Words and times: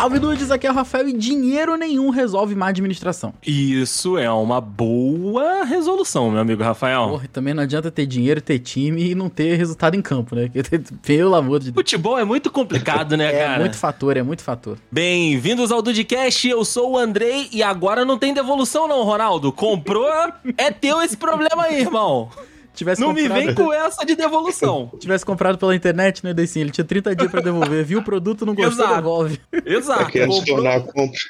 Salve 0.00 0.18
Dudes, 0.18 0.50
aqui 0.50 0.66
é 0.66 0.70
o 0.70 0.74
Rafael 0.74 1.10
e 1.10 1.12
dinheiro 1.12 1.76
nenhum 1.76 2.08
resolve 2.08 2.54
má 2.54 2.68
administração. 2.68 3.34
Isso 3.46 4.16
é 4.16 4.30
uma 4.30 4.58
boa 4.58 5.62
resolução, 5.64 6.30
meu 6.30 6.40
amigo 6.40 6.62
Rafael. 6.62 7.06
Porra, 7.06 7.28
também 7.30 7.52
não 7.52 7.62
adianta 7.62 7.90
ter 7.90 8.06
dinheiro, 8.06 8.40
ter 8.40 8.60
time 8.60 9.10
e 9.10 9.14
não 9.14 9.28
ter 9.28 9.56
resultado 9.56 9.94
em 9.94 10.00
campo, 10.00 10.34
né? 10.34 10.50
Pelo 11.04 11.34
amor 11.34 11.58
de 11.58 11.66
Deus. 11.70 11.74
Futebol 11.74 12.18
é 12.18 12.24
muito 12.24 12.50
complicado, 12.50 13.14
né, 13.14 13.26
é 13.28 13.38
cara? 13.44 13.56
É 13.56 13.58
muito 13.58 13.76
fator, 13.76 14.16
é 14.16 14.22
muito 14.22 14.42
fator. 14.42 14.78
Bem-vindos 14.90 15.70
ao 15.70 15.82
Dudcast, 15.82 16.48
eu 16.48 16.64
sou 16.64 16.92
o 16.92 16.96
Andrei 16.96 17.50
e 17.52 17.62
agora 17.62 18.02
não 18.02 18.16
tem 18.16 18.32
devolução 18.32 18.88
não, 18.88 19.02
Ronaldo. 19.02 19.52
Comprou, 19.52 20.10
é 20.56 20.70
teu 20.70 21.02
esse 21.02 21.18
problema 21.18 21.64
aí, 21.64 21.78
irmão. 21.78 22.30
Tivesse 22.74 23.00
não 23.00 23.08
comprado... 23.08 23.32
me 23.32 23.46
vem 23.46 23.54
com 23.54 23.72
essa 23.72 24.04
de 24.04 24.14
devolução. 24.14 24.90
Tivesse 24.98 25.24
comprado 25.24 25.58
pela 25.58 25.74
internet, 25.74 26.24
né, 26.24 26.32
Deicin? 26.32 26.60
Ele 26.60 26.70
tinha 26.70 26.84
30 26.84 27.16
dias 27.16 27.30
pra 27.30 27.40
devolver. 27.40 27.84
Viu 27.84 28.00
o 28.00 28.04
produto, 28.04 28.46
não 28.46 28.54
gostou, 28.54 28.84
Exato. 28.84 28.96
devolve. 28.96 29.40
Exato. 29.66 30.12
Comprou... 30.26 30.68
a 30.68 30.80
compra. 30.80 31.20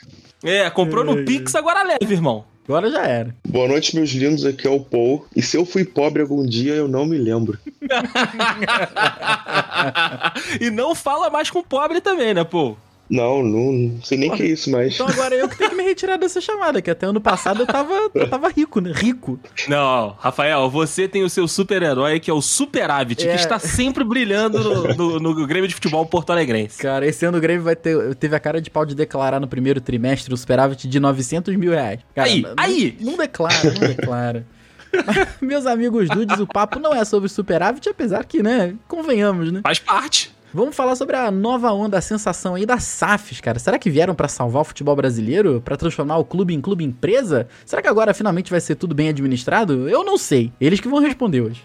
É, 0.42 0.70
comprou 0.70 1.04
no 1.04 1.24
Pix, 1.24 1.54
agora 1.54 1.82
leve, 1.82 2.14
irmão. 2.14 2.44
Agora 2.66 2.90
já 2.90 3.04
era. 3.04 3.34
Boa 3.48 3.66
noite, 3.66 3.96
meus 3.96 4.10
lindos. 4.10 4.46
Aqui 4.46 4.66
é 4.66 4.70
o 4.70 4.80
Paul. 4.80 5.26
E 5.34 5.42
se 5.42 5.56
eu 5.56 5.66
fui 5.66 5.84
pobre 5.84 6.22
algum 6.22 6.46
dia, 6.46 6.74
eu 6.74 6.86
não 6.86 7.04
me 7.04 7.18
lembro. 7.18 7.58
e 10.60 10.70
não 10.70 10.94
fala 10.94 11.28
mais 11.30 11.50
com 11.50 11.64
pobre 11.64 12.00
também, 12.00 12.32
né, 12.32 12.44
Paul? 12.44 12.78
Não, 13.10 13.42
não, 13.42 13.72
não 13.72 14.02
sei 14.02 14.16
nem 14.16 14.30
o 14.30 14.36
que 14.36 14.44
é 14.44 14.46
isso, 14.46 14.70
mas. 14.70 14.94
Então 14.94 15.08
agora 15.08 15.34
eu 15.34 15.48
que 15.48 15.58
tenho 15.58 15.70
que 15.70 15.76
me 15.76 15.82
retirar 15.82 16.16
dessa 16.16 16.40
chamada, 16.40 16.80
que 16.80 16.88
até 16.88 17.06
ano 17.06 17.20
passado 17.20 17.62
eu 17.62 17.66
tava, 17.66 18.08
eu 18.14 18.30
tava 18.30 18.48
rico, 18.48 18.80
né? 18.80 18.92
Rico. 18.94 19.40
Não, 19.68 20.14
Rafael, 20.20 20.70
você 20.70 21.08
tem 21.08 21.24
o 21.24 21.28
seu 21.28 21.48
super-herói, 21.48 22.20
que 22.20 22.30
é 22.30 22.34
o 22.34 22.40
Superávit, 22.40 23.26
é... 23.26 23.32
que 23.32 23.40
está 23.40 23.58
sempre 23.58 24.04
brilhando 24.04 24.62
no, 24.62 24.94
no, 24.94 25.18
no, 25.18 25.46
Grêmio 25.46 25.66
de 25.66 25.74
Futebol 25.74 26.06
Porto 26.06 26.30
Alegrense. 26.30 26.78
Cara, 26.78 27.04
esse 27.04 27.26
ano 27.26 27.38
o 27.38 27.40
Grêmio 27.40 27.64
vai 27.64 27.74
ter. 27.74 28.14
Teve 28.14 28.36
a 28.36 28.40
cara 28.40 28.60
de 28.60 28.70
pau 28.70 28.86
de 28.86 28.94
declarar 28.94 29.40
no 29.40 29.48
primeiro 29.48 29.80
trimestre 29.80 30.32
o 30.32 30.36
superávit 30.36 30.86
de 30.86 31.00
900 31.00 31.56
mil 31.56 31.72
reais. 31.72 31.98
Cara, 32.14 32.28
aí, 32.28 32.42
não, 32.42 32.54
aí! 32.56 32.96
Não 33.00 33.16
declara, 33.16 33.64
não 33.64 33.88
declara. 33.88 34.46
Meus 35.40 35.66
amigos 35.66 36.08
dudes, 36.08 36.38
o 36.38 36.46
papo 36.46 36.78
não 36.78 36.94
é 36.94 37.04
sobre 37.04 37.28
superávit, 37.28 37.88
apesar 37.88 38.24
que, 38.24 38.42
né, 38.42 38.74
convenhamos, 38.86 39.50
né? 39.50 39.60
Faz 39.62 39.78
parte. 39.78 40.32
Vamos 40.52 40.74
falar 40.74 40.96
sobre 40.96 41.16
a 41.16 41.30
nova 41.30 41.72
onda, 41.72 41.96
a 41.98 42.00
sensação 42.00 42.56
aí 42.56 42.66
das 42.66 42.82
SAFs, 42.82 43.40
cara. 43.40 43.58
Será 43.58 43.78
que 43.78 43.88
vieram 43.88 44.14
para 44.14 44.26
salvar 44.26 44.62
o 44.62 44.64
futebol 44.64 44.96
brasileiro? 44.96 45.60
para 45.60 45.76
transformar 45.76 46.18
o 46.18 46.24
clube 46.24 46.54
em 46.54 46.60
clube 46.60 46.84
empresa? 46.84 47.46
Será 47.64 47.80
que 47.80 47.88
agora 47.88 48.12
finalmente 48.12 48.50
vai 48.50 48.60
ser 48.60 48.74
tudo 48.74 48.94
bem 48.94 49.08
administrado? 49.08 49.88
Eu 49.88 50.04
não 50.04 50.18
sei. 50.18 50.52
Eles 50.60 50.80
que 50.80 50.88
vão 50.88 51.00
responder 51.00 51.40
hoje. 51.40 51.62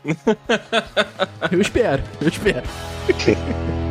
eu 1.52 1.60
espero, 1.60 2.04
eu 2.22 2.28
espero. 2.28 2.68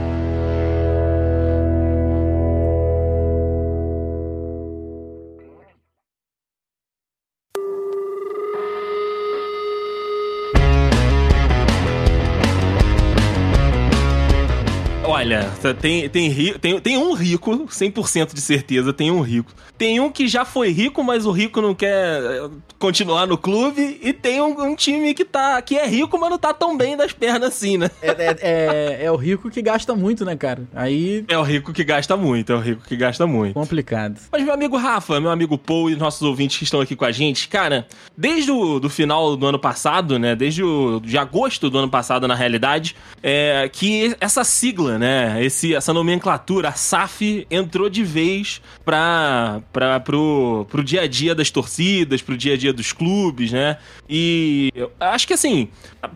Olha, 15.25 15.50
tem, 15.80 16.06
tem, 16.11 16.58
tem, 16.58 16.78
tem 16.78 16.98
um 16.98 17.14
rico, 17.14 17.50
100% 17.67 18.34
de 18.34 18.42
certeza, 18.42 18.92
tem 18.92 19.11
um 19.11 19.22
rico. 19.22 19.50
Tem 19.78 19.98
um 19.98 20.11
que 20.11 20.28
já 20.28 20.44
foi 20.44 20.70
rico, 20.70 21.03
mas 21.03 21.25
o 21.25 21.33
rico 21.33 21.62
não 21.62 21.75
quer 21.75 22.22
eh, 22.22 22.51
continuar 22.79 23.27
no 23.27 23.39
clube. 23.39 23.98
E 24.02 24.13
tem 24.13 24.40
um, 24.42 24.63
um 24.63 24.77
time 24.77 25.14
que, 25.14 25.24
tá, 25.24 25.61
que 25.63 25.79
é 25.79 25.86
rico, 25.86 26.18
mas 26.18 26.29
não 26.29 26.39
tá 26.39 26.52
tão 26.52 26.77
bem 26.77 26.95
das 26.95 27.13
pernas 27.13 27.48
assim, 27.48 27.79
né? 27.79 27.90
É, 28.02 28.08
é, 28.11 28.36
é, 28.40 29.05
é, 29.07 29.11
o 29.11 29.17
rico 29.17 29.51
que 29.51 29.63
gasta 29.63 29.95
muito, 29.96 30.27
né, 30.27 30.36
cara? 30.36 30.63
Aí. 30.74 31.24
É 31.27 31.39
o 31.39 31.42
rico 31.42 31.73
que 31.73 31.83
gasta 31.84 32.17
muito, 32.18 32.52
é 32.52 32.57
o 32.57 32.61
rico 32.61 32.83
que 32.86 32.95
gasta 32.95 33.27
muito. 33.27 33.55
Complicado. 33.55 34.20
Mas, 34.30 34.45
meu 34.45 34.52
amigo 34.52 34.77
Rafa, 34.77 35.18
meu 35.20 35.30
amigo 35.30 35.57
Paul 35.57 35.90
e 35.90 35.96
nossos 35.96 36.20
ouvintes 36.20 36.58
que 36.58 36.64
estão 36.64 36.83
aqui 36.83 36.95
com 36.95 37.07
a 37.07 37.11
gente, 37.11 37.48
cara, 37.48 37.86
desde 38.14 38.51
o 38.51 38.79
do 38.79 38.90
final 38.90 39.36
do 39.36 39.46
ano 39.46 39.58
passado, 39.58 40.18
né? 40.18 40.36
Desde 40.36 40.63
o, 40.63 41.01
de 41.01 41.17
agosto 41.17 41.70
do 41.70 41.79
ano 41.79 41.89
passado, 41.89 42.29
na 42.29 42.34
realidade, 42.34 42.95
é, 43.23 43.70
que 43.73 44.14
essa 44.20 44.45
sigla, 44.45 44.98
né? 44.98 45.14
Esse, 45.41 45.75
essa 45.75 45.92
nomenclatura, 45.92 46.69
a 46.69 46.73
SAF, 46.73 47.47
entrou 47.51 47.89
de 47.89 48.02
vez 48.02 48.61
para 48.85 49.61
para 49.73 50.01
pro, 50.01 50.67
pro 50.70 50.83
dia 50.83 51.02
a 51.02 51.07
dia 51.07 51.35
das 51.35 51.51
torcidas, 51.51 52.23
pro 52.23 52.36
dia 52.36 52.55
a 52.55 52.57
dia 52.57 52.73
dos 52.73 52.92
clubes, 52.92 53.52
né? 53.52 53.79
E 54.08 54.70
acho 54.98 55.27
que 55.27 55.35
assim, 55.35 55.69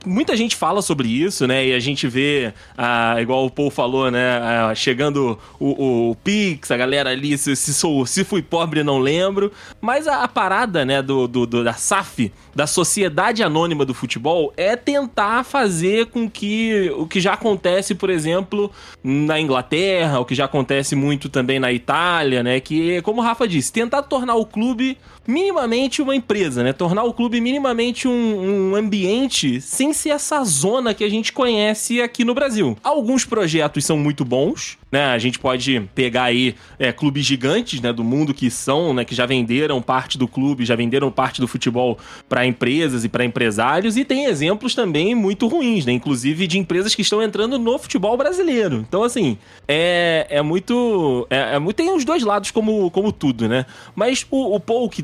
muita 0.04 0.36
gente 0.36 0.56
fala 0.56 0.82
sobre 0.82 1.08
isso, 1.08 1.46
né? 1.46 1.66
E 1.66 1.74
a 1.74 1.78
gente 1.78 2.06
vê, 2.06 2.52
ah, 2.76 3.16
igual 3.20 3.46
o 3.46 3.50
Paul 3.50 3.70
falou, 3.70 4.10
né? 4.10 4.38
Ah, 4.38 4.74
chegando 4.74 5.38
o, 5.58 6.10
o, 6.10 6.14
Pix, 6.16 6.70
a 6.70 6.76
galera 6.76 7.10
ali, 7.10 7.36
se, 7.38 7.54
se, 7.56 7.72
sou, 7.74 8.04
se 8.06 8.24
fui 8.24 8.42
pobre 8.42 8.82
não 8.82 8.98
lembro. 8.98 9.52
Mas 9.80 10.06
a, 10.06 10.22
a 10.22 10.28
parada, 10.28 10.84
né, 10.84 11.02
do, 11.02 11.26
do, 11.26 11.46
do, 11.46 11.64
da 11.64 11.74
SAF, 11.74 12.32
da 12.54 12.66
Sociedade 12.66 13.42
Anônima 13.42 13.84
do 13.84 13.94
Futebol, 13.94 14.52
é 14.56 14.76
tentar 14.76 15.44
fazer 15.44 16.06
com 16.06 16.28
que 16.28 16.90
o 16.96 17.06
que 17.06 17.20
já 17.20 17.34
acontece, 17.34 17.94
por 17.94 18.10
exemplo, 18.10 18.70
na 19.02 19.40
Inglaterra, 19.40 20.20
o 20.20 20.24
que 20.24 20.34
já 20.34 20.44
acontece 20.44 20.96
muito 20.96 21.28
também 21.28 21.58
na 21.58 21.72
Itália, 21.72 22.42
né? 22.42 22.60
Que, 22.60 23.00
como 23.02 23.20
o 23.20 23.24
Rafa 23.24 23.46
disse, 23.46 23.72
tentar 23.72 24.02
tornar 24.02 24.34
o 24.36 24.46
clube 24.46 24.98
minimamente 25.28 26.00
uma 26.00 26.16
empresa, 26.16 26.62
né? 26.64 26.72
Tornar 26.72 27.04
o 27.04 27.12
clube 27.12 27.38
minimamente 27.38 28.08
um, 28.08 28.70
um, 28.70 28.74
ambiente 28.74 29.60
sem 29.60 29.92
ser 29.92 30.08
essa 30.08 30.42
zona 30.42 30.94
que 30.94 31.04
a 31.04 31.08
gente 31.10 31.34
conhece 31.34 32.00
aqui 32.00 32.24
no 32.24 32.32
Brasil. 32.32 32.78
Alguns 32.82 33.26
projetos 33.26 33.84
são 33.84 33.98
muito 33.98 34.24
bons, 34.24 34.78
né? 34.90 35.04
A 35.04 35.18
gente 35.18 35.38
pode 35.38 35.82
pegar 35.94 36.24
aí 36.24 36.54
é, 36.78 36.90
clubes 36.92 37.26
gigantes, 37.26 37.78
né, 37.82 37.92
do 37.92 38.02
mundo 38.02 38.32
que 38.32 38.50
são, 38.50 38.94
né, 38.94 39.04
que 39.04 39.14
já 39.14 39.26
venderam 39.26 39.82
parte 39.82 40.16
do 40.16 40.26
clube, 40.26 40.64
já 40.64 40.74
venderam 40.74 41.10
parte 41.10 41.42
do 41.42 41.46
futebol 41.46 41.98
para 42.26 42.46
empresas 42.46 43.04
e 43.04 43.08
para 43.08 43.22
empresários, 43.22 43.98
e 43.98 44.06
tem 44.06 44.24
exemplos 44.24 44.74
também 44.74 45.14
muito 45.14 45.46
ruins, 45.46 45.84
né? 45.84 45.92
Inclusive 45.92 46.46
de 46.46 46.58
empresas 46.58 46.94
que 46.94 47.02
estão 47.02 47.22
entrando 47.22 47.58
no 47.58 47.78
futebol 47.78 48.16
brasileiro. 48.16 48.84
Então, 48.88 49.02
assim, 49.02 49.36
é, 49.66 50.26
é 50.30 50.40
muito. 50.40 51.26
É, 51.28 51.56
é. 51.56 51.72
Tem 51.74 51.94
os 51.94 52.04
dois 52.04 52.22
lados, 52.22 52.50
como, 52.50 52.90
como 52.90 53.12
tudo, 53.12 53.46
né? 53.46 53.66
Mas 53.94 54.26
o, 54.30 54.54
o 54.54 54.60
Paul, 54.60 54.88
que 54.88 55.02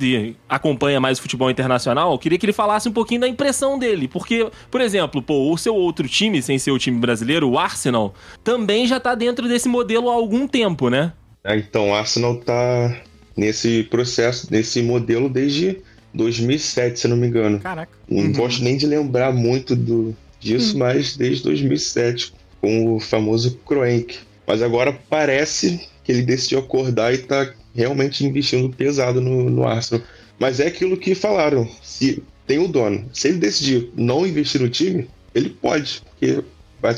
acompanha 0.48 1.00
mais 1.00 1.18
o 1.18 1.22
futebol 1.22 1.50
internacional, 1.50 2.18
queria 2.18 2.38
que 2.38 2.46
ele 2.46 2.52
falasse 2.52 2.88
um 2.88 2.92
pouquinho 2.92 3.20
da 3.20 3.28
impressão 3.28 3.78
dele. 3.78 4.08
Porque, 4.08 4.48
por 4.70 4.80
exemplo, 4.80 5.22
pô, 5.22 5.52
o 5.52 5.58
seu 5.58 5.74
outro 5.74 6.08
time, 6.08 6.42
sem 6.42 6.58
ser 6.58 6.70
o 6.70 6.78
time 6.78 6.98
brasileiro, 6.98 7.48
o 7.48 7.58
Arsenal, 7.58 8.14
também 8.42 8.86
já 8.86 8.98
tá 9.00 9.14
dentro 9.14 9.48
desse 9.48 9.68
modelo 9.68 10.08
há 10.10 10.14
algum 10.14 10.46
tempo, 10.46 10.88
né? 10.88 11.12
É, 11.42 11.56
então, 11.56 11.90
o 11.90 11.94
Arsenal 11.94 12.36
tá 12.36 12.96
nesse 13.36 13.82
processo, 13.84 14.48
nesse 14.50 14.82
modelo 14.82 15.28
desde 15.28 15.78
2007, 16.14 17.00
se 17.00 17.08
não 17.08 17.16
me 17.16 17.26
engano. 17.26 17.58
Caraca. 17.60 17.92
Não 18.08 18.24
uhum. 18.24 18.32
gosto 18.32 18.62
nem 18.62 18.76
de 18.76 18.86
lembrar 18.86 19.32
muito 19.32 19.74
do, 19.74 20.16
disso, 20.40 20.74
uhum. 20.74 20.80
mas 20.80 21.16
desde 21.16 21.42
2007, 21.42 22.32
com 22.60 22.94
o 22.94 23.00
famoso 23.00 23.58
Kroenke. 23.66 24.18
Mas 24.46 24.62
agora 24.62 24.98
parece 25.08 25.88
que 26.04 26.12
ele 26.12 26.22
decidiu 26.22 26.58
acordar 26.58 27.12
e 27.12 27.18
tá 27.18 27.52
realmente 27.74 28.24
investindo 28.24 28.68
pesado 28.68 29.20
no, 29.20 29.50
no 29.50 29.66
Arsenal. 29.66 30.04
Mas 30.38 30.60
é 30.60 30.66
aquilo 30.66 30.96
que 30.96 31.14
falaram. 31.14 31.68
Se 31.82 32.22
tem 32.46 32.58
o 32.58 32.68
dono, 32.68 33.08
se 33.12 33.28
ele 33.28 33.38
decidir 33.38 33.90
não 33.96 34.26
investir 34.26 34.60
no 34.60 34.68
time, 34.68 35.08
ele 35.34 35.48
pode, 35.48 36.02
porque 36.02 36.44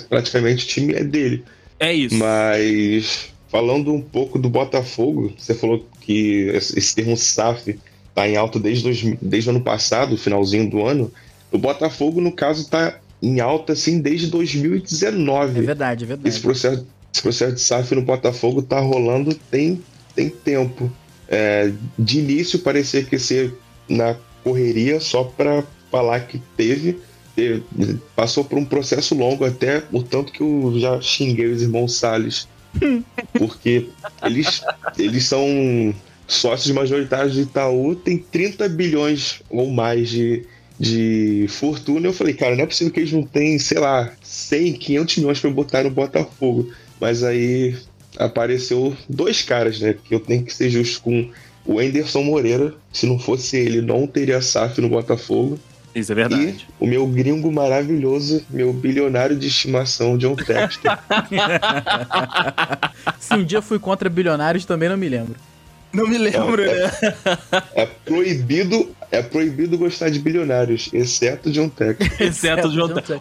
praticamente 0.09 0.65
o 0.65 0.69
time 0.69 0.95
é 0.95 1.05
dele. 1.05 1.45
É 1.79 1.93
isso. 1.93 2.17
Mas 2.17 3.31
falando 3.49 3.93
um 3.93 4.01
pouco 4.01 4.39
do 4.39 4.51
Botafogo, 4.51 5.33
você 5.39 5.55
falou 5.55 5.87
que 6.01 6.49
esse 6.53 6.95
termo 6.95 7.17
SAF 7.17 7.79
tá 8.15 8.29
em 8.29 8.37
alta 8.37 8.59
desde, 8.59 9.17
desde 9.21 9.49
o 9.49 9.53
ano 9.53 9.61
passado, 9.61 10.17
finalzinho 10.17 10.69
do 10.69 10.85
ano. 10.85 11.13
O 11.53 11.59
Botafogo, 11.59 12.21
no 12.21 12.33
caso, 12.33 12.69
tá 12.69 12.99
em 13.23 13.41
alta 13.41 13.73
assim 13.75 14.01
desde 14.01 14.27
2019. 14.29 15.59
É 15.59 15.63
verdade, 15.63 16.05
é 16.05 16.07
verdade. 16.07 16.29
Esse 16.29 16.41
processo, 16.41 16.87
esse 17.17 17.23
processo 17.23 17.55
de 17.55 17.61
SAF 17.61 17.95
no 17.95 18.03
Botafogo 18.03 18.63
tá 18.63 18.79
rolando 18.79 19.35
tem 19.51 19.83
tem 20.15 20.29
tempo. 20.31 20.91
É, 21.29 21.73
de 21.99 22.21
início 22.21 22.59
parecia 22.61 23.03
que 23.03 23.19
ser 23.19 23.55
na 23.89 24.17
correria 24.45 25.01
só 25.01 25.25
para 25.25 25.65
falar 25.91 26.21
que 26.21 26.41
teve, 26.57 26.99
teve, 27.35 27.65
passou 28.15 28.45
por 28.45 28.59
um 28.59 28.65
processo 28.65 29.15
longo 29.15 29.45
até 29.45 29.83
o 29.93 30.03
tanto 30.03 30.33
que 30.33 30.41
eu 30.41 30.75
já 30.79 31.01
xinguei 31.01 31.47
os 31.47 31.63
irmãos 31.63 31.99
Salles 31.99 32.49
porque 33.39 33.89
eles, 34.23 34.63
eles 34.97 35.25
são 35.25 35.95
sócios 36.27 36.73
majoritários 36.75 37.35
de 37.35 37.43
Itaú, 37.43 37.95
tem 37.97 38.19
30 38.19 38.69
bilhões 38.69 39.43
ou 39.51 39.71
mais 39.71 40.09
de, 40.09 40.45
de 40.79 41.47
fortuna. 41.49 42.07
Eu 42.07 42.13
falei, 42.13 42.35
cara, 42.35 42.55
não 42.55 42.65
é 42.65 42.67
possível 42.67 42.93
que 42.93 43.01
eles 43.01 43.13
não 43.13 43.23
tenham, 43.23 43.59
sei 43.59 43.79
lá, 43.79 44.13
100, 44.23 44.75
500 44.75 45.17
milhões 45.19 45.41
pra 45.41 45.51
botar 45.51 45.83
no 45.83 45.91
Botafogo. 45.91 46.71
Mas 47.01 47.23
aí 47.23 47.77
apareceu 48.19 48.97
dois 49.09 49.43
caras, 49.43 49.81
né? 49.81 49.95
Que 50.05 50.15
eu 50.15 50.21
tenho 50.21 50.45
que 50.45 50.55
ser 50.55 50.71
justo 50.71 51.03
com 51.03 51.31
o 51.65 51.79
Anderson 51.79 52.23
Moreira. 52.23 52.75
Se 52.93 53.07
não 53.07 53.19
fosse 53.19 53.57
ele, 53.57 53.83
não 53.83 54.07
teria 54.07 54.41
SAF 54.41 54.81
no 54.81 54.89
Botafogo. 54.89 55.59
Isso 55.95 56.13
é 56.13 56.15
verdade. 56.15 56.45
E 56.45 56.85
o 56.85 56.87
meu 56.87 57.07
gringo 57.07 57.51
maravilhoso, 57.51 58.45
meu 58.51 58.71
bilionário 58.71 59.35
de 59.35 59.47
estimação, 59.47 60.19
John 60.19 60.37
Texter. 60.37 60.91
Se 63.19 63.35
um 63.35 63.43
dia 63.43 63.63
fui 63.63 63.79
contra 63.79 64.11
bilionários, 64.11 64.67
também 64.67 64.91
não 64.91 64.97
me 64.97 65.09
lembro. 65.09 65.37
Não 65.93 66.07
me 66.07 66.19
lembro, 66.19 66.63
É, 66.63 66.83
né? 66.83 66.91
é 67.75 67.87
proibido, 67.87 68.95
é 69.11 69.23
proibido 69.23 69.79
gostar 69.79 70.11
de 70.11 70.19
bilionários, 70.19 70.91
exceto 70.93 71.51
John 71.51 71.71
Texter. 71.71 72.23
Exceto. 72.23 72.69
John 72.69 72.93
Textor. 72.93 73.21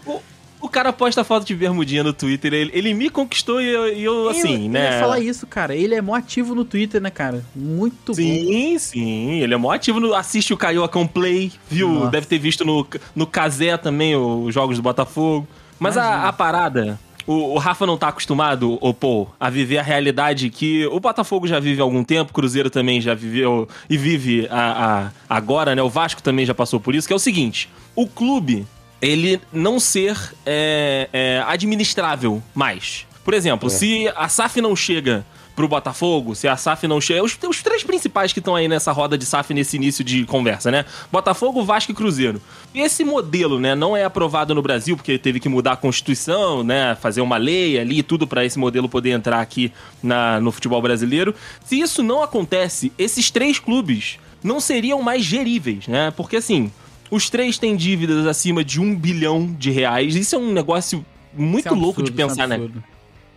O, 0.61 0.69
cara 0.69 0.91
posta 0.91 1.23
foto 1.23 1.45
de 1.45 1.55
bermudinha 1.55 2.03
no 2.03 2.11
Twitter, 2.11 2.53
ele, 2.53 2.71
ele 2.73 2.93
me 2.93 3.09
conquistou 3.09 3.61
e 3.61 3.67
eu, 3.67 3.93
e 3.93 4.03
eu, 4.03 4.29
assim, 4.29 4.65
eu, 4.65 4.71
né? 4.71 4.87
Eu 4.87 4.93
ia 4.93 4.99
falar 4.99 5.19
isso, 5.19 5.45
cara. 5.47 5.75
Ele 5.75 5.95
é 5.95 6.01
mó 6.01 6.15
ativo 6.15 6.53
no 6.55 6.65
Twitter, 6.65 6.99
né, 7.01 7.09
cara? 7.09 7.43
Muito 7.55 8.07
bom. 8.07 8.13
Sim, 8.13 8.77
sim, 8.79 9.39
ele 9.41 9.53
é 9.53 9.57
mó 9.57 9.71
ativo, 9.71 9.99
no, 9.99 10.13
assiste 10.13 10.53
o 10.53 10.57
Caiocão 10.57 11.05
Play, 11.07 11.51
viu? 11.69 11.89
Nossa. 11.89 12.11
Deve 12.11 12.25
ter 12.27 12.39
visto 12.39 12.65
no, 12.65 12.85
no 13.15 13.25
Casé 13.27 13.77
também 13.77 14.15
os 14.15 14.53
jogos 14.53 14.77
do 14.77 14.81
Botafogo. 14.83 15.47
Mas 15.79 15.97
a, 15.97 16.27
a 16.27 16.33
parada, 16.33 16.99
o, 17.27 17.53
o 17.53 17.57
Rafa 17.57 17.85
não 17.85 17.97
tá 17.97 18.07
acostumado, 18.07 18.77
ô 18.81 18.93
Paul, 18.93 19.29
a 19.39 19.49
viver 19.49 19.77
a 19.77 19.83
realidade 19.83 20.49
que 20.49 20.85
o 20.87 20.99
Botafogo 20.99 21.47
já 21.47 21.59
vive 21.59 21.79
há 21.81 21.83
algum 21.83 22.03
tempo, 22.03 22.31
o 22.31 22.33
Cruzeiro 22.33 22.69
também 22.69 22.99
já 23.01 23.13
viveu 23.13 23.67
e 23.89 23.97
vive 23.97 24.47
a, 24.49 25.05
a- 25.05 25.11
agora, 25.29 25.75
né? 25.75 25.81
O 25.83 25.89
Vasco 25.89 26.23
também 26.23 26.45
já 26.45 26.53
passou 26.55 26.79
por 26.79 26.95
isso, 26.95 27.07
que 27.07 27.13
é 27.13 27.15
o 27.15 27.19
seguinte: 27.19 27.69
o 27.95 28.07
clube, 28.07 28.65
ele 29.01 29.39
não 29.51 29.79
ser 29.79 30.17
é, 30.45 31.09
é, 31.11 31.43
administrável 31.47 32.41
mais. 32.53 33.05
Por 33.23 33.33
exemplo, 33.33 33.67
É. 33.67 33.71
se 33.71 34.07
a 34.15 34.29
SAF 34.29 34.61
não 34.61 34.75
chega 34.75 35.25
pro 35.55 35.67
Botafogo, 35.69 36.35
se 36.35 36.47
a 36.49 36.57
SAF 36.57 36.85
não 36.85 36.99
chega. 36.99 37.23
Os, 37.23 37.37
os 37.47 37.63
três 37.63 37.81
principais 37.81 38.33
que 38.33 38.39
estão 38.39 38.55
aí 38.55 38.67
nessa 38.67 38.91
roda 38.91 39.17
de 39.17 39.25
SAF 39.25 39.53
nesse 39.53 39.77
início 39.77 40.03
de 40.03 40.25
conversa, 40.25 40.69
né? 40.69 40.83
Botafogo, 41.09 41.63
Vasco 41.63 41.91
e 41.91 41.95
Cruzeiro. 41.95 42.41
Esse 42.73 43.05
modelo, 43.05 43.57
né, 43.57 43.73
não 43.73 43.95
é 43.95 44.03
aprovado 44.03 44.53
no 44.53 44.61
Brasil, 44.61 44.97
porque 44.97 45.17
teve 45.17 45.39
que 45.39 45.47
mudar 45.47 45.71
a 45.71 45.77
Constituição, 45.77 46.61
né? 46.61 46.95
Fazer 46.99 47.21
uma 47.21 47.37
lei 47.37 47.79
ali 47.79 47.99
e 47.99 48.03
tudo 48.03 48.27
para 48.27 48.43
esse 48.43 48.59
modelo 48.59 48.89
poder 48.89 49.11
entrar 49.11 49.39
aqui 49.39 49.71
na, 50.03 50.41
no 50.41 50.51
futebol 50.51 50.81
brasileiro. 50.81 51.33
Se 51.63 51.79
isso 51.79 52.03
não 52.03 52.21
acontece, 52.21 52.91
esses 52.97 53.31
três 53.31 53.57
clubes 53.57 54.19
não 54.43 54.59
seriam 54.59 55.01
mais 55.01 55.23
geríveis, 55.23 55.87
né? 55.87 56.11
Porque 56.11 56.35
assim. 56.35 56.69
Os 57.09 57.29
três 57.29 57.57
têm 57.57 57.75
dívidas 57.75 58.25
acima 58.25 58.63
de 58.63 58.81
um 58.81 58.95
bilhão 58.95 59.53
de 59.57 59.71
reais. 59.71 60.15
Isso 60.15 60.35
é 60.35 60.39
um 60.39 60.51
negócio 60.51 61.05
muito 61.33 61.67
é 61.67 61.71
um 61.71 61.75
louco 61.75 62.01
de 62.01 62.11
é 62.11 62.13
pensar, 62.13 62.45
um 62.45 62.47
né? 62.47 62.69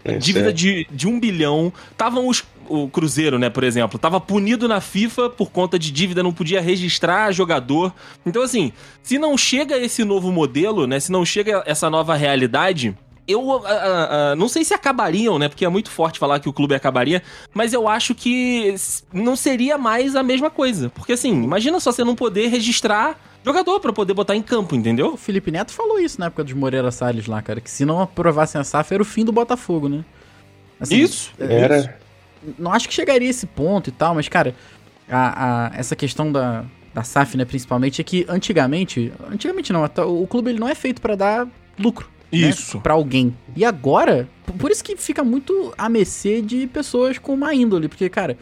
É, 0.04 0.16
Dívida 0.16 0.46
sério. 0.46 0.56
de, 0.56 0.86
de 0.90 1.08
um 1.08 1.18
bilhão. 1.18 1.72
Estavam 1.90 2.28
os. 2.28 2.44
O 2.70 2.86
Cruzeiro, 2.86 3.38
né, 3.38 3.48
por 3.48 3.64
exemplo, 3.64 3.98
tava 3.98 4.20
punido 4.20 4.68
na 4.68 4.78
FIFA 4.78 5.30
por 5.30 5.50
conta 5.50 5.78
de 5.78 5.90
dívida, 5.90 6.22
não 6.22 6.34
podia 6.34 6.60
registrar 6.60 7.32
jogador. 7.32 7.94
Então, 8.26 8.42
assim, 8.42 8.74
se 9.02 9.18
não 9.18 9.38
chega 9.38 9.78
esse 9.78 10.04
novo 10.04 10.30
modelo, 10.30 10.86
né? 10.86 11.00
Se 11.00 11.10
não 11.10 11.24
chega 11.24 11.62
essa 11.64 11.88
nova 11.88 12.14
realidade. 12.14 12.94
Eu 13.26 13.62
não 14.36 14.48
sei 14.48 14.64
se 14.64 14.74
acabariam, 14.74 15.38
né? 15.38 15.48
Porque 15.48 15.64
é 15.64 15.68
muito 15.68 15.90
forte 15.90 16.18
falar 16.18 16.40
que 16.40 16.48
o 16.48 16.52
clube 16.52 16.74
acabaria, 16.74 17.22
mas 17.54 17.72
eu 17.72 17.88
acho 17.88 18.14
que 18.14 18.74
não 19.12 19.36
seria 19.36 19.78
mais 19.78 20.14
a 20.14 20.22
mesma 20.22 20.50
coisa. 20.50 20.90
Porque 20.90 21.12
assim, 21.12 21.42
imagina 21.42 21.80
só 21.80 21.90
você 21.90 22.04
não 22.04 22.14
poder 22.14 22.48
registrar 22.48 23.18
jogador 23.48 23.80
pra 23.80 23.92
poder 23.92 24.14
botar 24.14 24.36
em 24.36 24.42
campo, 24.42 24.74
entendeu? 24.76 25.14
O 25.14 25.16
Felipe 25.16 25.50
Neto 25.50 25.72
falou 25.72 25.98
isso 25.98 26.20
na 26.20 26.26
época 26.26 26.44
dos 26.44 26.52
Moreira 26.52 26.90
Salles 26.90 27.26
lá, 27.26 27.40
cara. 27.42 27.60
Que 27.60 27.70
se 27.70 27.84
não 27.84 28.00
aprovassem 28.00 28.60
a 28.60 28.64
SAF 28.64 28.92
era 28.94 29.02
o 29.02 29.06
fim 29.06 29.24
do 29.24 29.32
Botafogo, 29.32 29.88
né? 29.88 30.04
Assim, 30.80 30.96
Isso. 30.96 31.32
é- 31.38 31.52
Era. 31.60 31.98
Não 32.58 32.72
acho 32.72 32.86
que 32.88 32.94
chegaria 32.94 33.26
a 33.26 33.30
esse 33.30 33.46
ponto 33.46 33.88
e 33.88 33.92
tal, 33.92 34.14
mas, 34.14 34.28
cara, 34.28 34.54
a, 35.10 35.66
a- 35.66 35.70
essa 35.76 35.96
questão 35.96 36.30
da, 36.30 36.64
da 36.94 37.02
SAF, 37.02 37.36
né, 37.36 37.44
principalmente, 37.44 38.00
é 38.00 38.04
que 38.04 38.24
antigamente. 38.28 39.12
Antigamente 39.30 39.72
não, 39.72 39.82
até 39.82 40.02
o 40.02 40.26
clube 40.26 40.50
ele 40.50 40.60
não 40.60 40.68
é 40.68 40.74
feito 40.74 41.00
pra 41.02 41.16
dar 41.16 41.48
lucro. 41.78 42.08
né, 42.30 42.38
Isso. 42.38 42.78
Pra 42.80 42.94
alguém. 42.94 43.36
E 43.56 43.64
agora, 43.64 44.28
por 44.58 44.70
isso 44.70 44.84
que 44.84 44.96
fica 44.96 45.24
muito 45.24 45.74
a 45.76 45.88
mercê 45.88 46.40
de 46.42 46.66
pessoas 46.68 47.18
com 47.18 47.36
má 47.36 47.52
índole, 47.54 47.88
porque, 47.88 48.08
cara. 48.08 48.36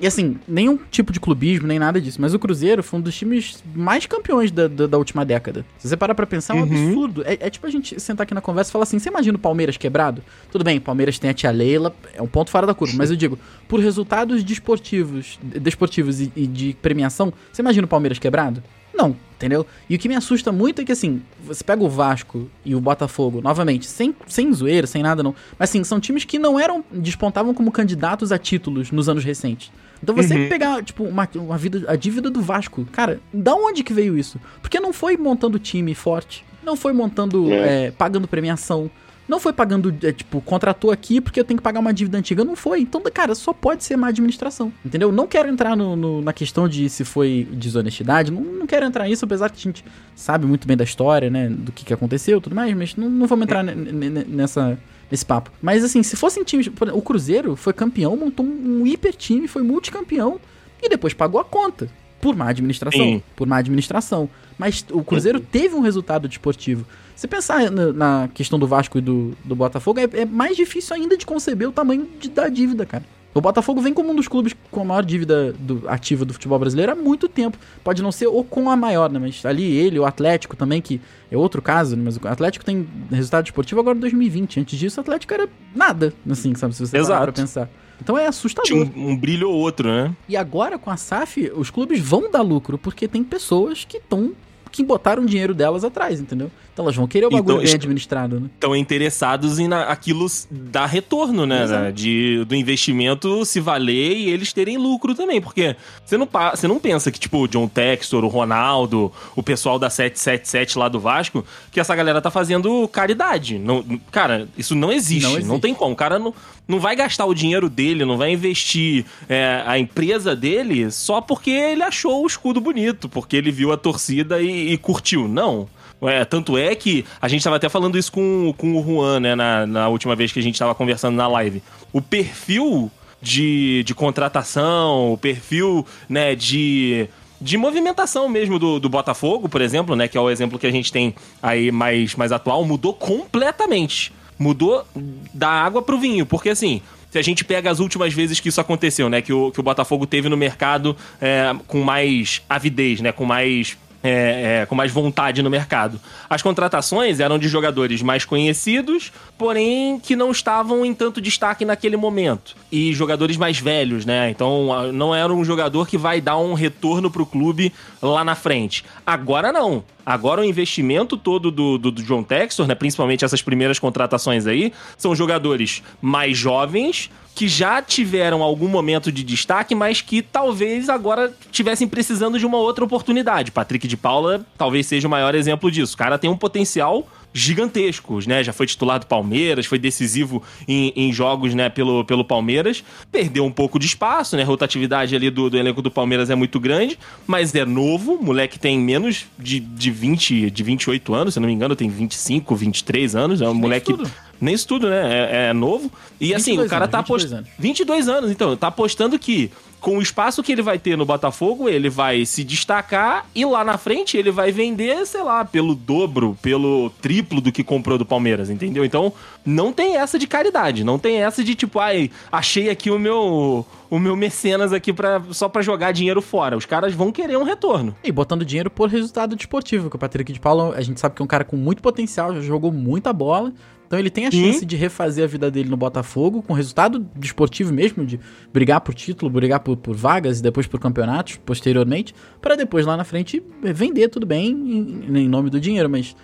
E 0.00 0.06
assim, 0.06 0.38
nenhum 0.46 0.78
tipo 0.90 1.12
de 1.12 1.18
clubismo, 1.18 1.66
nem 1.66 1.78
nada 1.78 2.00
disso. 2.00 2.20
Mas 2.20 2.32
o 2.32 2.38
Cruzeiro 2.38 2.82
foi 2.84 3.00
um 3.00 3.02
dos 3.02 3.16
times 3.16 3.62
mais 3.74 4.06
campeões 4.06 4.52
da, 4.52 4.68
da, 4.68 4.86
da 4.86 4.96
última 4.96 5.24
década. 5.24 5.66
Se 5.76 5.88
você 5.88 5.96
parar 5.96 6.14
pra 6.14 6.24
pensar, 6.26 6.56
é 6.56 6.60
um 6.60 6.66
Uhum. 6.66 6.86
absurdo. 6.88 7.22
É, 7.26 7.36
é 7.40 7.50
tipo 7.50 7.66
a 7.66 7.70
gente 7.70 7.98
sentar 8.00 8.22
aqui 8.24 8.32
na 8.32 8.40
conversa 8.40 8.70
e 8.70 8.72
falar 8.72 8.84
assim: 8.84 8.98
você 8.98 9.08
imagina 9.08 9.36
o 9.36 9.40
Palmeiras 9.40 9.76
quebrado? 9.76 10.22
Tudo 10.52 10.62
bem, 10.64 10.78
Palmeiras 10.80 11.18
tem 11.18 11.28
a 11.30 11.34
tia 11.34 11.50
Leila, 11.50 11.94
é 12.14 12.22
um 12.22 12.28
ponto 12.28 12.48
fora 12.50 12.64
da 12.66 12.74
curva. 12.74 12.94
Mas 12.96 13.10
eu 13.10 13.16
digo, 13.16 13.36
por 13.66 13.80
resultados 13.80 14.44
desportivos, 14.44 15.38
desportivos 15.42 16.20
e, 16.20 16.32
e 16.36 16.46
de 16.46 16.76
premiação, 16.80 17.32
você 17.52 17.60
imagina 17.62 17.84
o 17.84 17.88
Palmeiras 17.88 18.18
quebrado? 18.20 18.62
Não, 18.94 19.14
entendeu? 19.36 19.64
E 19.88 19.94
o 19.94 19.98
que 19.98 20.08
me 20.08 20.16
assusta 20.16 20.50
muito 20.50 20.80
é 20.80 20.84
que, 20.84 20.90
assim, 20.90 21.22
você 21.44 21.62
pega 21.62 21.84
o 21.84 21.88
Vasco 21.88 22.48
e 22.64 22.74
o 22.74 22.80
Botafogo, 22.80 23.40
novamente, 23.40 23.86
sem, 23.86 24.12
sem 24.26 24.52
zoeira, 24.52 24.86
sem 24.88 25.02
nada 25.04 25.22
não, 25.22 25.34
mas 25.56 25.70
assim, 25.70 25.84
são 25.84 26.00
times 26.00 26.24
que 26.24 26.36
não 26.38 26.58
eram, 26.58 26.84
despontavam 26.92 27.54
como 27.54 27.70
candidatos 27.70 28.32
a 28.32 28.38
títulos 28.38 28.90
nos 28.90 29.08
anos 29.08 29.22
recentes. 29.24 29.70
Então 30.02 30.14
você 30.14 30.34
Uhum. 30.34 30.48
pegar, 30.48 30.82
tipo, 30.82 31.04
uma, 31.04 31.28
uma 31.36 31.58
vida, 31.58 31.84
a 31.88 31.96
dívida 31.96 32.30
do 32.30 32.40
Vasco, 32.40 32.84
cara, 32.92 33.20
da 33.32 33.54
onde 33.54 33.82
que 33.82 33.92
veio 33.92 34.16
isso? 34.16 34.40
Porque 34.62 34.78
não 34.80 34.92
foi 34.92 35.16
montando 35.16 35.58
time 35.58 35.94
forte, 35.94 36.44
não 36.64 36.76
foi 36.76 36.92
montando, 36.92 37.52
É. 37.52 37.86
é, 37.86 37.90
pagando 37.90 38.28
premiação, 38.28 38.90
não 39.28 39.38
foi 39.38 39.52
pagando, 39.52 39.94
é, 40.02 40.10
tipo, 40.10 40.40
contratou 40.40 40.90
aqui 40.90 41.20
porque 41.20 41.38
eu 41.38 41.44
tenho 41.44 41.58
que 41.58 41.62
pagar 41.62 41.80
uma 41.80 41.92
dívida 41.92 42.16
antiga. 42.16 42.42
Não 42.44 42.56
foi. 42.56 42.80
Então, 42.80 43.02
cara, 43.12 43.34
só 43.34 43.52
pode 43.52 43.84
ser 43.84 43.94
má 43.94 44.08
administração. 44.08 44.72
Entendeu? 44.82 45.12
Não 45.12 45.26
quero 45.26 45.50
entrar 45.50 45.76
no, 45.76 45.94
no- 45.94 46.22
na 46.22 46.32
questão 46.32 46.66
de 46.66 46.88
se 46.88 47.04
foi 47.04 47.46
desonestidade. 47.52 48.30
Não, 48.32 48.40
não 48.40 48.66
quero 48.66 48.86
entrar 48.86 49.06
nisso, 49.06 49.26
apesar 49.26 49.50
que 49.50 49.58
a 49.58 49.60
gente 49.62 49.84
sabe 50.14 50.46
muito 50.46 50.66
bem 50.66 50.78
da 50.78 50.84
história, 50.84 51.28
né? 51.28 51.46
Do 51.50 51.70
que, 51.72 51.84
que 51.84 51.92
aconteceu 51.92 52.38
e 52.38 52.40
tudo 52.40 52.56
mais, 52.56 52.74
mas 52.74 52.96
não, 52.96 53.10
não 53.10 53.26
vamos 53.26 53.42
entrar 53.44 53.62
ne- 53.62 54.24
nessa. 54.26 54.78
Nesse 55.10 55.24
papo. 55.24 55.50
Mas 55.62 55.82
assim, 55.82 56.02
se 56.02 56.16
fossem 56.16 56.44
times. 56.44 56.68
O 56.92 57.00
Cruzeiro 57.02 57.56
foi 57.56 57.72
campeão, 57.72 58.16
montou 58.16 58.44
um, 58.44 58.82
um 58.82 58.86
hiper 58.86 59.14
time, 59.14 59.48
foi 59.48 59.62
multicampeão 59.62 60.38
e 60.82 60.88
depois 60.88 61.14
pagou 61.14 61.40
a 61.40 61.44
conta. 61.44 61.88
Por 62.20 62.34
má 62.36 62.48
administração. 62.50 63.00
Sim. 63.00 63.22
Por 63.36 63.46
má 63.46 63.58
administração. 63.58 64.28
Mas 64.58 64.84
o 64.90 65.02
Cruzeiro 65.04 65.38
teve 65.40 65.74
um 65.76 65.80
resultado 65.80 66.26
desportivo. 66.28 66.84
Se 67.14 67.26
pensar 67.28 67.70
na, 67.70 67.92
na 67.92 68.28
questão 68.34 68.58
do 68.58 68.66
Vasco 68.66 68.98
e 68.98 69.00
do, 69.00 69.36
do 69.44 69.54
Botafogo, 69.54 70.00
é, 70.00 70.08
é 70.12 70.24
mais 70.24 70.56
difícil 70.56 70.94
ainda 70.96 71.16
de 71.16 71.24
conceber 71.24 71.68
o 71.68 71.72
tamanho 71.72 72.08
de- 72.20 72.28
da 72.28 72.48
dívida, 72.48 72.84
cara. 72.84 73.04
O 73.34 73.40
Botafogo 73.40 73.80
vem 73.80 73.92
como 73.94 74.10
um 74.10 74.14
dos 74.16 74.26
clubes 74.26 74.54
com 74.70 74.80
a 74.80 74.84
maior 74.84 75.04
dívida 75.04 75.52
do- 75.52 75.82
ativa 75.86 76.24
do 76.24 76.32
futebol 76.32 76.58
brasileiro 76.58 76.92
há 76.92 76.94
muito 76.94 77.28
tempo. 77.28 77.56
Pode 77.84 78.02
não 78.02 78.10
ser 78.10 78.26
ou 78.26 78.42
com 78.42 78.68
a 78.70 78.76
maior, 78.76 79.10
né? 79.10 79.18
Mas 79.18 79.44
ali 79.44 79.64
ele, 79.76 79.98
o 79.98 80.04
Atlético 80.06 80.56
também, 80.56 80.80
que 80.80 81.00
é 81.30 81.36
outro 81.36 81.60
caso, 81.62 81.94
né? 81.94 82.02
Mas 82.04 82.16
o 82.16 82.26
Atlético 82.26 82.64
tem 82.64 82.88
resultado 83.10 83.44
esportivo 83.44 83.80
agora 83.80 83.96
em 83.96 84.00
2020. 84.00 84.60
Antes 84.60 84.78
disso, 84.78 84.98
o 84.98 85.02
Atlético 85.02 85.34
era 85.34 85.48
nada, 85.74 86.12
assim, 86.28 86.54
sabe? 86.54 86.74
Se 86.74 86.80
você 86.86 86.96
parar 86.96 87.06
pra 87.32 87.32
pensar. 87.42 87.70
Então 88.00 88.16
é 88.16 88.26
assustador. 88.26 88.66
Tinha 88.66 88.84
um, 88.96 89.10
um 89.10 89.16
brilho 89.16 89.50
ou 89.50 89.56
outro, 89.56 89.88
né? 89.88 90.14
E 90.28 90.36
agora, 90.36 90.78
com 90.78 90.90
a 90.90 90.96
SAF, 90.96 91.52
os 91.54 91.68
clubes 91.70 92.00
vão 92.00 92.30
dar 92.30 92.42
lucro, 92.42 92.78
porque 92.78 93.06
tem 93.06 93.22
pessoas 93.22 93.84
que 93.84 93.98
estão. 93.98 94.32
que 94.70 94.82
botaram 94.84 95.22
o 95.22 95.26
dinheiro 95.26 95.52
delas 95.54 95.82
atrás, 95.84 96.20
entendeu? 96.20 96.50
Então 96.78 96.84
elas 96.84 96.94
vão 96.94 97.08
querer 97.08 97.26
o 97.26 97.28
Então, 97.28 97.38
bagulho 97.40 97.56
bem 97.56 97.64
isso- 97.66 97.74
administrado, 97.74 98.38
né? 98.38 98.48
Estão 98.54 98.76
interessados 98.76 99.58
em 99.58 99.66
na- 99.66 99.82
aquilo 99.86 100.28
dar 100.48 100.86
retorno, 100.86 101.44
né? 101.44 101.66
Né? 101.66 101.90
De, 101.90 102.44
do 102.44 102.54
investimento 102.54 103.44
se 103.44 103.58
valer 103.58 104.16
e 104.16 104.30
eles 104.30 104.52
terem 104.52 104.76
lucro 104.78 105.12
também. 105.12 105.40
Porque 105.40 105.74
você 106.06 106.16
não, 106.16 106.28
você 106.54 106.68
não 106.68 106.78
pensa 106.78 107.10
que, 107.10 107.18
tipo, 107.18 107.38
o 107.38 107.48
John 107.48 107.66
Textor, 107.66 108.24
o 108.24 108.28
Ronaldo, 108.28 109.10
o 109.34 109.42
pessoal 109.42 109.76
da 109.76 109.90
777 109.90 110.78
lá 110.78 110.88
do 110.88 111.00
Vasco, 111.00 111.44
que 111.72 111.80
essa 111.80 111.96
galera 111.96 112.20
tá 112.22 112.30
fazendo 112.30 112.86
caridade. 112.86 113.58
Não, 113.58 113.84
cara, 114.12 114.48
isso 114.56 114.76
não 114.76 114.92
existe. 114.92 115.22
Não 115.24 115.30
Não, 115.32 115.38
existe. 115.40 115.60
tem 115.60 115.74
como. 115.74 115.94
O 115.94 115.96
cara 115.96 116.16
não, 116.16 116.32
não 116.68 116.78
vai 116.78 116.94
gastar 116.94 117.26
o 117.26 117.34
dinheiro 117.34 117.68
dele, 117.68 118.04
não 118.04 118.16
vai 118.16 118.30
investir 118.32 119.04
é, 119.28 119.64
a 119.66 119.76
empresa 119.80 120.36
dele 120.36 120.92
só 120.92 121.20
porque 121.20 121.50
ele 121.50 121.82
achou 121.82 122.22
o 122.22 122.26
escudo 122.28 122.60
bonito, 122.60 123.08
porque 123.08 123.34
ele 123.36 123.50
viu 123.50 123.72
a 123.72 123.76
torcida 123.76 124.40
e, 124.40 124.74
e 124.74 124.78
curtiu. 124.78 125.26
Não. 125.26 125.68
É, 126.02 126.24
tanto 126.24 126.56
é 126.56 126.74
que 126.74 127.04
a 127.20 127.26
gente 127.26 127.42
tava 127.42 127.56
até 127.56 127.68
falando 127.68 127.98
isso 127.98 128.12
com, 128.12 128.54
com 128.56 128.76
o 128.76 128.84
Juan, 128.84 129.20
né, 129.20 129.34
na, 129.34 129.66
na 129.66 129.88
última 129.88 130.14
vez 130.14 130.30
que 130.30 130.38
a 130.38 130.42
gente 130.42 130.58
tava 130.58 130.74
conversando 130.74 131.16
na 131.16 131.26
live. 131.26 131.62
O 131.92 132.00
perfil 132.00 132.90
de, 133.20 133.82
de 133.84 133.94
contratação, 133.94 135.12
o 135.12 135.18
perfil, 135.18 135.84
né, 136.08 136.34
de, 136.34 137.08
de 137.40 137.56
movimentação 137.56 138.28
mesmo 138.28 138.58
do, 138.58 138.78
do 138.78 138.88
Botafogo, 138.88 139.48
por 139.48 139.60
exemplo, 139.60 139.96
né, 139.96 140.06
que 140.06 140.16
é 140.16 140.20
o 140.20 140.30
exemplo 140.30 140.58
que 140.58 140.66
a 140.66 140.70
gente 140.70 140.92
tem 140.92 141.14
aí 141.42 141.72
mais, 141.72 142.14
mais 142.14 142.30
atual, 142.30 142.64
mudou 142.64 142.94
completamente. 142.94 144.12
Mudou 144.38 144.86
da 145.34 145.48
água 145.48 145.82
pro 145.82 145.98
vinho, 145.98 146.24
porque 146.24 146.50
assim, 146.50 146.80
se 147.10 147.18
a 147.18 147.22
gente 147.22 147.44
pega 147.44 147.70
as 147.70 147.80
últimas 147.80 148.14
vezes 148.14 148.38
que 148.38 148.48
isso 148.48 148.60
aconteceu, 148.60 149.08
né, 149.08 149.20
que 149.20 149.32
o, 149.32 149.50
que 149.50 149.58
o 149.58 149.62
Botafogo 149.64 150.06
teve 150.06 150.28
no 150.28 150.36
mercado 150.36 150.96
é, 151.20 151.52
com 151.66 151.82
mais 151.82 152.40
avidez, 152.48 153.00
né, 153.00 153.10
com 153.10 153.24
mais 153.24 153.76
é, 154.02 154.60
é, 154.62 154.66
com 154.66 154.74
mais 154.74 154.92
vontade 154.92 155.42
no 155.42 155.50
mercado. 155.50 156.00
As 156.28 156.42
contratações 156.42 157.20
eram 157.20 157.38
de 157.38 157.48
jogadores 157.48 158.02
mais 158.02 158.24
conhecidos, 158.24 159.12
porém 159.36 159.98
que 159.98 160.14
não 160.14 160.30
estavam 160.30 160.84
em 160.84 160.94
tanto 160.94 161.20
destaque 161.20 161.64
naquele 161.64 161.96
momento. 161.96 162.56
E 162.70 162.92
jogadores 162.92 163.36
mais 163.36 163.58
velhos, 163.58 164.04
né? 164.04 164.30
Então 164.30 164.92
não 164.92 165.14
era 165.14 165.32
um 165.32 165.44
jogador 165.44 165.86
que 165.88 165.98
vai 165.98 166.20
dar 166.20 166.38
um 166.38 166.54
retorno 166.54 167.10
pro 167.10 167.26
clube 167.26 167.72
lá 168.00 168.24
na 168.24 168.34
frente. 168.34 168.84
Agora 169.08 169.50
não. 169.50 169.82
Agora 170.04 170.42
o 170.42 170.44
investimento 170.44 171.16
todo 171.16 171.50
do, 171.50 171.78
do, 171.78 171.90
do 171.90 172.02
John 172.02 172.22
Textor, 172.22 172.66
né? 172.66 172.74
Principalmente 172.74 173.24
essas 173.24 173.40
primeiras 173.40 173.78
contratações 173.78 174.46
aí, 174.46 174.70
são 174.98 175.14
jogadores 175.14 175.82
mais 176.02 176.36
jovens 176.36 177.10
que 177.34 177.48
já 177.48 177.80
tiveram 177.80 178.42
algum 178.42 178.68
momento 178.68 179.10
de 179.10 179.22
destaque, 179.22 179.74
mas 179.74 180.02
que 180.02 180.20
talvez 180.20 180.90
agora 180.90 181.32
tivessem 181.50 181.88
precisando 181.88 182.38
de 182.38 182.44
uma 182.44 182.58
outra 182.58 182.84
oportunidade. 182.84 183.50
Patrick 183.50 183.88
de 183.88 183.96
Paula 183.96 184.44
talvez 184.58 184.86
seja 184.86 185.08
o 185.08 185.10
maior 185.10 185.34
exemplo 185.34 185.70
disso. 185.70 185.94
O 185.94 185.96
cara 185.96 186.18
tem 186.18 186.28
um 186.28 186.36
potencial 186.36 187.08
gigantescos, 187.38 188.26
né? 188.26 188.42
Já 188.42 188.52
foi 188.52 188.66
titular 188.66 188.98
do 188.98 189.06
Palmeiras, 189.06 189.66
foi 189.66 189.78
decisivo 189.78 190.42
em, 190.66 190.92
em, 190.96 191.12
jogos, 191.12 191.54
né, 191.54 191.68
pelo, 191.68 192.04
pelo 192.04 192.24
Palmeiras. 192.24 192.84
Perdeu 193.10 193.44
um 193.44 193.50
pouco 193.50 193.78
de 193.78 193.86
espaço, 193.86 194.36
né? 194.36 194.42
A 194.42 194.46
rotatividade 194.46 195.14
ali 195.14 195.30
do, 195.30 195.48
do 195.48 195.56
elenco 195.56 195.80
do 195.80 195.90
Palmeiras 195.90 196.30
é 196.30 196.34
muito 196.34 196.58
grande, 196.58 196.98
mas 197.26 197.54
é 197.54 197.64
novo. 197.64 198.18
Moleque 198.20 198.58
tem 198.58 198.78
menos 198.78 199.26
de, 199.38 199.60
de 199.60 199.90
20, 199.90 200.50
de 200.50 200.62
28 200.62 201.14
anos, 201.14 201.34
se 201.34 201.40
não 201.40 201.46
me 201.46 201.52
engano, 201.54 201.76
tem 201.76 201.88
25, 201.88 202.54
23 202.54 203.16
anos. 203.16 203.40
É 203.40 203.48
um 203.48 203.54
moleque. 203.54 203.92
Tudo. 203.92 204.10
Nem 204.40 204.54
isso 204.54 204.68
tudo, 204.68 204.88
né? 204.88 205.28
É, 205.30 205.48
é 205.48 205.52
novo. 205.52 205.90
E 206.20 206.32
assim, 206.32 206.58
o 206.58 206.68
cara 206.68 206.84
anos, 206.84 206.92
tá 206.92 206.98
apostando. 207.00 207.46
22 207.58 208.08
anos, 208.08 208.30
então. 208.30 208.56
Tá 208.56 208.68
apostando 208.68 209.18
que 209.18 209.50
com 209.80 209.98
o 209.98 210.02
espaço 210.02 210.42
que 210.42 210.52
ele 210.52 210.62
vai 210.62 210.78
ter 210.78 210.96
no 210.96 211.04
Botafogo, 211.04 211.68
ele 211.68 211.88
vai 211.88 212.24
se 212.26 212.42
destacar 212.44 213.26
e 213.34 213.44
lá 213.44 213.64
na 213.64 213.78
frente 213.78 214.16
ele 214.16 214.30
vai 214.30 214.50
vender, 214.50 215.06
sei 215.06 215.22
lá, 215.22 215.44
pelo 215.44 215.74
dobro, 215.74 216.36
pelo 216.42 216.90
triplo 217.00 217.40
do 217.40 217.52
que 217.52 217.62
comprou 217.62 217.96
do 217.96 218.04
Palmeiras, 218.04 218.50
entendeu? 218.50 218.84
Então, 218.84 219.12
não 219.44 219.72
tem 219.72 219.96
essa 219.96 220.18
de 220.18 220.26
caridade, 220.26 220.84
não 220.84 220.98
tem 220.98 221.22
essa 221.22 221.44
de 221.44 221.54
tipo, 221.54 221.78
ai, 221.78 222.10
achei 222.30 222.70
aqui 222.70 222.90
o 222.90 222.98
meu 222.98 223.66
o 223.90 223.98
meu 223.98 224.14
mecenas 224.14 224.72
aqui 224.72 224.92
para 224.92 225.22
só 225.30 225.48
para 225.48 225.62
jogar 225.62 225.92
dinheiro 225.92 226.20
fora. 226.20 226.56
Os 226.56 226.66
caras 226.66 226.92
vão 226.92 227.10
querer 227.10 227.38
um 227.38 227.42
retorno. 227.42 227.96
E 228.04 228.12
botando 228.12 228.44
dinheiro 228.44 228.70
por 228.70 228.88
resultado 228.88 229.34
desportivo, 229.34 229.88
que 229.88 229.96
o 229.96 229.98
Patrick 229.98 230.30
de 230.32 230.40
Paulo, 230.40 230.72
a 230.74 230.80
gente 230.82 231.00
sabe 231.00 231.14
que 231.14 231.22
é 231.22 231.24
um 231.24 231.28
cara 231.28 231.44
com 231.44 231.56
muito 231.56 231.80
potencial, 231.80 232.34
já 232.34 232.40
jogou 232.40 232.70
muita 232.70 233.12
bola, 233.12 233.52
então 233.88 233.98
ele 233.98 234.10
tem 234.10 234.26
a 234.26 234.30
chance 234.30 234.66
de 234.66 234.76
refazer 234.76 235.24
a 235.24 235.26
vida 235.26 235.50
dele 235.50 235.70
no 235.70 235.76
Botafogo, 235.76 236.42
com 236.42 236.52
resultado 236.52 237.08
desportivo 237.16 237.72
mesmo, 237.72 238.04
de 238.04 238.20
brigar 238.52 238.82
por 238.82 238.94
título, 238.94 239.30
brigar 239.30 239.60
por, 239.60 239.78
por 239.78 239.96
vagas 239.96 240.40
e 240.40 240.42
depois 240.42 240.66
por 240.66 240.78
campeonatos 240.78 241.36
posteriormente, 241.38 242.14
para 242.38 242.54
depois 242.54 242.84
lá 242.84 242.98
na 242.98 243.04
frente 243.04 243.42
vender 243.62 244.08
tudo 244.08 244.26
bem 244.26 244.50
em, 244.50 245.20
em 245.20 245.28
nome 245.28 245.48
do 245.48 245.58
dinheiro, 245.58 245.88
mas 245.88 246.14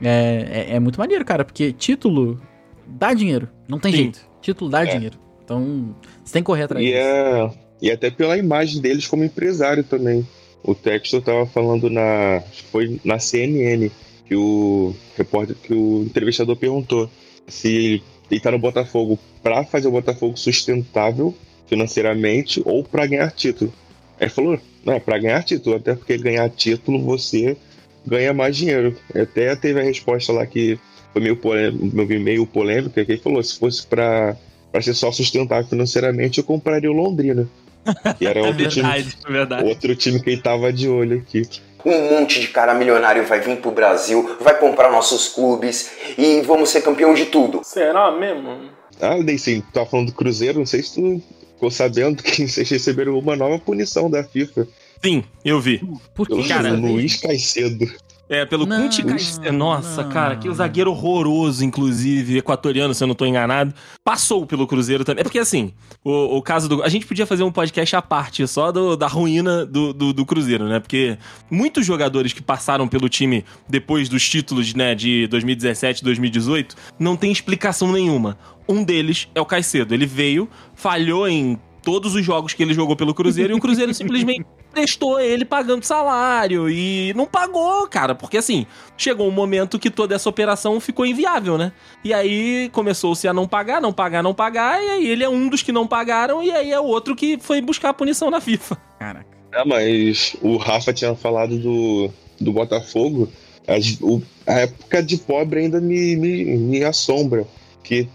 é, 0.00 0.68
é, 0.70 0.76
é, 0.76 0.80
muito 0.80 0.98
maneiro, 0.98 1.22
cara, 1.22 1.44
porque 1.44 1.70
título 1.70 2.40
dá 2.86 3.12
dinheiro, 3.12 3.46
não 3.68 3.78
tem 3.78 3.92
Sim. 3.92 3.98
jeito. 3.98 4.20
Título 4.40 4.70
dá 4.70 4.82
é. 4.82 4.86
dinheiro. 4.86 5.18
Então 5.44 5.94
você 6.24 6.32
tem 6.32 6.42
que 6.42 6.46
correr 6.46 6.62
atrás 6.62 6.82
e 6.82 6.88
disso. 6.88 6.98
É, 6.98 7.50
e 7.82 7.90
até 7.90 8.10
pela 8.10 8.38
imagem 8.38 8.80
deles 8.80 9.06
como 9.06 9.22
empresário 9.22 9.84
também. 9.84 10.26
O 10.64 10.74
Textor 10.74 11.20
tava 11.20 11.44
falando 11.44 11.90
na. 11.90 12.42
Foi 12.70 12.98
na 13.04 13.18
CNN 13.18 13.90
que 14.32 14.36
o 14.36 14.94
repórter, 15.14 15.54
que 15.62 15.74
o 15.74 16.04
entrevistador 16.04 16.56
perguntou 16.56 17.10
se 17.46 18.02
ele 18.30 18.40
tá 18.40 18.50
no 18.50 18.58
Botafogo 18.58 19.18
para 19.42 19.62
fazer 19.62 19.88
o 19.88 19.90
Botafogo 19.90 20.38
sustentável 20.38 21.34
financeiramente 21.66 22.62
ou 22.64 22.82
para 22.82 23.06
ganhar 23.06 23.30
título. 23.30 23.70
Aí 24.18 24.24
ele 24.24 24.30
falou, 24.30 24.58
não, 24.86 24.94
é 24.94 25.00
para 25.00 25.18
ganhar 25.18 25.42
título, 25.42 25.76
até 25.76 25.94
porque 25.94 26.16
ganhar 26.16 26.48
título 26.48 27.02
você 27.02 27.58
ganha 28.06 28.32
mais 28.32 28.56
dinheiro. 28.56 28.96
Até 29.14 29.54
teve 29.54 29.80
a 29.80 29.84
resposta 29.84 30.32
lá 30.32 30.46
que 30.46 30.78
foi 31.12 31.20
meio, 31.20 31.36
polêmica, 31.36 32.18
meio 32.18 32.46
polêmica, 32.46 33.04
que 33.04 33.12
ele 33.12 33.20
falou, 33.20 33.42
se 33.42 33.58
fosse 33.58 33.86
para 33.86 34.34
ser 34.80 34.94
só 34.94 35.12
sustentável 35.12 35.68
financeiramente, 35.68 36.38
eu 36.38 36.44
compraria 36.44 36.90
o 36.90 36.94
Londrina. 36.94 37.46
Que 38.16 38.26
era 38.26 38.40
outro, 38.40 38.64
é 38.64 38.68
verdade, 38.68 39.16
time, 39.20 39.38
é 39.38 39.64
outro 39.64 39.96
time 39.96 40.20
que 40.22 40.30
ele 40.30 40.40
tava 40.40 40.72
de 40.72 40.88
olho 40.88 41.18
aqui 41.18 41.42
um 41.84 42.10
monte 42.10 42.40
de 42.40 42.48
cara 42.48 42.74
milionário 42.74 43.26
vai 43.26 43.40
vir 43.40 43.58
pro 43.58 43.70
Brasil, 43.70 44.36
vai 44.40 44.58
comprar 44.58 44.90
nossos 44.90 45.28
clubes 45.28 45.90
e 46.16 46.40
vamos 46.42 46.70
ser 46.70 46.82
campeão 46.82 47.14
de 47.14 47.26
tudo. 47.26 47.60
Será 47.64 48.10
mesmo? 48.10 48.70
Ah, 49.00 49.18
Deicin, 49.18 49.60
tu 49.60 49.72
tá 49.72 49.86
falando 49.86 50.08
do 50.08 50.14
Cruzeiro, 50.14 50.58
não 50.58 50.66
sei 50.66 50.82
se 50.82 50.94
tu 50.94 51.22
ficou 51.54 51.70
sabendo 51.70 52.22
que 52.22 52.46
vocês 52.46 52.68
receberam 52.68 53.18
uma 53.18 53.36
nova 53.36 53.58
punição 53.58 54.10
da 54.10 54.22
FIFA. 54.22 54.66
Sim, 55.02 55.24
eu 55.44 55.60
vi. 55.60 55.80
Por 56.14 56.28
que, 56.28 56.46
cara? 56.46 56.72
Luiz 56.72 57.16
Caicedo. 57.16 57.90
É, 58.32 58.46
pelo 58.46 58.66
Kunti 58.66 59.04
Nossa, 59.52 60.02
não. 60.02 60.08
cara, 60.08 60.36
que 60.36 60.48
o 60.48 60.54
zagueiro 60.54 60.90
horroroso, 60.90 61.62
inclusive, 61.62 62.38
equatoriano, 62.38 62.94
se 62.94 63.04
eu 63.04 63.06
não 63.06 63.14
tô 63.14 63.26
enganado, 63.26 63.74
passou 64.02 64.46
pelo 64.46 64.66
Cruzeiro 64.66 65.04
também. 65.04 65.20
É 65.20 65.22
porque, 65.22 65.38
assim, 65.38 65.74
o, 66.02 66.38
o 66.38 66.40
caso 66.40 66.66
do. 66.66 66.82
A 66.82 66.88
gente 66.88 67.04
podia 67.04 67.26
fazer 67.26 67.42
um 67.42 67.52
podcast 67.52 67.94
à 67.94 68.00
parte 68.00 68.46
só 68.46 68.72
do, 68.72 68.96
da 68.96 69.06
ruína 69.06 69.66
do, 69.66 69.92
do, 69.92 70.14
do, 70.14 70.24
Cruzeiro, 70.24 70.66
né? 70.66 70.80
Porque 70.80 71.18
muitos 71.50 71.84
jogadores 71.84 72.32
que 72.32 72.40
passaram 72.40 72.88
pelo 72.88 73.06
time 73.06 73.44
depois 73.68 74.08
dos 74.08 74.26
títulos, 74.26 74.72
né, 74.72 74.94
de 74.94 75.26
2017 75.26 76.02
2018, 76.02 76.74
não 76.98 77.18
tem 77.18 77.30
explicação 77.30 77.92
nenhuma. 77.92 78.38
Um 78.66 78.82
deles 78.82 79.28
é 79.34 79.42
o 79.42 79.44
Caicedo. 79.44 79.92
Ele 79.92 80.06
veio, 80.06 80.48
falhou 80.74 81.28
em 81.28 81.58
todos 81.82 82.14
os 82.14 82.24
jogos 82.24 82.54
que 82.54 82.62
ele 82.62 82.74
jogou 82.74 82.96
pelo 82.96 83.14
Cruzeiro 83.14 83.52
e 83.52 83.56
o 83.56 83.60
Cruzeiro 83.60 83.92
simplesmente 83.94 84.46
prestou 84.72 85.20
ele 85.20 85.44
pagando 85.44 85.84
salário 85.84 86.70
e 86.70 87.12
não 87.14 87.26
pagou, 87.26 87.86
cara, 87.88 88.14
porque 88.14 88.38
assim, 88.38 88.66
chegou 88.96 89.28
um 89.28 89.32
momento 89.32 89.78
que 89.78 89.90
toda 89.90 90.14
essa 90.14 90.28
operação 90.28 90.80
ficou 90.80 91.04
inviável, 91.04 91.58
né? 91.58 91.72
E 92.02 92.14
aí 92.14 92.70
começou-se 92.72 93.28
a 93.28 93.32
não 93.32 93.46
pagar, 93.46 93.80
não 93.80 93.92
pagar, 93.92 94.22
não 94.22 94.32
pagar, 94.32 94.82
e 94.82 94.90
aí 94.90 95.06
ele 95.06 95.24
é 95.24 95.28
um 95.28 95.48
dos 95.48 95.62
que 95.62 95.72
não 95.72 95.86
pagaram, 95.86 96.42
e 96.42 96.50
aí 96.50 96.72
é 96.72 96.80
o 96.80 96.84
outro 96.84 97.14
que 97.14 97.38
foi 97.38 97.60
buscar 97.60 97.90
a 97.90 97.94
punição 97.94 98.30
na 98.30 98.40
FIFA. 98.40 98.76
Caraca. 98.98 99.26
É, 99.52 99.64
mas 99.64 100.34
o 100.40 100.56
Rafa 100.56 100.92
tinha 100.92 101.14
falado 101.14 101.58
do, 101.58 102.10
do 102.40 102.52
Botafogo, 102.52 103.28
a, 103.68 103.74
o, 104.04 104.22
a 104.46 104.60
época 104.60 105.02
de 105.02 105.18
pobre 105.18 105.60
ainda 105.60 105.80
me, 105.80 106.16
me, 106.16 106.56
me 106.56 106.84
assombra, 106.84 107.46
que 107.84 108.08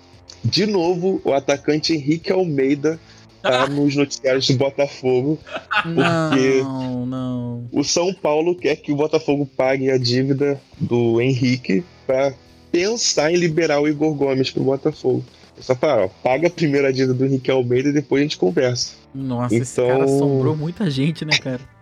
de 0.43 0.65
novo 0.65 1.21
o 1.23 1.33
atacante 1.33 1.93
Henrique 1.93 2.31
Almeida 2.31 2.99
tá 3.47 3.67
nos 3.67 3.95
noticiários 3.95 4.47
do 4.47 4.57
Botafogo. 4.57 5.39
Porque 5.83 6.61
não, 6.63 7.05
não. 7.05 7.69
o 7.71 7.83
São 7.83 8.13
Paulo 8.13 8.55
quer 8.55 8.75
que 8.77 8.91
o 8.91 8.95
Botafogo 8.95 9.45
pague 9.57 9.91
a 9.91 9.97
dívida 9.97 10.59
do 10.79 11.21
Henrique 11.21 11.83
para 12.05 12.33
pensar 12.71 13.31
em 13.31 13.35
liberar 13.35 13.79
o 13.79 13.87
Igor 13.87 14.13
Gomes 14.13 14.51
pro 14.51 14.63
Botafogo. 14.63 15.23
Eu 15.55 15.63
só 15.63 15.75
fala, 15.75 16.05
ó, 16.05 16.07
paga 16.07 16.47
a 16.47 16.51
primeira 16.51 16.93
dívida 16.93 17.13
do 17.13 17.25
Henrique 17.25 17.49
Almeida 17.49 17.89
e 17.89 17.93
depois 17.93 18.21
a 18.21 18.23
gente 18.23 18.37
conversa. 18.37 18.93
Nossa, 19.13 19.55
então... 19.55 19.63
esse 19.63 19.75
cara 19.75 20.03
assombrou 20.03 20.55
muita 20.55 20.89
gente, 20.89 21.25
né, 21.25 21.35
cara? 21.37 21.76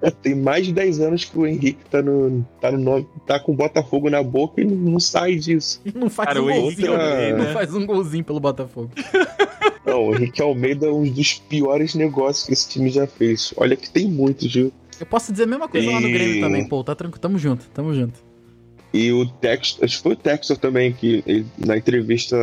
Tem 0.22 0.34
mais 0.34 0.66
de 0.66 0.72
10 0.72 1.00
anos 1.00 1.24
que 1.24 1.38
o 1.38 1.46
Henrique 1.46 1.84
tá 1.90 2.02
no, 2.02 2.46
tá 2.60 2.70
no 2.70 2.78
nome, 2.78 3.06
tá 3.26 3.38
com 3.38 3.52
o 3.52 3.54
Botafogo 3.54 4.08
na 4.08 4.22
boca 4.22 4.60
e 4.60 4.64
não 4.64 4.98
sai 4.98 5.36
disso. 5.36 5.80
Não 5.94 6.08
faz 6.08 6.28
cara, 6.28 6.42
um 6.42 6.46
golzinho, 6.46 6.92
outra... 6.92 7.36
não 7.36 7.52
faz 7.52 7.74
um 7.74 7.86
golzinho 7.86 8.24
pelo 8.24 8.40
Botafogo. 8.40 8.90
Não, 9.84 10.08
o 10.08 10.14
Henrique 10.14 10.40
Almeida 10.40 10.86
é 10.86 10.90
um 10.90 11.02
dos 11.02 11.34
piores 11.34 11.94
negócios 11.94 12.46
que 12.46 12.52
esse 12.52 12.68
time 12.68 12.90
já 12.90 13.06
fez. 13.06 13.52
Olha 13.56 13.74
que 13.76 13.90
tem 13.90 14.06
muitos, 14.06 14.52
viu? 14.52 14.72
Eu 15.00 15.06
posso 15.06 15.32
dizer 15.32 15.44
a 15.44 15.46
mesma 15.46 15.68
coisa 15.68 15.86
e... 15.86 15.92
lá 15.92 16.00
no 16.00 16.08
Grêmio 16.08 16.40
também, 16.40 16.68
pô. 16.68 16.84
Tá 16.84 16.94
tranquilo, 16.94 17.20
tamo 17.20 17.38
junto, 17.38 17.68
tamo 17.70 17.94
junto. 17.94 18.20
E 18.92 19.10
o 19.12 19.26
Textor, 19.26 19.84
acho 19.84 19.96
que 19.96 20.02
foi 20.02 20.12
o 20.12 20.16
Textor 20.16 20.58
também, 20.58 20.92
que 20.92 21.22
ele, 21.26 21.46
na 21.58 21.76
entrevista, 21.76 22.36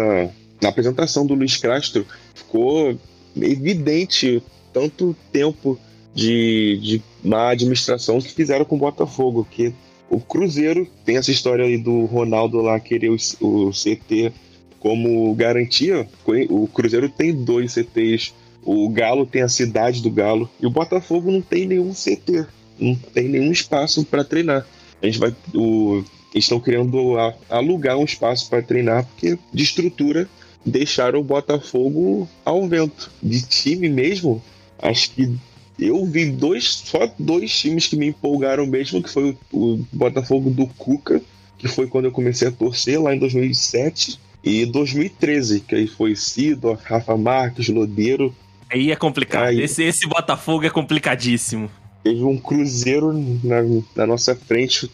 na 0.62 0.70
apresentação 0.70 1.26
do 1.26 1.36
Luiz 1.36 1.58
Castro, 1.58 2.06
ficou 2.34 2.98
evidente 3.36 4.42
tanto 4.74 5.16
tempo 5.32 5.80
de, 6.18 6.80
de 6.82 7.02
má 7.24 7.52
administração 7.52 8.20
que 8.20 8.34
fizeram 8.34 8.66
com 8.66 8.76
o 8.76 8.80
Botafogo, 8.80 9.48
que 9.50 9.72
o 10.10 10.20
Cruzeiro 10.20 10.88
tem 11.06 11.18
essa 11.18 11.30
história 11.30 11.64
aí 11.64 11.78
do 11.78 12.06
Ronaldo 12.06 12.60
lá 12.60 12.80
querer 12.80 13.12
o, 13.12 13.18
o 13.40 13.70
CT 13.70 14.34
como 14.80 15.34
garantia, 15.36 16.08
o 16.50 16.68
Cruzeiro 16.68 17.08
tem 17.08 17.34
dois 17.34 17.74
CTs. 17.74 18.34
O 18.64 18.90
Galo 18.90 19.26
tem 19.26 19.44
a 19.44 19.48
cidade 19.48 20.02
do 20.02 20.12
Galo 20.12 20.50
e 20.60 20.66
o 20.66 20.70
Botafogo 20.70 21.32
não 21.32 21.42
tem 21.42 21.66
nenhum 21.66 21.94
CT, 21.94 22.46
não 22.78 22.96
tem 22.96 23.30
nenhum 23.30 23.52
espaço 23.52 24.04
para 24.04 24.24
treinar. 24.24 24.66
A 25.02 25.06
gente 25.06 25.20
vai, 25.20 25.34
o, 25.54 26.04
estão 26.34 26.60
querendo 26.60 27.16
alugar 27.50 27.98
um 27.98 28.04
espaço 28.04 28.50
para 28.50 28.62
treinar 28.62 29.06
porque 29.06 29.38
de 29.54 29.64
estrutura 29.64 30.28
deixaram 30.66 31.20
o 31.20 31.24
Botafogo 31.24 32.28
ao 32.44 32.68
vento. 32.68 33.10
De 33.24 33.42
time 33.48 33.88
mesmo, 33.88 34.44
acho 34.80 35.12
que 35.12 35.32
eu 35.80 36.06
vi 36.06 36.32
dois, 36.32 36.66
só 36.86 37.12
dois 37.20 37.52
times 37.58 37.88
que 37.88 37.96
me 37.96 38.08
empolgaram 38.08 38.66
mesmo, 38.66 39.02
que 39.02 39.10
foi 39.10 39.38
o, 39.52 39.74
o 39.76 39.88
Botafogo 39.94 40.50
do 40.50 40.66
Cuca, 40.68 41.22
que 41.58 41.68
foi 41.68 41.88
quando 41.88 42.06
eu 42.06 42.12
comecei 42.12 42.48
a 42.48 42.52
torcer 42.52 43.02
lá 43.02 43.16
em 43.16 43.20
2007 43.20 44.20
e 44.44 44.66
2013, 44.66 45.62
que 45.62 45.76
aí 45.76 45.88
foi 45.88 46.16
Cido, 46.16 46.74
Rafa 46.84 47.18
Marques, 47.18 47.68
Lodeiro. 47.70 48.34
Aí 48.70 48.92
é 48.92 48.96
complicado. 48.96 49.48
Aí... 49.48 49.62
Esse, 49.62 49.84
esse 49.84 50.08
Botafogo 50.08 50.66
é 50.66 50.70
complicadíssimo. 50.70 51.70
teve 52.04 52.24
um 52.24 52.38
Cruzeiro 52.38 53.12
na, 53.44 53.58
na 53.96 54.08
nossa 54.08 54.36
frente. 54.36 54.90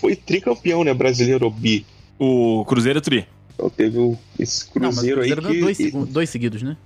Foi 0.00 0.16
tricampeão, 0.16 0.82
né? 0.84 0.94
Brasileiro 0.94 1.50
bi. 1.50 1.84
O 2.18 2.64
Cruzeiro 2.66 3.00
Tri. 3.00 3.26
Então 3.54 3.68
teve 3.68 3.98
o- 3.98 4.16
esse 4.38 4.66
Não, 4.74 4.86
mas 4.88 4.98
o 4.98 5.00
Cruzeiro 5.00 5.20
aí 5.22 5.30
Cruzeiro 5.32 5.74
que. 5.76 5.90
dois, 5.90 6.08
dois 6.08 6.30
seguidos, 6.30 6.62
né? 6.62 6.76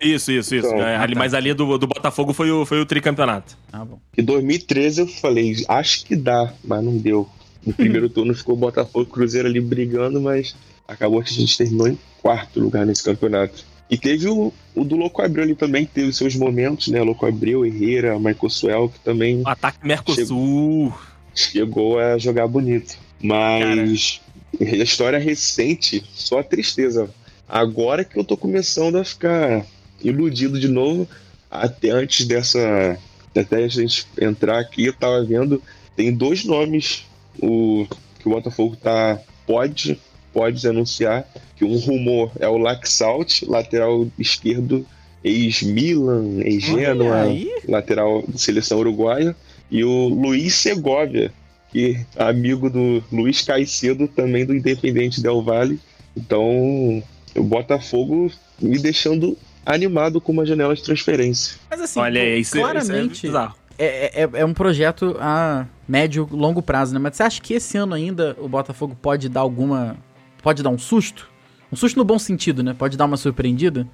Isso, 0.00 0.30
isso, 0.32 0.54
isso. 0.54 0.66
Então, 0.66 0.80
É, 0.80 0.96
ali- 0.96 1.12
ah, 1.12 1.16
tá. 1.16 1.18
Mas 1.20 1.34
ali 1.34 1.54
do, 1.54 1.78
do 1.78 1.86
Botafogo 1.86 2.32
foi 2.32 2.50
o, 2.50 2.66
foi 2.66 2.80
o 2.80 2.86
tricampeonato. 2.86 3.56
Ah, 3.72 3.84
bom. 3.84 3.98
Em 4.16 4.22
2013 4.22 5.00
eu 5.02 5.06
falei, 5.06 5.64
acho 5.68 6.04
que 6.04 6.14
dá, 6.16 6.52
mas 6.64 6.84
não 6.84 6.96
deu. 6.96 7.28
No 7.64 7.72
primeiro 7.74 8.08
turno 8.08 8.34
ficou 8.34 8.54
o 8.54 8.58
Botafogo 8.58 9.00
e 9.04 9.08
o 9.08 9.10
Cruzeiro 9.12 9.48
ali 9.48 9.60
brigando, 9.60 10.20
mas 10.20 10.54
acabou 10.86 11.22
que 11.22 11.30
a 11.30 11.34
gente 11.34 11.56
terminou 11.56 11.88
em 11.88 11.98
quarto 12.22 12.60
lugar 12.60 12.84
nesse 12.86 13.02
campeonato. 13.02 13.64
E 13.88 13.96
teve 13.96 14.28
o, 14.28 14.52
o 14.74 14.84
do 14.84 14.96
Louco 14.96 15.22
Abreu 15.22 15.44
ali 15.44 15.54
também, 15.54 15.86
que 15.86 15.92
teve 15.92 16.12
seus 16.12 16.34
momentos, 16.34 16.88
né? 16.88 17.00
Louco 17.02 17.24
Abreu, 17.24 17.64
Herrera, 17.64 18.18
Michael 18.18 18.50
Suel, 18.50 18.88
que 18.88 18.98
também 19.00 19.42
Ataque 19.44 19.78
Mercosul. 19.86 20.92
chegou 21.34 21.98
a 21.98 22.18
jogar 22.18 22.48
bonito. 22.48 22.96
Mas 23.22 24.20
a 24.60 24.64
história 24.64 25.18
recente, 25.18 26.02
só 26.12 26.40
a 26.40 26.44
tristeza. 26.44 27.08
Agora 27.48 28.04
que 28.04 28.18
eu 28.18 28.24
tô 28.24 28.36
começando 28.36 28.96
a 28.96 29.04
ficar 29.04 29.64
iludido 30.02 30.58
de 30.58 30.68
novo, 30.68 31.08
até 31.50 31.90
antes 31.90 32.26
dessa. 32.26 32.98
Até 33.34 33.64
a 33.64 33.68
gente 33.68 34.06
entrar 34.18 34.58
aqui, 34.58 34.86
eu 34.86 34.94
tava 34.94 35.22
vendo, 35.22 35.62
tem 35.94 36.10
dois 36.10 36.44
nomes 36.44 37.04
o, 37.38 37.86
que 38.18 38.26
o 38.26 38.30
Botafogo 38.30 38.76
tá. 38.76 39.20
Pode, 39.46 39.96
pode 40.32 40.66
anunciar 40.66 41.24
que 41.54 41.64
um 41.64 41.76
rumor 41.78 42.32
é 42.40 42.48
o 42.48 42.58
Laxalt, 42.58 43.42
lateral 43.42 44.08
esquerdo, 44.18 44.84
ex-Milan, 45.22 46.40
ex-Genoa, 46.42 47.26
lateral 47.68 48.24
de 48.26 48.40
seleção 48.40 48.78
uruguaia, 48.78 49.36
e 49.70 49.84
o 49.84 50.08
Luiz 50.08 50.54
Segovia, 50.54 51.32
que 51.70 51.96
é 52.16 52.22
amigo 52.24 52.68
do 52.68 53.02
Luiz 53.12 53.42
Caicedo, 53.42 54.08
também 54.08 54.44
do 54.44 54.54
Independente 54.54 55.20
Del 55.20 55.42
Valle. 55.42 55.78
Então, 56.16 57.02
o 57.34 57.42
Botafogo 57.42 58.30
me 58.60 58.78
deixando 58.78 59.36
animado 59.66 60.20
com 60.20 60.32
uma 60.32 60.46
janela 60.46 60.74
de 60.74 60.82
transferência. 60.82 61.58
Mas 61.68 61.80
assim, 61.80 62.00
Olha 62.00 62.22
aí, 62.22 62.40
isso, 62.40 62.52
claramente 62.52 63.26
isso 63.26 63.36
é 63.36 63.48
é, 63.78 64.22
é, 64.22 64.30
é 64.32 64.44
um 64.44 64.54
projeto 64.54 65.16
a 65.20 65.66
médio, 65.86 66.28
longo 66.30 66.62
prazo, 66.62 66.94
né? 66.94 66.98
Mas 66.98 67.16
você 67.16 67.22
acha 67.22 67.40
que 67.40 67.54
esse 67.54 67.76
ano 67.76 67.94
ainda 67.94 68.36
o 68.38 68.48
Botafogo 68.48 68.96
pode 69.00 69.28
dar 69.28 69.40
alguma. 69.40 69.96
Pode 70.42 70.62
dar 70.62 70.70
um 70.70 70.78
susto? 70.78 71.28
Um 71.70 71.76
susto 71.76 71.96
no 71.96 72.04
bom 72.04 72.18
sentido, 72.18 72.62
né? 72.62 72.74
Pode 72.74 72.96
dar 72.96 73.04
uma 73.04 73.16
surpreendida? 73.16 73.86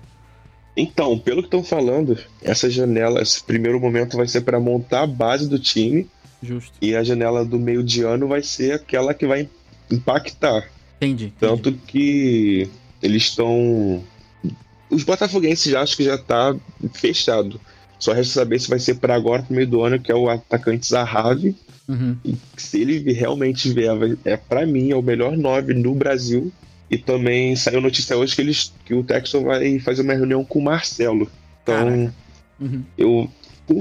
Então, 0.76 1.18
pelo 1.18 1.42
que 1.42 1.48
estão 1.48 1.62
falando, 1.62 2.18
essa 2.42 2.70
janela, 2.70 3.20
esse 3.20 3.42
primeiro 3.42 3.78
momento 3.80 4.16
vai 4.16 4.26
ser 4.26 4.42
para 4.42 4.58
montar 4.58 5.02
a 5.02 5.06
base 5.06 5.48
do 5.48 5.58
time 5.58 6.08
Justo. 6.42 6.72
e 6.80 6.96
a 6.96 7.02
janela 7.02 7.44
do 7.44 7.58
meio 7.58 7.82
de 7.82 8.02
ano 8.02 8.26
vai 8.26 8.42
ser 8.42 8.72
aquela 8.72 9.12
que 9.12 9.26
vai 9.26 9.48
impactar. 9.90 10.70
Entendi. 10.96 11.26
entendi. 11.26 11.32
Tanto 11.38 11.72
que 11.72 12.68
eles 13.02 13.22
estão. 13.24 14.02
Os 14.92 15.04
botafoguenses 15.04 15.72
já 15.72 15.80
acham 15.80 15.96
que 15.96 16.04
já 16.04 16.18
tá 16.18 16.54
fechado. 16.92 17.58
Só 17.98 18.12
resta 18.12 18.34
saber 18.34 18.60
se 18.60 18.68
vai 18.68 18.78
ser 18.78 18.96
para 18.96 19.14
agora, 19.14 19.42
pro 19.42 19.54
meio 19.54 19.66
do 19.66 19.82
ano, 19.82 19.98
que 19.98 20.12
é 20.12 20.14
o 20.14 20.28
atacante 20.28 20.86
Zahavi. 20.86 21.56
Uhum. 21.88 22.16
E 22.24 22.36
se 22.56 22.80
ele 22.80 23.12
realmente 23.12 23.72
vier, 23.72 23.96
é 24.24 24.36
para 24.36 24.66
mim 24.66 24.90
é 24.90 24.96
o 24.96 25.02
melhor 25.02 25.36
9 25.36 25.72
no 25.74 25.94
Brasil. 25.94 26.52
E 26.90 26.98
também 26.98 27.56
saiu 27.56 27.80
notícia 27.80 28.16
hoje 28.16 28.34
que, 28.34 28.42
eles, 28.42 28.72
que 28.84 28.92
o 28.92 29.02
Texton 29.02 29.44
vai 29.44 29.78
fazer 29.78 30.02
uma 30.02 30.12
reunião 30.12 30.44
com 30.44 30.58
o 30.58 30.62
Marcelo. 30.62 31.30
Então. 31.62 32.12
Uhum. 32.60 32.82
eu. 32.98 33.30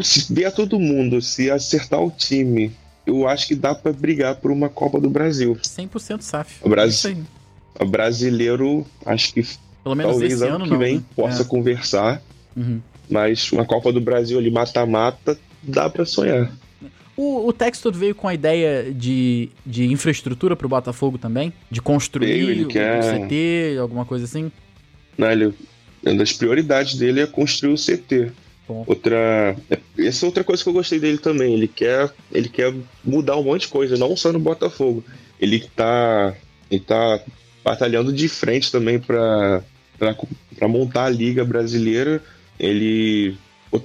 Se 0.02 0.34
vier 0.34 0.54
todo 0.54 0.80
mundo, 0.80 1.22
se 1.22 1.52
acertar 1.52 2.02
o 2.02 2.10
time, 2.10 2.72
eu 3.06 3.28
acho 3.28 3.48
que 3.48 3.56
dá 3.56 3.76
para 3.76 3.92
brigar 3.92 4.36
por 4.36 4.52
uma 4.52 4.70
Copa 4.70 5.02
do 5.02 5.10
Brasil. 5.10 5.58
100% 5.62 6.22
SAF. 6.22 6.60
O 6.62 6.70
Brasil- 6.70 7.10
aí. 7.10 7.24
O 7.80 7.86
brasileiro, 7.86 8.86
acho 9.06 9.34
que 9.34 9.44
Pelo 9.84 9.96
menos 9.96 10.12
talvez 10.14 10.34
esse 10.34 10.44
ano, 10.46 10.56
ano 10.56 10.64
que 10.66 10.72
não. 10.72 10.78
vem 10.80 10.96
né? 10.98 11.04
possa 11.16 11.42
É. 11.42 11.46
conversar, 11.46 12.22
Uhum. 12.56 12.80
mas 13.10 13.52
uma 13.52 13.66
Copa 13.66 13.92
do 13.92 14.02
Brasil 14.02 14.38
ali 14.38 14.52
mata-mata 14.52 15.38
dá 15.64 15.90
pra 15.90 16.06
sonhar. 16.06 16.52
O, 17.18 17.48
o 17.48 17.54
Textor 17.54 17.92
veio 17.94 18.16
com 18.16 18.28
a 18.28 18.34
ideia 18.34 18.92
de, 18.94 19.50
de 19.66 19.86
infraestrutura 19.92 20.56
pro 20.56 20.68
Botafogo 20.70 21.18
também? 21.18 21.54
De 21.70 21.82
construir 21.82 22.46
Veio, 22.46 22.66
o, 22.66 22.68
quer- 22.70 23.00
o 23.00 23.26
CT, 23.26 23.78
alguma 23.80 24.06
coisa 24.06 24.26
assim? 24.26 24.52
Né? 25.18 25.32
Ele, 25.34 25.54
uma 26.04 26.16
das 26.16 26.32
prioridades 26.34 26.96
dele 26.98 27.22
é 27.22 27.28
construir 27.28 27.74
o 27.74 27.78
CT. 27.78 28.32
Bom. 28.68 28.84
Outra, 28.88 29.56
essa 30.00 30.26
é 30.26 30.28
outra 30.28 30.44
coisa 30.44 30.64
que 30.64 30.70
eu 30.70 30.74
gostei 30.74 31.00
dele 31.00 31.18
também. 31.18 31.54
Ele 31.54 31.68
quer, 31.68 32.10
ele 32.32 32.48
quer 32.48 32.74
mudar 33.04 33.36
um 33.38 33.44
monte 33.44 33.62
de 33.64 33.68
coisa, 33.68 33.98
não 33.98 34.16
só 34.16 34.32
no 34.32 34.40
Botafogo. 34.40 35.04
Ele 35.40 35.60
tá, 35.76 36.34
ele 36.72 36.80
tá 36.82 37.20
batalhando 37.64 38.12
de 38.12 38.28
frente 38.28 38.72
também 38.72 39.00
pra 39.00 39.64
montar 40.68 41.06
a 41.06 41.10
liga 41.10 41.44
brasileira. 41.46 42.22
Ele, 42.60 43.36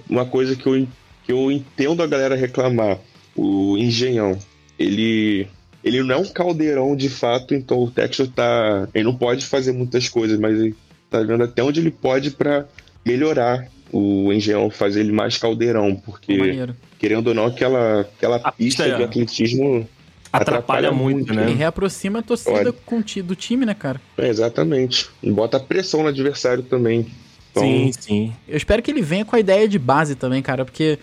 uma 0.08 0.26
coisa 0.26 0.54
que 0.54 0.66
eu, 0.66 0.86
que 1.24 1.32
eu 1.32 1.50
entendo 1.50 2.02
a 2.02 2.06
galera 2.06 2.34
reclamar, 2.34 2.98
o 3.34 3.76
Engenhão, 3.76 4.38
ele 4.78 5.48
ele 5.86 6.02
não 6.02 6.16
é 6.16 6.18
um 6.18 6.24
caldeirão 6.24 6.96
de 6.96 7.08
fato, 7.08 7.54
então 7.54 7.78
o 7.78 7.90
Texas 7.90 8.28
tá. 8.34 8.88
Ele 8.92 9.04
não 9.04 9.14
pode 9.14 9.46
fazer 9.46 9.70
muitas 9.70 10.08
coisas, 10.08 10.36
mas 10.36 10.58
ele 10.58 10.74
tá 11.08 11.22
vendo 11.22 11.44
até 11.44 11.62
onde 11.62 11.78
ele 11.78 11.92
pode 11.92 12.32
pra 12.32 12.66
melhorar 13.04 13.68
o 13.92 14.32
Engenhão, 14.32 14.68
fazer 14.68 14.98
ele 15.00 15.12
mais 15.12 15.38
caldeirão, 15.38 15.94
porque, 15.94 16.36
maneiro. 16.36 16.76
querendo 16.98 17.28
ou 17.28 17.34
não, 17.34 17.46
aquela, 17.46 18.00
aquela 18.00 18.36
A 18.36 18.50
pista 18.50 18.82
pista 18.82 18.96
de 18.96 19.02
atletismo. 19.04 19.88
Atrapalha, 20.36 20.88
Atrapalha 20.88 20.92
muito, 20.92 21.16
muito, 21.28 21.32
E 21.32 21.36
né? 21.36 21.54
reaproxima 21.54 22.18
a 22.20 22.22
torcida 22.22 22.52
Olha. 22.52 23.22
do 23.22 23.34
time, 23.36 23.64
né, 23.66 23.74
cara? 23.74 24.00
É, 24.18 24.28
exatamente. 24.28 25.08
E 25.22 25.30
bota 25.30 25.58
pressão 25.60 26.02
no 26.02 26.08
adversário 26.08 26.62
também. 26.62 27.06
Então, 27.50 27.62
Sim, 27.62 27.90
sim. 27.98 28.32
Eu 28.46 28.56
espero 28.56 28.82
que 28.82 28.90
ele 28.90 29.02
venha 29.02 29.24
com 29.24 29.34
a 29.34 29.40
ideia 29.40 29.66
de 29.68 29.78
base 29.78 30.14
também, 30.14 30.42
cara, 30.42 30.64
porque. 30.64 30.98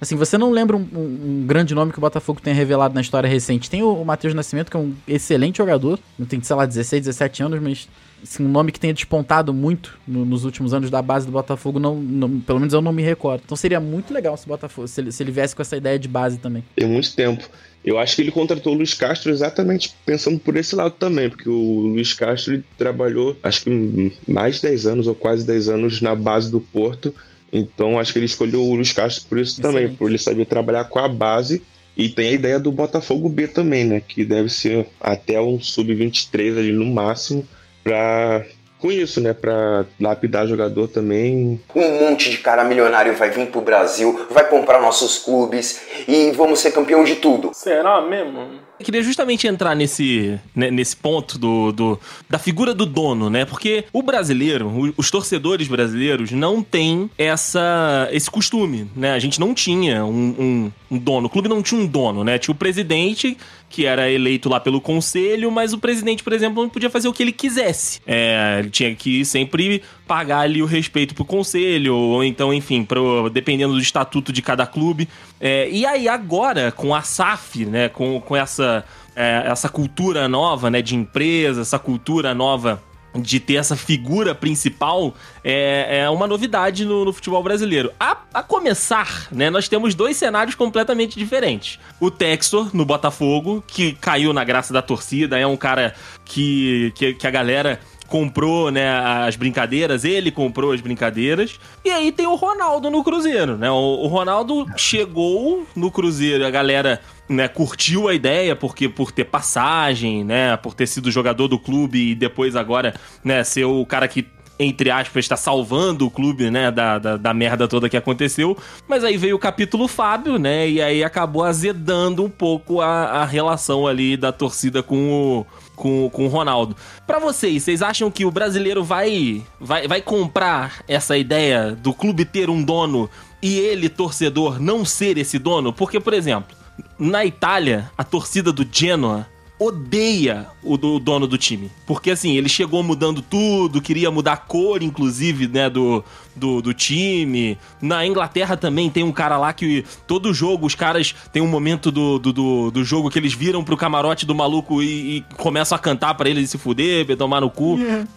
Assim, 0.00 0.16
você 0.16 0.36
não 0.36 0.50
lembra 0.50 0.76
um, 0.76 0.80
um- 0.92 1.42
um 1.42 1.46
grande 1.46 1.76
nome 1.76 1.92
que 1.92 1.98
o 1.98 2.00
Botafogo 2.00 2.40
tenha 2.42 2.56
revelado 2.56 2.92
na 2.92 3.00
história 3.00 3.28
recente. 3.28 3.70
Tem 3.70 3.84
o, 3.84 3.92
o 3.92 4.04
Matheus 4.04 4.34
Nascimento, 4.34 4.68
que 4.68 4.76
é 4.76 4.80
um 4.80 4.92
excelente 5.06 5.58
jogador. 5.58 5.96
Não 6.18 6.26
tem, 6.26 6.42
sei 6.42 6.56
lá, 6.56 6.66
16, 6.66 7.04
17 7.04 7.40
anos, 7.44 7.62
mas 7.62 7.88
assim, 8.20 8.44
um 8.44 8.48
nome 8.48 8.72
que 8.72 8.80
tenha 8.80 8.92
despontado 8.92 9.54
muito 9.54 9.96
no- 10.04 10.24
nos 10.24 10.44
últimos 10.44 10.74
anos 10.74 10.90
da 10.90 11.00
base 11.00 11.24
do 11.26 11.30
Botafogo, 11.30 11.78
não, 11.78 11.94
não- 11.94 12.40
pelo 12.40 12.58
menos 12.58 12.74
eu 12.74 12.80
não 12.82 12.92
me 12.92 13.00
recordo. 13.00 13.42
Então 13.44 13.56
seria 13.56 13.78
muito 13.78 14.12
legal 14.12 14.36
se, 14.36 14.44
o 14.44 14.48
Botafogo, 14.48 14.88
se, 14.88 15.00
ele, 15.00 15.12
se 15.12 15.22
ele 15.22 15.30
viesse 15.30 15.54
com 15.54 15.62
essa 15.62 15.76
ideia 15.76 15.96
de 16.00 16.08
base 16.08 16.36
também. 16.38 16.64
tem 16.74 16.88
muito 16.88 17.14
tempo. 17.14 17.48
Eu 17.84 17.98
acho 17.98 18.14
que 18.14 18.22
ele 18.22 18.30
contratou 18.30 18.72
o 18.72 18.76
Luiz 18.76 18.94
Castro 18.94 19.30
exatamente 19.32 19.92
pensando 20.06 20.38
por 20.38 20.56
esse 20.56 20.74
lado 20.74 20.94
também, 20.98 21.28
porque 21.28 21.48
o 21.48 21.80
Luiz 21.88 22.12
Castro 22.14 22.62
trabalhou, 22.78 23.36
acho 23.42 23.64
que 23.64 24.12
mais 24.26 24.56
de 24.56 24.62
10 24.62 24.86
anos 24.86 25.06
ou 25.08 25.14
quase 25.14 25.44
10 25.44 25.68
anos 25.68 26.00
na 26.00 26.14
base 26.14 26.50
do 26.50 26.60
Porto. 26.60 27.12
Então 27.52 27.98
acho 27.98 28.12
que 28.12 28.18
ele 28.18 28.26
escolheu 28.26 28.62
o 28.62 28.74
Luiz 28.74 28.92
Castro 28.92 29.26
por 29.28 29.38
isso 29.38 29.60
também, 29.60 29.82
Excelente. 29.84 29.98
por 29.98 30.08
ele 30.08 30.18
saber 30.18 30.46
trabalhar 30.46 30.84
com 30.84 30.98
a 30.98 31.08
base. 31.08 31.62
E 31.96 32.08
tem 32.08 32.28
a 32.28 32.32
ideia 32.32 32.58
do 32.58 32.72
Botafogo 32.72 33.28
B 33.28 33.46
também, 33.46 33.84
né? 33.84 34.00
Que 34.00 34.24
deve 34.24 34.48
ser 34.48 34.86
até 34.98 35.38
um 35.40 35.60
sub-23 35.60 36.58
ali 36.58 36.72
no 36.72 36.86
máximo, 36.86 37.46
pra. 37.84 38.46
Com 38.82 38.90
isso, 38.90 39.20
né? 39.20 39.32
Pra 39.32 39.84
lapidar 40.00 40.46
jogador 40.48 40.88
também. 40.88 41.60
Um 41.74 42.00
monte 42.10 42.28
de 42.30 42.38
cara 42.38 42.64
milionário 42.64 43.14
vai 43.16 43.30
vir 43.30 43.46
pro 43.46 43.60
Brasil, 43.60 44.26
vai 44.28 44.48
comprar 44.48 44.80
nossos 44.82 45.18
clubes 45.18 45.80
e 46.08 46.32
vamos 46.32 46.58
ser 46.58 46.72
campeão 46.72 47.04
de 47.04 47.14
tudo. 47.14 47.52
Será 47.54 48.00
mesmo? 48.02 48.60
Eu 48.80 48.84
queria 48.84 49.02
justamente 49.02 49.46
entrar 49.46 49.76
nesse, 49.76 50.40
né, 50.56 50.68
nesse 50.68 50.96
ponto 50.96 51.38
do, 51.38 51.70
do- 51.70 52.00
da 52.28 52.36
figura 52.36 52.74
do 52.74 52.84
dono, 52.84 53.30
né? 53.30 53.44
Porque 53.44 53.84
o 53.92 54.02
brasileiro, 54.02 54.66
o- 54.66 54.92
os 54.96 55.08
torcedores 55.08 55.68
brasileiros 55.68 56.32
não 56.32 56.60
têm 56.60 57.08
essa, 57.16 58.08
esse 58.10 58.28
costume, 58.28 58.90
né? 58.96 59.12
A 59.12 59.20
gente 59.20 59.38
não 59.38 59.54
tinha 59.54 60.04
um, 60.04 60.10
um- 60.10 60.72
um 60.90 60.98
dono, 60.98 61.28
o 61.28 61.30
clube 61.30 61.48
não 61.48 61.62
tinha 61.62 61.80
um 61.80 61.86
dono, 61.86 62.24
né? 62.24 62.38
Tinha 62.38 62.52
o 62.52 62.58
presidente 62.58 63.36
que 63.72 63.86
era 63.86 64.10
eleito 64.10 64.50
lá 64.50 64.60
pelo 64.60 64.82
conselho, 64.82 65.50
mas 65.50 65.72
o 65.72 65.78
presidente, 65.78 66.22
por 66.22 66.34
exemplo, 66.34 66.62
não 66.62 66.68
podia 66.68 66.90
fazer 66.90 67.08
o 67.08 67.12
que 67.12 67.22
ele 67.22 67.32
quisesse. 67.32 68.00
É, 68.06 68.58
ele 68.58 68.68
tinha 68.68 68.94
que 68.94 69.24
sempre 69.24 69.82
pagar 70.06 70.40
ali 70.40 70.62
o 70.62 70.66
respeito 70.66 71.14
pro 71.14 71.24
conselho, 71.24 71.96
ou 71.96 72.22
então, 72.22 72.52
enfim, 72.52 72.84
pro, 72.84 73.30
dependendo 73.30 73.72
do 73.72 73.80
estatuto 73.80 74.30
de 74.30 74.42
cada 74.42 74.66
clube. 74.66 75.08
É, 75.40 75.70
e 75.70 75.86
aí, 75.86 76.06
agora, 76.06 76.70
com 76.70 76.94
a 76.94 77.00
SAF, 77.00 77.64
né, 77.64 77.88
com, 77.88 78.20
com 78.20 78.36
essa, 78.36 78.84
é, 79.16 79.44
essa 79.46 79.70
cultura 79.70 80.28
nova, 80.28 80.70
né, 80.70 80.82
de 80.82 80.94
empresa, 80.94 81.62
essa 81.62 81.78
cultura 81.78 82.34
nova 82.34 82.82
de 83.14 83.38
ter 83.38 83.54
essa 83.54 83.76
figura 83.76 84.34
principal 84.34 85.14
é, 85.44 86.00
é 86.00 86.10
uma 86.10 86.26
novidade 86.26 86.84
no, 86.84 87.04
no 87.04 87.12
futebol 87.12 87.42
brasileiro. 87.42 87.92
A, 87.98 88.16
a 88.32 88.42
começar, 88.42 89.28
né, 89.30 89.50
nós 89.50 89.68
temos 89.68 89.94
dois 89.94 90.16
cenários 90.16 90.54
completamente 90.54 91.18
diferentes. 91.18 91.78
O 92.00 92.10
Textor, 92.10 92.74
no 92.74 92.84
Botafogo, 92.84 93.62
que 93.66 93.92
caiu 93.92 94.32
na 94.32 94.44
graça 94.44 94.72
da 94.72 94.82
torcida, 94.82 95.38
é 95.38 95.46
um 95.46 95.56
cara 95.56 95.94
que, 96.24 96.92
que, 96.94 97.14
que 97.14 97.26
a 97.26 97.30
galera 97.30 97.80
comprou, 98.06 98.70
né, 98.70 98.90
as 99.26 99.36
brincadeiras, 99.36 100.04
ele 100.04 100.30
comprou 100.30 100.72
as 100.72 100.80
brincadeiras. 100.80 101.58
E 101.84 101.90
aí 101.90 102.12
tem 102.12 102.26
o 102.26 102.34
Ronaldo 102.34 102.90
no 102.90 103.02
Cruzeiro, 103.02 103.56
né? 103.56 103.70
O, 103.70 104.06
Ronaldo 104.06 104.66
chegou 104.76 105.66
no 105.74 105.90
Cruzeiro, 105.90 106.44
a 106.44 106.50
galera 106.50 107.00
né, 107.28 107.48
curtiu 107.48 108.08
a 108.08 108.14
ideia 108.14 108.54
porque 108.54 108.88
por 108.88 109.10
ter 109.10 109.24
passagem, 109.24 110.24
né, 110.24 110.56
por 110.56 110.74
ter 110.74 110.86
sido 110.86 111.10
jogador 111.10 111.48
do 111.48 111.58
clube 111.58 112.10
e 112.10 112.14
depois 112.14 112.54
agora, 112.54 112.94
né, 113.24 113.42
ser 113.44 113.64
o 113.64 113.84
cara 113.86 114.06
que 114.06 114.26
entre 114.58 114.90
aspas, 114.90 115.24
está 115.24 115.36
salvando 115.36 116.06
o 116.06 116.10
clube, 116.10 116.50
né, 116.50 116.70
da, 116.70 116.98
da, 116.98 117.16
da, 117.16 117.34
merda 117.34 117.66
toda 117.66 117.88
que 117.88 117.96
aconteceu. 117.96 118.56
Mas 118.86 119.02
aí 119.02 119.16
veio 119.16 119.36
o 119.36 119.38
capítulo 119.38 119.88
Fábio, 119.88 120.38
né, 120.38 120.68
e 120.68 120.80
aí 120.80 121.02
acabou 121.02 121.42
azedando 121.42 122.22
um 122.22 122.30
pouco 122.30 122.80
a, 122.80 123.04
a 123.04 123.24
relação 123.24 123.86
ali 123.86 124.16
da 124.16 124.30
torcida 124.30 124.82
com 124.82 125.10
o, 125.10 125.46
com, 125.82 126.08
com 126.10 126.26
o 126.26 126.28
Ronaldo. 126.28 126.76
Para 127.04 127.18
vocês, 127.18 127.64
vocês 127.64 127.82
acham 127.82 128.08
que 128.08 128.24
o 128.24 128.30
brasileiro 128.30 128.84
vai, 128.84 129.44
vai, 129.60 129.88
vai 129.88 130.00
comprar 130.00 130.84
essa 130.86 131.18
ideia 131.18 131.72
do 131.72 131.92
clube 131.92 132.24
ter 132.24 132.48
um 132.48 132.62
dono 132.62 133.10
e 133.42 133.58
ele, 133.58 133.88
torcedor, 133.88 134.60
não 134.60 134.84
ser 134.84 135.18
esse 135.18 135.40
dono? 135.40 135.72
Porque, 135.72 135.98
por 135.98 136.14
exemplo, 136.14 136.56
na 136.96 137.24
Itália, 137.24 137.90
a 137.98 138.04
torcida 138.04 138.52
do 138.52 138.64
Genoa 138.70 139.26
odeia 139.62 140.46
o, 140.62 140.76
do, 140.76 140.96
o 140.96 141.00
dono 141.00 141.26
do 141.26 141.38
time. 141.38 141.70
Porque 141.86 142.10
assim, 142.10 142.36
ele 142.36 142.48
chegou 142.48 142.82
mudando 142.82 143.22
tudo, 143.22 143.80
queria 143.80 144.10
mudar 144.10 144.32
a 144.32 144.36
cor, 144.36 144.82
inclusive, 144.82 145.46
né, 145.46 145.70
do, 145.70 146.04
do, 146.34 146.60
do, 146.60 146.74
time. 146.74 147.56
Na 147.80 148.06
Inglaterra 148.06 148.56
também 148.56 148.90
tem 148.90 149.02
um 149.02 149.12
cara 149.12 149.36
lá 149.36 149.52
que 149.52 149.84
todo 150.06 150.34
jogo 150.34 150.66
os 150.66 150.74
caras 150.74 151.14
tem 151.32 151.42
um 151.42 151.48
momento 151.48 151.90
do, 151.90 152.18
do, 152.18 152.70
do, 152.70 152.84
jogo 152.84 153.10
que 153.10 153.18
eles 153.18 153.32
viram 153.32 153.62
pro 153.62 153.76
camarote 153.76 154.26
do 154.26 154.34
maluco 154.34 154.82
e, 154.82 155.18
e 155.18 155.20
começam 155.36 155.76
a 155.76 155.78
cantar 155.78 156.14
para 156.14 156.28
ele 156.28 156.46
se 156.46 156.58
fuder, 156.58 157.06
pra 157.06 157.16
tomar 157.16 157.40
no 157.40 157.50
cu. 157.50 157.78
Yeah. 157.78 158.08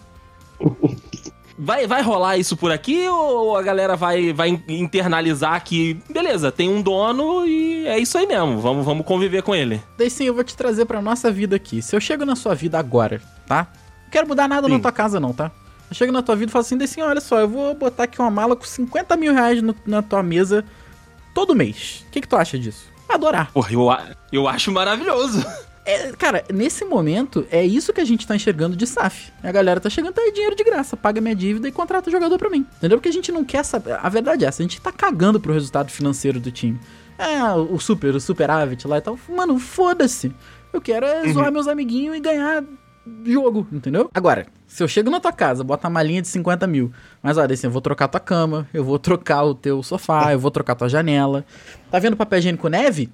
Vai, 1.58 1.86
vai 1.86 2.02
rolar 2.02 2.36
isso 2.36 2.56
por 2.56 2.70
aqui 2.70 3.08
ou 3.08 3.56
a 3.56 3.62
galera 3.62 3.96
vai, 3.96 4.32
vai 4.32 4.62
internalizar 4.68 5.62
que, 5.64 5.94
beleza, 6.10 6.52
tem 6.52 6.68
um 6.68 6.82
dono 6.82 7.46
e 7.46 7.86
é 7.86 7.98
isso 7.98 8.18
aí 8.18 8.26
mesmo, 8.26 8.58
vamos, 8.58 8.84
vamos 8.84 9.06
conviver 9.06 9.42
com 9.42 9.54
ele? 9.54 9.82
Daí 9.96 10.10
sim, 10.10 10.24
eu 10.24 10.34
vou 10.34 10.44
te 10.44 10.56
trazer 10.56 10.84
pra 10.84 11.00
nossa 11.00 11.30
vida 11.30 11.56
aqui. 11.56 11.80
Se 11.80 11.96
eu 11.96 12.00
chego 12.00 12.26
na 12.26 12.36
sua 12.36 12.54
vida 12.54 12.78
agora, 12.78 13.22
tá? 13.46 13.68
Não 14.04 14.10
quero 14.10 14.28
mudar 14.28 14.46
nada 14.46 14.66
sim. 14.66 14.74
na 14.74 14.80
tua 14.80 14.92
casa, 14.92 15.18
não, 15.18 15.32
tá? 15.32 15.50
Eu 15.88 15.94
chego 15.94 16.12
na 16.12 16.22
tua 16.22 16.36
vida 16.36 16.50
e 16.50 16.52
falo 16.52 16.64
assim, 16.64 16.82
assim, 16.82 17.00
olha 17.00 17.20
só, 17.20 17.40
eu 17.40 17.48
vou 17.48 17.74
botar 17.74 18.04
aqui 18.04 18.20
uma 18.20 18.30
mala 18.30 18.54
com 18.54 18.64
50 18.64 19.16
mil 19.16 19.32
reais 19.32 19.62
no, 19.62 19.74
na 19.86 20.02
tua 20.02 20.22
mesa 20.22 20.64
todo 21.32 21.54
mês. 21.54 22.04
O 22.08 22.10
que, 22.10 22.20
que 22.20 22.28
tu 22.28 22.36
acha 22.36 22.58
disso? 22.58 22.86
Adorar. 23.08 23.52
Porra, 23.52 23.72
eu, 23.72 23.88
eu 24.32 24.48
acho 24.48 24.72
maravilhoso. 24.72 25.44
É, 25.86 26.10
cara, 26.12 26.44
nesse 26.52 26.84
momento, 26.84 27.46
é 27.50 27.64
isso 27.64 27.92
que 27.92 28.00
a 28.00 28.04
gente 28.04 28.26
tá 28.26 28.34
enxergando 28.34 28.76
de 28.76 28.86
SAF. 28.86 29.32
A 29.40 29.52
galera 29.52 29.80
tá 29.80 29.88
chegando, 29.88 30.14
tá 30.14 30.20
aí 30.20 30.32
dinheiro 30.32 30.56
de 30.56 30.64
graça, 30.64 30.96
paga 30.96 31.20
minha 31.20 31.34
dívida 31.34 31.68
e 31.68 31.72
contrata 31.72 32.08
o 32.08 32.12
jogador 32.12 32.36
pra 32.36 32.50
mim. 32.50 32.66
Entendeu? 32.76 32.98
Porque 32.98 33.08
a 33.08 33.12
gente 33.12 33.30
não 33.30 33.44
quer 33.44 33.64
saber. 33.64 33.96
A 34.02 34.08
verdade 34.08 34.44
é 34.44 34.48
essa, 34.48 34.62
a 34.62 34.64
gente 34.64 34.80
tá 34.80 34.90
cagando 34.90 35.38
pro 35.38 35.52
resultado 35.52 35.90
financeiro 35.92 36.40
do 36.40 36.50
time. 36.50 36.80
É, 37.16 37.40
o 37.54 37.78
super, 37.78 38.14
o 38.14 38.20
superávit 38.20 38.86
lá 38.86 38.98
e 38.98 39.00
tal. 39.00 39.18
Mano, 39.28 39.58
foda-se. 39.58 40.34
Eu 40.72 40.80
quero 40.80 41.06
é 41.06 41.32
zoar 41.32 41.46
uhum. 41.46 41.52
meus 41.52 41.68
amiguinhos 41.68 42.16
e 42.16 42.20
ganhar 42.20 42.64
jogo, 43.24 43.66
entendeu? 43.72 44.10
Agora, 44.12 44.46
se 44.66 44.82
eu 44.82 44.88
chego 44.88 45.10
na 45.10 45.20
tua 45.20 45.32
casa, 45.32 45.62
bota 45.62 45.86
uma 45.86 45.94
malinha 45.94 46.20
de 46.20 46.28
50 46.28 46.66
mil, 46.66 46.92
mas 47.22 47.38
olha, 47.38 47.54
assim, 47.54 47.68
eu 47.68 47.70
vou 47.70 47.80
trocar 47.80 48.08
tua 48.08 48.20
cama, 48.20 48.68
eu 48.74 48.84
vou 48.84 48.98
trocar 48.98 49.44
o 49.44 49.54
teu 49.54 49.82
sofá, 49.82 50.32
eu 50.32 50.38
vou 50.38 50.50
trocar 50.50 50.74
tua 50.74 50.88
janela. 50.88 51.44
Tá 51.90 51.98
vendo 51.98 52.16
papel 52.16 52.40
higiênico 52.40 52.68
neve? 52.68 53.08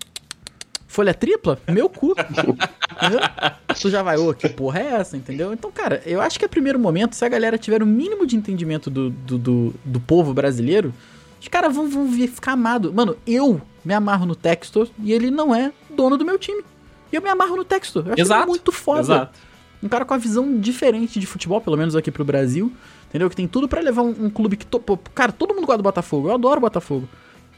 Folha 0.93 1.15
tripla, 1.15 1.59
meu 1.69 1.89
cu. 1.89 2.15
tu 3.81 3.89
já 3.89 4.03
vai, 4.03 4.19
ô, 4.19 4.29
oh, 4.29 4.35
que 4.35 4.49
porra 4.49 4.81
é 4.81 4.87
essa, 4.95 5.17
entendeu? 5.17 5.53
Então, 5.53 5.73
cara, 5.73 6.03
eu 6.05 6.21
acho 6.21 6.39
que 6.39 6.45
é 6.45 6.49
primeiro 6.49 6.79
momento, 6.79 7.17
se 7.17 7.25
a 7.25 7.29
galera 7.29 7.57
tiver 7.57 7.83
o 7.83 7.87
mínimo 7.87 8.27
de 8.27 8.37
entendimento 8.37 8.91
do, 8.91 9.09
do, 9.09 9.39
do, 9.39 9.75
do 9.83 10.01
povo 10.01 10.35
brasileiro, 10.35 10.93
os 11.41 11.49
caras 11.49 11.75
vão, 11.75 11.89
vão 11.89 12.13
ficar 12.29 12.53
amados. 12.53 12.93
Mano, 12.93 13.17
eu 13.27 13.61
me 13.83 13.95
amarro 13.95 14.27
no 14.27 14.37
Textor 14.37 14.89
e 15.03 15.13
ele 15.13 15.31
não 15.31 15.55
é 15.55 15.73
dono 15.91 16.19
do 16.19 16.27
meu 16.27 16.39
time. 16.39 16.63
E 17.11 17.17
eu 17.17 17.23
me 17.23 17.29
amarro 17.31 17.57
no 17.57 17.65
Textor. 17.65 18.05
Eu 18.07 18.13
acho 18.13 18.23
Exato. 18.23 18.47
muito 18.47 18.71
foda. 18.71 19.01
Exato. 19.01 19.39
Um 19.83 19.89
cara 19.89 20.05
com 20.05 20.15
a 20.15 20.19
visão 20.19 20.61
diferente 20.61 21.19
de 21.19 21.27
futebol, 21.27 21.61
pelo 21.61 21.77
menos 21.77 21.97
aqui 21.97 22.11
pro 22.11 22.25
Brasil. 22.25 22.71
Entendeu? 23.09 23.29
Que 23.29 23.37
tem 23.37 23.49
tudo 23.49 23.67
para 23.67 23.81
levar 23.81 24.03
um, 24.03 24.27
um, 24.27 24.31
clube 24.31 24.57
que. 24.57 24.67
To... 24.67 24.79
Cara, 25.15 25.33
todo 25.33 25.55
mundo 25.55 25.67
gosta 25.67 25.79
do 25.79 25.83
Botafogo. 25.83 26.29
Eu 26.29 26.35
adoro 26.35 26.59
o 26.59 26.61
Botafogo. 26.61 27.09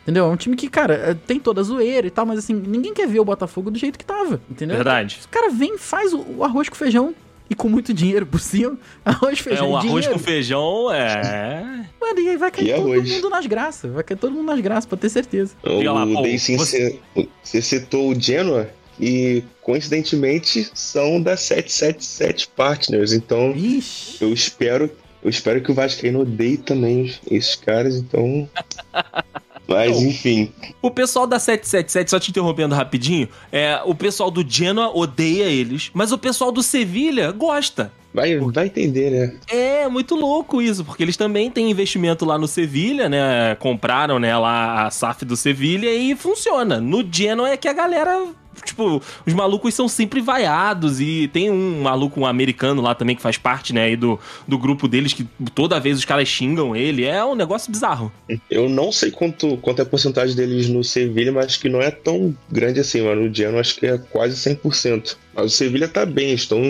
Entendeu? 0.04 0.26
É 0.26 0.28
um 0.28 0.36
time 0.36 0.54
que, 0.54 0.68
cara, 0.68 0.94
é, 0.94 1.14
tem 1.14 1.40
toda 1.40 1.62
a 1.62 1.64
zoeira 1.64 2.06
e 2.06 2.10
tal, 2.10 2.26
mas 2.26 2.38
assim, 2.38 2.52
ninguém 2.52 2.92
quer 2.92 3.08
ver 3.08 3.20
o 3.20 3.24
Botafogo 3.24 3.70
do 3.70 3.78
jeito 3.78 3.98
que 3.98 4.04
tava, 4.04 4.38
entendeu? 4.50 4.76
Verdade. 4.76 5.18
O 5.24 5.28
cara 5.28 5.50
vem, 5.50 5.78
faz 5.78 6.12
o, 6.12 6.20
o 6.36 6.44
arroz 6.44 6.68
com 6.68 6.76
feijão 6.76 7.14
e 7.48 7.54
com 7.54 7.70
muito 7.70 7.92
dinheiro 7.94 8.26
por 8.26 8.38
cima. 8.38 8.76
Arroz, 9.04 9.38
feijão. 9.38 9.66
É, 9.66 9.68
um 9.70 9.76
arroz 9.76 10.06
com 10.06 10.18
feijão 10.18 10.92
é. 10.92 11.86
Mano, 12.00 12.20
e 12.20 12.28
aí 12.28 12.36
vai 12.36 12.50
cair 12.50 12.74
todo 12.74 12.92
arroz? 12.92 13.10
mundo 13.10 13.30
nas 13.30 13.46
graças. 13.46 13.92
Vai 13.92 14.04
cair 14.04 14.16
todo 14.16 14.32
mundo 14.32 14.46
nas 14.46 14.60
graças, 14.60 14.86
pra 14.86 14.98
ter 14.98 15.08
certeza. 15.08 15.54
O, 15.62 15.82
lá, 15.82 16.06
pô, 16.06 16.22
você... 16.22 17.00
você 17.42 17.62
citou 17.62 18.10
o 18.10 18.18
Genoa 18.18 18.68
e 19.00 19.42
coincidentemente 19.62 20.70
são 20.74 21.20
da 21.20 21.36
777 21.36 22.48
Partners. 22.56 23.12
Então 23.12 23.52
Ixi. 23.52 24.22
eu 24.22 24.32
espero, 24.32 24.90
eu 25.22 25.30
espero 25.30 25.60
que 25.62 25.70
o 25.70 25.74
Vascaíno 25.74 26.20
odeie 26.20 26.58
também 26.58 27.14
esses 27.30 27.56
caras, 27.56 27.96
então 27.96 28.48
Mas 29.66 29.96
então, 29.96 30.10
enfim. 30.10 30.52
O 30.82 30.90
pessoal 30.90 31.26
da 31.26 31.38
777, 31.38 32.10
só 32.10 32.20
te 32.20 32.30
interrompendo 32.30 32.74
rapidinho, 32.74 33.28
é, 33.50 33.80
o 33.84 33.94
pessoal 33.94 34.30
do 34.30 34.44
Genoa 34.46 34.96
odeia 34.96 35.44
eles, 35.44 35.90
mas 35.94 36.12
o 36.12 36.18
pessoal 36.18 36.52
do 36.52 36.62
Sevilha 36.62 37.30
gosta. 37.32 37.90
Vai, 38.12 38.38
vai 38.38 38.66
entender, 38.66 39.10
né? 39.10 39.36
É, 39.48 39.88
muito 39.88 40.14
louco 40.14 40.62
isso, 40.62 40.84
porque 40.84 41.02
eles 41.02 41.16
também 41.16 41.50
têm 41.50 41.68
investimento 41.68 42.24
lá 42.24 42.38
no 42.38 42.46
Sevilha, 42.46 43.08
né? 43.08 43.56
Compraram, 43.56 44.20
né, 44.20 44.36
lá 44.36 44.86
a 44.86 44.90
SAF 44.90 45.24
do 45.24 45.36
Sevilha 45.36 45.92
e 45.92 46.14
funciona. 46.14 46.80
No 46.80 47.04
Genoa 47.10 47.50
é 47.50 47.56
que 47.56 47.66
a 47.66 47.72
galera 47.72 48.24
tipo, 48.64 49.02
os 49.26 49.32
malucos 49.32 49.74
são 49.74 49.88
sempre 49.88 50.20
vaiados 50.20 51.00
e 51.00 51.28
tem 51.32 51.50
um 51.50 51.82
maluco, 51.82 52.20
um 52.20 52.26
americano 52.26 52.82
lá 52.82 52.94
também 52.94 53.16
que 53.16 53.22
faz 53.22 53.38
parte, 53.38 53.72
né, 53.72 53.84
aí 53.84 53.96
do, 53.96 54.18
do 54.46 54.58
grupo 54.58 54.86
deles 54.86 55.12
que 55.12 55.26
toda 55.54 55.80
vez 55.80 55.98
os 55.98 56.04
caras 56.04 56.28
xingam 56.28 56.74
ele. 56.74 57.04
É 57.04 57.24
um 57.24 57.34
negócio 57.34 57.70
bizarro. 57.70 58.12
Eu 58.50 58.68
não 58.68 58.92
sei 58.92 59.10
quanto, 59.10 59.56
quanto 59.58 59.80
é 59.80 59.82
a 59.82 59.86
porcentagem 59.86 60.36
deles 60.36 60.68
no 60.68 60.84
Sevilha, 60.84 61.32
mas 61.32 61.56
que 61.56 61.68
não 61.68 61.80
é 61.80 61.90
tão 61.90 62.36
grande 62.50 62.80
assim, 62.80 63.02
mano. 63.02 63.24
O 63.24 63.30
Diano 63.30 63.58
acho 63.58 63.76
que 63.76 63.86
é 63.86 63.98
quase 63.98 64.36
100%. 64.36 65.16
Mas 65.34 65.46
o 65.46 65.56
Sevilha 65.56 65.88
tá 65.88 66.04
bem, 66.04 66.32
estão, 66.32 66.60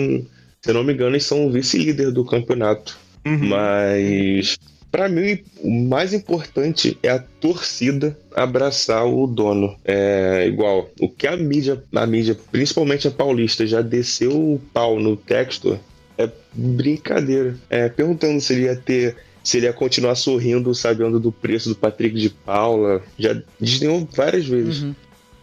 se 0.61 0.69
eu 0.69 0.73
não 0.73 0.83
me 0.83 0.93
engano, 0.93 1.11
eles 1.11 1.25
são 1.25 1.51
vice-líder 1.51 2.11
do 2.11 2.25
campeonato. 2.25 2.97
Uhum. 3.25 3.49
Mas 3.49 4.57
para 4.95 5.09
mim, 5.09 5.39
o 5.59 5.69
mais 5.69 6.13
importante 6.13 6.97
é 7.03 7.09
a 7.09 7.19
torcida 7.19 8.17
abraçar 8.33 9.05
o 9.05 9.27
dono. 9.27 9.75
É 9.83 10.45
igual, 10.47 10.89
o 11.01 11.09
que 11.09 11.27
a 11.27 11.35
mídia, 11.35 11.83
a 11.93 12.05
mídia, 12.07 12.37
principalmente 12.49 13.05
a 13.05 13.11
paulista, 13.11 13.67
já 13.67 13.81
desceu 13.81 14.31
o 14.31 14.61
pau 14.73 14.97
no 14.97 15.17
texto 15.17 15.77
é 16.17 16.29
brincadeira. 16.53 17.57
É, 17.69 17.89
perguntando 17.89 18.39
se 18.39 18.53
ele 18.53 18.61
ia 18.61 18.75
ter 18.77 19.17
se 19.43 19.57
ele 19.57 19.65
ia 19.65 19.73
continuar 19.73 20.15
sorrindo 20.15 20.73
sabendo 20.73 21.19
do 21.19 21.29
preço 21.29 21.67
do 21.67 21.75
Patrick 21.75 22.17
de 22.17 22.29
Paula. 22.29 23.03
Já 23.19 23.35
desdenhou 23.59 24.07
várias 24.15 24.45
vezes. 24.45 24.81
Uhum. 24.81 24.95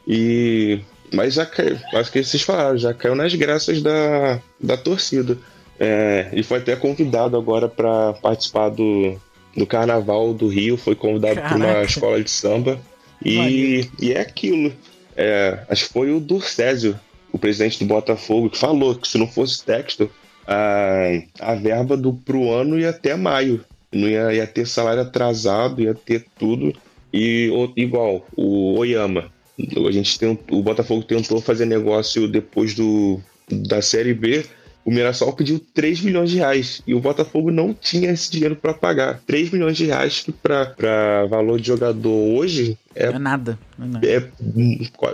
E. 0.08 0.80
Mas 1.12 1.34
já 1.34 1.44
caiu. 1.44 1.76
Acho 1.92 2.10
que 2.10 2.24
vocês 2.24 2.42
falaram, 2.42 2.78
já 2.78 2.94
caiu 2.94 3.14
nas 3.14 3.34
graças 3.34 3.82
da, 3.82 4.40
da 4.58 4.78
torcida. 4.78 5.36
É, 5.78 6.30
ele 6.32 6.42
foi 6.42 6.56
até 6.56 6.74
convidado 6.74 7.36
agora 7.36 7.68
para 7.68 8.14
participar 8.14 8.70
do, 8.70 9.20
no 9.56 9.66
Carnaval 9.66 10.32
do 10.32 10.48
Rio, 10.48 10.76
foi 10.76 10.94
convidado 10.94 11.40
para 11.40 11.56
uma 11.56 11.82
escola 11.82 12.22
de 12.22 12.30
samba. 12.30 12.80
E, 13.24 13.88
e 14.00 14.12
é 14.12 14.20
aquilo. 14.20 14.72
É, 15.16 15.58
acho 15.68 15.86
que 15.86 15.92
foi 15.92 16.12
o 16.12 16.20
Durcésio, 16.20 16.98
o 17.32 17.38
presidente 17.38 17.78
do 17.78 17.86
Botafogo, 17.86 18.50
que 18.50 18.58
falou 18.58 18.94
que 18.94 19.06
se 19.06 19.18
não 19.18 19.26
fosse 19.26 19.64
texto, 19.64 20.10
a, 20.46 21.22
a 21.40 21.54
verba 21.54 21.96
do, 21.96 22.12
pro 22.12 22.50
ano 22.50 22.78
ia 22.78 22.90
até 22.90 23.14
maio. 23.14 23.64
Não 23.92 24.08
ia, 24.08 24.32
ia 24.32 24.46
ter 24.46 24.66
salário 24.66 25.02
atrasado, 25.02 25.82
ia 25.82 25.94
ter 25.94 26.24
tudo. 26.38 26.74
E 27.12 27.50
igual, 27.76 28.26
o 28.34 28.78
Oyama. 28.78 29.30
A 29.58 29.92
gente 29.92 30.18
tem, 30.18 30.38
o 30.50 30.62
Botafogo 30.62 31.02
tentou 31.02 31.40
fazer 31.40 31.66
negócio 31.66 32.26
depois 32.26 32.74
do, 32.74 33.20
da 33.48 33.82
Série 33.82 34.14
B 34.14 34.44
o 34.84 34.90
Mirassol 34.90 35.32
pediu 35.32 35.60
3 35.72 36.00
milhões 36.02 36.30
de 36.30 36.38
reais 36.38 36.82
e 36.86 36.94
o 36.94 37.00
Botafogo 37.00 37.50
não 37.50 37.72
tinha 37.72 38.10
esse 38.10 38.30
dinheiro 38.30 38.56
para 38.56 38.74
pagar. 38.74 39.20
3 39.26 39.50
milhões 39.50 39.76
de 39.76 39.86
reais 39.86 40.20
que 40.20 40.32
para 40.32 41.26
valor 41.26 41.60
de 41.60 41.68
jogador 41.68 42.10
hoje 42.10 42.78
é, 42.94 43.06
é 43.06 43.18
nada. 43.18 43.58
É, 43.78 43.84
nada. 43.84 44.06
É, 44.06 44.16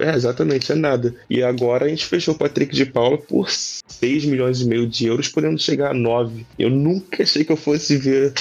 é, 0.01 0.15
exatamente, 0.15 0.73
é 0.73 0.75
nada. 0.75 1.15
E 1.31 1.43
agora 1.43 1.87
a 1.87 1.89
gente 1.89 2.07
fechou 2.07 2.35
o 2.35 2.39
Patrick 2.39 2.75
de 2.75 2.87
Paula 2.87 3.19
por 3.19 3.51
6 3.51 4.25
milhões 4.25 4.61
e 4.61 4.67
meio 4.67 4.87
de 4.87 5.07
euros, 5.07 5.29
podendo 5.29 5.59
chegar 5.59 5.91
a 5.91 5.95
9. 5.95 6.45
Eu 6.59 6.71
nunca 6.71 7.23
achei 7.23 7.45
que 7.45 7.53
eu 7.53 7.57
fosse 7.57 7.97
ver 7.97 8.33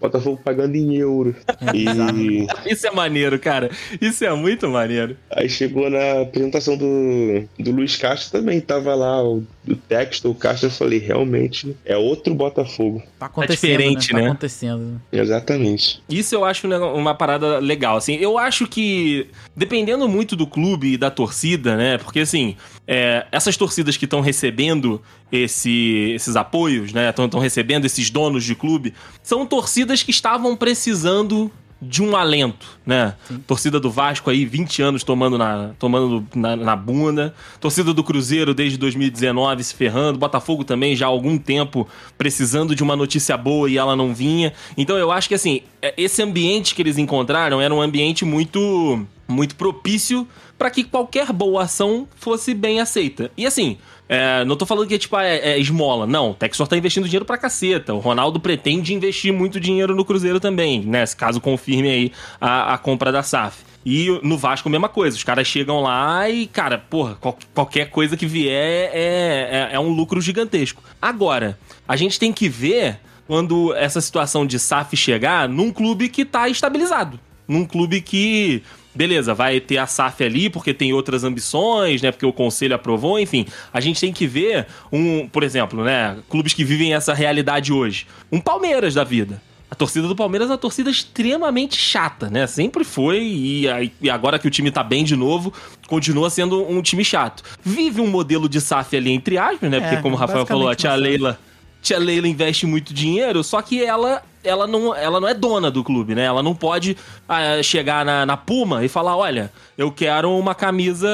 Botafogo 0.00 0.40
pagando 0.42 0.76
em 0.76 0.96
euro. 0.96 1.34
É 1.48 1.76
e... 1.76 2.46
Isso 2.70 2.86
é 2.86 2.90
maneiro, 2.90 3.38
cara. 3.38 3.70
Isso 4.00 4.24
é 4.24 4.34
muito 4.34 4.68
maneiro. 4.68 5.16
Aí 5.30 5.48
chegou 5.48 5.88
na 5.88 6.22
apresentação 6.22 6.76
do, 6.76 7.44
do 7.58 7.70
Luiz 7.70 7.96
Castro 7.96 8.38
também, 8.38 8.60
tava 8.60 8.94
lá 8.94 9.22
o 9.22 9.42
do 9.66 9.74
texto, 9.74 10.30
o 10.30 10.34
Castro, 10.34 10.68
eu 10.68 10.70
falei, 10.70 10.98
realmente 11.00 11.76
é 11.84 11.96
outro 11.96 12.32
Botafogo. 12.34 13.02
Tá 13.18 13.26
acontecendo, 13.26 13.58
diferente, 13.58 14.12
né? 14.12 14.20
né? 14.20 14.24
Tá 14.26 14.30
acontecendo. 14.32 15.00
Exatamente. 15.10 16.00
Isso 16.08 16.34
eu 16.34 16.44
acho 16.44 16.68
um 16.68 16.94
uma 16.96 17.14
parada 17.14 17.58
legal, 17.58 17.96
assim. 17.96 18.14
Eu 18.14 18.38
acho 18.38 18.66
que, 18.66 19.28
dependendo 19.56 20.08
muito 20.08 20.36
do 20.36 20.46
clube 20.46 20.92
e 20.92 20.96
da 20.96 21.10
torcida, 21.10 21.76
né? 21.76 21.98
Porque, 21.98 22.20
assim, 22.20 22.56
é, 22.86 23.26
essas 23.32 23.56
torcidas 23.56 23.96
que 23.96 24.04
estão 24.04 24.20
recebendo 24.20 25.02
esse- 25.32 26.12
esses 26.14 26.36
apoios, 26.36 26.92
né? 26.92 27.10
Estão 27.10 27.40
recebendo 27.40 27.84
esses 27.84 28.08
donos 28.08 28.44
de 28.44 28.54
clube, 28.54 28.94
são 29.22 29.44
torcidas 29.44 30.02
que 30.02 30.10
estavam 30.12 30.56
precisando 30.56 31.50
de 31.80 32.02
um 32.02 32.16
alento, 32.16 32.66
né? 32.86 33.14
Torcida 33.46 33.78
do 33.78 33.90
Vasco 33.90 34.30
aí, 34.30 34.46
20 34.46 34.80
anos 34.80 35.04
tomando 35.04 35.36
na, 35.36 35.70
tomando 35.78 36.26
na, 36.34 36.56
na 36.56 36.74
bunda. 36.76 37.34
Torcida 37.60 37.92
do 37.92 38.02
Cruzeiro 38.02 38.54
desde 38.54 38.78
2019 38.78 39.62
se 39.62 39.74
ferrando. 39.74 40.18
Botafogo 40.18 40.64
também 40.64 40.96
já 40.96 41.06
há 41.06 41.08
algum 41.08 41.36
tempo 41.36 41.86
precisando 42.16 42.74
de 42.74 42.82
uma 42.82 42.96
notícia 42.96 43.36
boa 43.36 43.68
e 43.68 43.76
ela 43.76 43.94
não 43.94 44.14
vinha. 44.14 44.52
Então 44.76 44.96
eu 44.96 45.12
acho 45.12 45.28
que 45.28 45.34
assim, 45.34 45.60
é- 45.82 45.94
esse 45.98 46.22
ambiente 46.22 46.74
que 46.74 46.80
eles 46.80 46.96
encontraram 46.96 47.60
era 47.60 47.74
um 47.74 47.82
ambiente 47.82 48.24
muito 48.24 49.06
muito 49.28 49.56
propício 49.56 50.26
para 50.56 50.70
que 50.70 50.84
qualquer 50.84 51.32
boa 51.32 51.64
ação 51.64 52.08
fosse 52.16 52.54
bem 52.54 52.80
aceita. 52.80 53.30
E 53.36 53.44
assim, 53.44 53.76
é, 54.08 54.44
não 54.44 54.56
tô 54.56 54.64
falando 54.66 54.86
que 54.88 54.98
tipo, 54.98 55.16
é, 55.18 55.36
é 55.38 55.58
esmola. 55.58 56.06
Não, 56.06 56.30
o 56.30 56.34
Textor 56.34 56.66
tá 56.68 56.76
investindo 56.76 57.04
dinheiro 57.04 57.24
pra 57.24 57.36
caceta. 57.38 57.92
O 57.94 57.98
Ronaldo 57.98 58.38
pretende 58.38 58.94
investir 58.94 59.32
muito 59.32 59.58
dinheiro 59.60 59.94
no 59.94 60.04
Cruzeiro 60.04 60.38
também, 60.40 60.80
né? 60.80 61.04
Caso 61.16 61.40
confirme 61.40 61.88
aí 61.90 62.12
a, 62.40 62.74
a 62.74 62.78
compra 62.78 63.10
da 63.10 63.22
SAF. 63.22 63.64
E 63.84 64.08
no 64.22 64.36
Vasco, 64.36 64.68
mesma 64.68 64.88
coisa. 64.88 65.16
Os 65.16 65.22
caras 65.24 65.46
chegam 65.46 65.80
lá 65.80 66.28
e, 66.28 66.46
cara, 66.46 66.76
porra, 66.78 67.16
qual- 67.20 67.38
qualquer 67.54 67.88
coisa 67.90 68.16
que 68.16 68.26
vier 68.26 68.90
é, 68.92 69.68
é, 69.72 69.74
é 69.74 69.80
um 69.80 69.90
lucro 69.90 70.20
gigantesco. 70.20 70.82
Agora, 71.00 71.58
a 71.86 71.94
gente 71.96 72.18
tem 72.18 72.32
que 72.32 72.48
ver 72.48 72.98
quando 73.28 73.72
essa 73.74 74.00
situação 74.00 74.44
de 74.46 74.58
SAF 74.58 74.96
chegar 74.96 75.48
num 75.48 75.72
clube 75.72 76.08
que 76.08 76.24
tá 76.24 76.48
estabilizado. 76.48 77.18
Num 77.46 77.64
clube 77.64 78.00
que 78.00 78.62
beleza, 78.96 79.34
vai 79.34 79.60
ter 79.60 79.78
a 79.78 79.86
SAF 79.86 80.24
ali 80.24 80.48
porque 80.48 80.72
tem 80.72 80.92
outras 80.92 81.22
ambições, 81.22 82.02
né? 82.02 82.10
Porque 82.10 82.26
o 82.26 82.32
conselho 82.32 82.74
aprovou, 82.74 83.18
enfim. 83.18 83.46
A 83.72 83.80
gente 83.80 84.00
tem 84.00 84.12
que 84.12 84.26
ver 84.26 84.66
um, 84.90 85.28
por 85.28 85.42
exemplo, 85.42 85.84
né? 85.84 86.16
Clubes 86.28 86.52
que 86.52 86.64
vivem 86.64 86.94
essa 86.94 87.12
realidade 87.12 87.72
hoje. 87.72 88.06
Um 88.32 88.40
Palmeiras 88.40 88.94
da 88.94 89.04
vida. 89.04 89.40
A 89.68 89.74
torcida 89.74 90.06
do 90.06 90.14
Palmeiras 90.14 90.48
é 90.48 90.52
uma 90.52 90.58
torcida 90.58 90.88
extremamente 90.88 91.76
chata, 91.76 92.30
né? 92.30 92.46
Sempre 92.46 92.84
foi 92.84 93.20
e, 93.22 93.68
agora 94.08 94.38
que 94.38 94.46
o 94.46 94.50
time 94.50 94.70
tá 94.70 94.82
bem 94.82 95.04
de 95.04 95.16
novo, 95.16 95.52
continua 95.88 96.30
sendo 96.30 96.62
um 96.68 96.80
time 96.80 97.04
chato. 97.04 97.42
Vive 97.62 98.00
um 98.00 98.06
modelo 98.06 98.48
de 98.48 98.60
SAF 98.60 98.96
ali 98.96 99.10
entre 99.10 99.36
aspas, 99.36 99.68
né? 99.70 99.80
Porque 99.80 99.96
É, 99.96 100.02
como 100.02 100.14
o 100.14 100.18
Rafael 100.18 100.46
falou, 100.46 100.68
a 100.68 100.74
tia. 100.74 100.94
Leila 100.94 101.38
Tia 101.86 101.98
Leila 102.00 102.26
investe 102.26 102.66
muito 102.66 102.92
dinheiro, 102.92 103.44
só 103.44 103.62
que 103.62 103.80
ela 103.80 104.20
ela 104.46 104.66
não, 104.66 104.94
ela 104.94 105.20
não 105.20 105.28
é 105.28 105.34
dona 105.34 105.70
do 105.70 105.82
clube, 105.82 106.14
né? 106.14 106.24
Ela 106.24 106.42
não 106.42 106.54
pode 106.54 106.96
ah, 107.28 107.62
chegar 107.62 108.04
na, 108.04 108.24
na 108.24 108.36
Puma 108.36 108.84
e 108.84 108.88
falar: 108.88 109.16
olha, 109.16 109.52
eu 109.76 109.90
quero 109.90 110.30
uma 110.36 110.54
camisa 110.54 111.08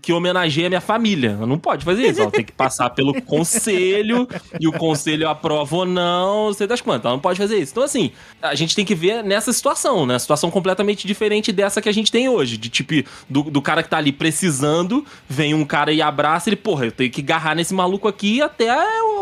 que 0.00 0.12
homenageie 0.12 0.66
a 0.66 0.68
minha 0.68 0.80
família. 0.80 1.36
Ela 1.38 1.46
não 1.46 1.58
pode 1.58 1.84
fazer 1.84 2.08
isso. 2.08 2.20
Ela 2.20 2.30
tem 2.30 2.44
que 2.44 2.52
passar 2.52 2.90
pelo 2.90 3.20
conselho 3.22 4.28
e 4.60 4.68
o 4.68 4.72
conselho 4.72 5.28
aprova 5.28 5.76
ou 5.76 5.84
não, 5.86 6.46
não 6.46 6.52
sei 6.52 6.66
das 6.66 6.80
quantas. 6.80 7.06
Ela 7.06 7.14
não 7.14 7.20
pode 7.20 7.38
fazer 7.38 7.58
isso. 7.58 7.72
Então, 7.72 7.82
assim, 7.82 8.12
a 8.40 8.54
gente 8.54 8.76
tem 8.76 8.84
que 8.84 8.94
ver 8.94 9.22
nessa 9.24 9.52
situação, 9.52 10.06
né? 10.06 10.18
Situação 10.18 10.50
completamente 10.50 11.06
diferente 11.06 11.52
dessa 11.52 11.80
que 11.80 11.88
a 11.88 11.92
gente 11.92 12.12
tem 12.12 12.28
hoje. 12.28 12.56
De 12.56 12.68
tipo, 12.68 12.92
do, 13.28 13.44
do 13.44 13.62
cara 13.62 13.82
que 13.82 13.88
tá 13.88 13.98
ali 13.98 14.12
precisando, 14.12 15.04
vem 15.28 15.54
um 15.54 15.64
cara 15.64 15.92
e 15.92 16.02
abraça 16.02 16.48
ele, 16.48 16.56
porra, 16.56 16.86
eu 16.86 16.92
tenho 16.92 17.10
que 17.10 17.20
agarrar 17.20 17.54
nesse 17.54 17.74
maluco 17.74 18.08
aqui 18.08 18.42
até 18.42 18.70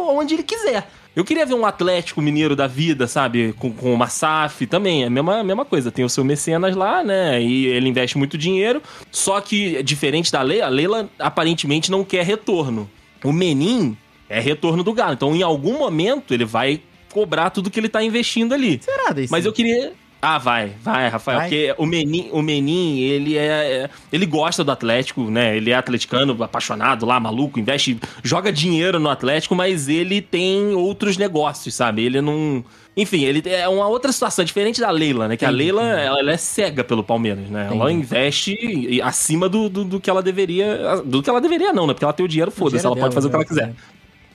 onde 0.08 0.34
ele 0.34 0.42
quiser. 0.42 0.90
Eu 1.14 1.24
queria 1.24 1.44
ver 1.44 1.54
um 1.54 1.66
Atlético 1.66 2.22
Mineiro 2.22 2.54
da 2.54 2.66
vida, 2.66 3.06
sabe? 3.06 3.52
Com, 3.58 3.72
com 3.72 3.92
uma 3.92 4.06
SAF 4.06 4.66
também. 4.66 5.02
É 5.02 5.06
a 5.06 5.10
mesma, 5.10 5.42
mesma 5.42 5.64
coisa. 5.64 5.90
Tem 5.90 6.04
o 6.04 6.08
seu 6.08 6.24
mecenas 6.24 6.76
lá, 6.76 7.02
né? 7.02 7.42
E 7.42 7.66
ele 7.66 7.88
investe 7.88 8.16
muito 8.16 8.38
dinheiro. 8.38 8.80
Só 9.10 9.40
que, 9.40 9.82
diferente 9.82 10.30
da 10.30 10.40
Leila, 10.40 10.66
a 10.66 10.68
Leila 10.68 11.10
aparentemente 11.18 11.90
não 11.90 12.04
quer 12.04 12.24
retorno. 12.24 12.88
O 13.24 13.32
Menin 13.32 13.96
é 14.28 14.38
retorno 14.40 14.84
do 14.84 14.92
Galo. 14.92 15.14
Então, 15.14 15.34
em 15.34 15.42
algum 15.42 15.78
momento, 15.78 16.32
ele 16.32 16.44
vai 16.44 16.80
cobrar 17.12 17.50
tudo 17.50 17.70
que 17.70 17.80
ele 17.80 17.88
tá 17.88 18.02
investindo 18.02 18.54
ali. 18.54 18.80
Será? 18.80 19.12
Mas 19.30 19.44
eu 19.44 19.52
queria. 19.52 19.92
Ah, 20.22 20.36
vai, 20.36 20.72
vai, 20.82 21.08
Rafael. 21.08 21.38
Vai? 21.38 21.48
Porque 21.48 21.74
o 21.78 21.86
Menin, 21.86 22.28
o 22.30 22.42
Menin, 22.42 22.98
ele 23.00 23.38
é, 23.38 23.44
é- 23.84 23.90
Ele 24.12 24.26
gosta 24.26 24.62
do 24.62 24.70
Atlético, 24.70 25.22
né? 25.30 25.56
Ele 25.56 25.70
é 25.70 25.74
atleticano, 25.74 26.42
apaixonado 26.42 27.06
lá, 27.06 27.18
maluco, 27.18 27.58
investe, 27.58 27.98
joga 28.22 28.52
dinheiro 28.52 29.00
no 29.00 29.08
Atlético, 29.08 29.54
mas 29.54 29.88
ele 29.88 30.20
tem 30.20 30.74
outros 30.74 31.16
negócios, 31.16 31.74
sabe? 31.74 32.04
Ele 32.04 32.20
não. 32.20 32.62
Enfim, 32.96 33.24
ele 33.24 33.42
é 33.48 33.66
uma 33.66 33.86
outra 33.88 34.12
situação, 34.12 34.44
diferente 34.44 34.78
da 34.80 34.90
Leila, 34.90 35.26
né? 35.26 35.36
Que 35.38 35.44
a 35.46 35.50
Leila, 35.50 35.82
ela, 35.82 36.18
ela 36.18 36.32
é 36.32 36.36
cega 36.36 36.84
pelo 36.84 37.02
Palmeiras, 37.02 37.48
né? 37.48 37.68
Ela 37.72 37.90
investe 37.90 39.00
acima 39.02 39.48
do, 39.48 39.70
do, 39.70 39.84
do 39.84 40.00
que 40.00 40.10
ela 40.10 40.22
deveria. 40.22 41.00
Do 41.04 41.22
que 41.22 41.30
ela 41.30 41.40
deveria, 41.40 41.72
não, 41.72 41.86
né? 41.86 41.94
Porque 41.94 42.04
ela 42.04 42.12
tem 42.12 42.26
o 42.26 42.28
dinheiro, 42.28 42.50
foda-se, 42.50 42.84
ela 42.84 42.94
pode 42.96 43.14
fazer 43.14 43.28
o 43.28 43.30
que 43.30 43.36
ela 43.36 43.44
quiser. 43.44 43.72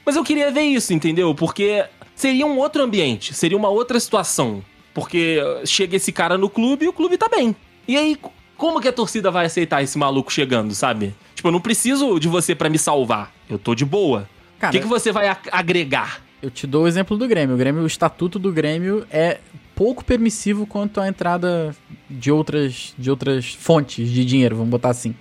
Mas 0.03 0.15
eu 0.15 0.23
queria 0.23 0.49
ver 0.51 0.61
isso, 0.61 0.93
entendeu? 0.93 1.35
Porque 1.35 1.85
seria 2.15 2.45
um 2.47 2.57
outro 2.57 2.81
ambiente, 2.81 3.33
seria 3.35 3.57
uma 3.57 3.69
outra 3.69 3.99
situação. 3.99 4.63
Porque 4.95 5.39
chega 5.65 5.97
esse 5.97 6.11
cara 6.11 6.39
no 6.39 6.49
clube 6.49 6.85
e 6.85 6.87
o 6.87 6.93
clube 6.93 7.17
tá 7.17 7.29
bem. 7.29 7.55
E 7.87 7.95
aí, 7.95 8.17
como 8.57 8.81
que 8.81 8.87
a 8.87 8.93
torcida 8.93 9.29
vai 9.29 9.45
aceitar 9.45 9.83
esse 9.83 9.95
maluco 9.95 10.33
chegando, 10.33 10.73
sabe? 10.73 11.13
Tipo, 11.35 11.49
eu 11.49 11.51
não 11.51 11.61
preciso 11.61 12.19
de 12.19 12.27
você 12.27 12.55
pra 12.55 12.69
me 12.69 12.79
salvar. 12.79 13.31
Eu 13.47 13.59
tô 13.59 13.75
de 13.75 13.85
boa. 13.85 14.27
O 14.63 14.71
que, 14.71 14.79
que 14.79 14.87
você 14.87 15.11
vai 15.11 15.37
agregar? 15.51 16.25
eu 16.45 16.51
te 16.51 16.67
dou 16.67 16.83
o 16.83 16.87
exemplo 16.87 17.17
do 17.17 17.27
Grêmio. 17.27 17.55
O 17.55 17.57
Grêmio, 17.57 17.81
o 17.81 17.87
estatuto 17.87 18.37
do 18.37 18.51
Grêmio 18.51 19.05
é 19.09 19.39
pouco 19.73 20.05
permissivo 20.05 20.67
quanto 20.67 21.01
à 21.01 21.07
entrada 21.07 21.75
de 22.07 22.31
outras, 22.31 22.93
de 22.97 23.09
outras 23.09 23.53
fontes 23.53 24.07
de 24.07 24.23
dinheiro, 24.23 24.55
vamos 24.55 24.69
botar 24.69 24.89
assim. 24.89 25.15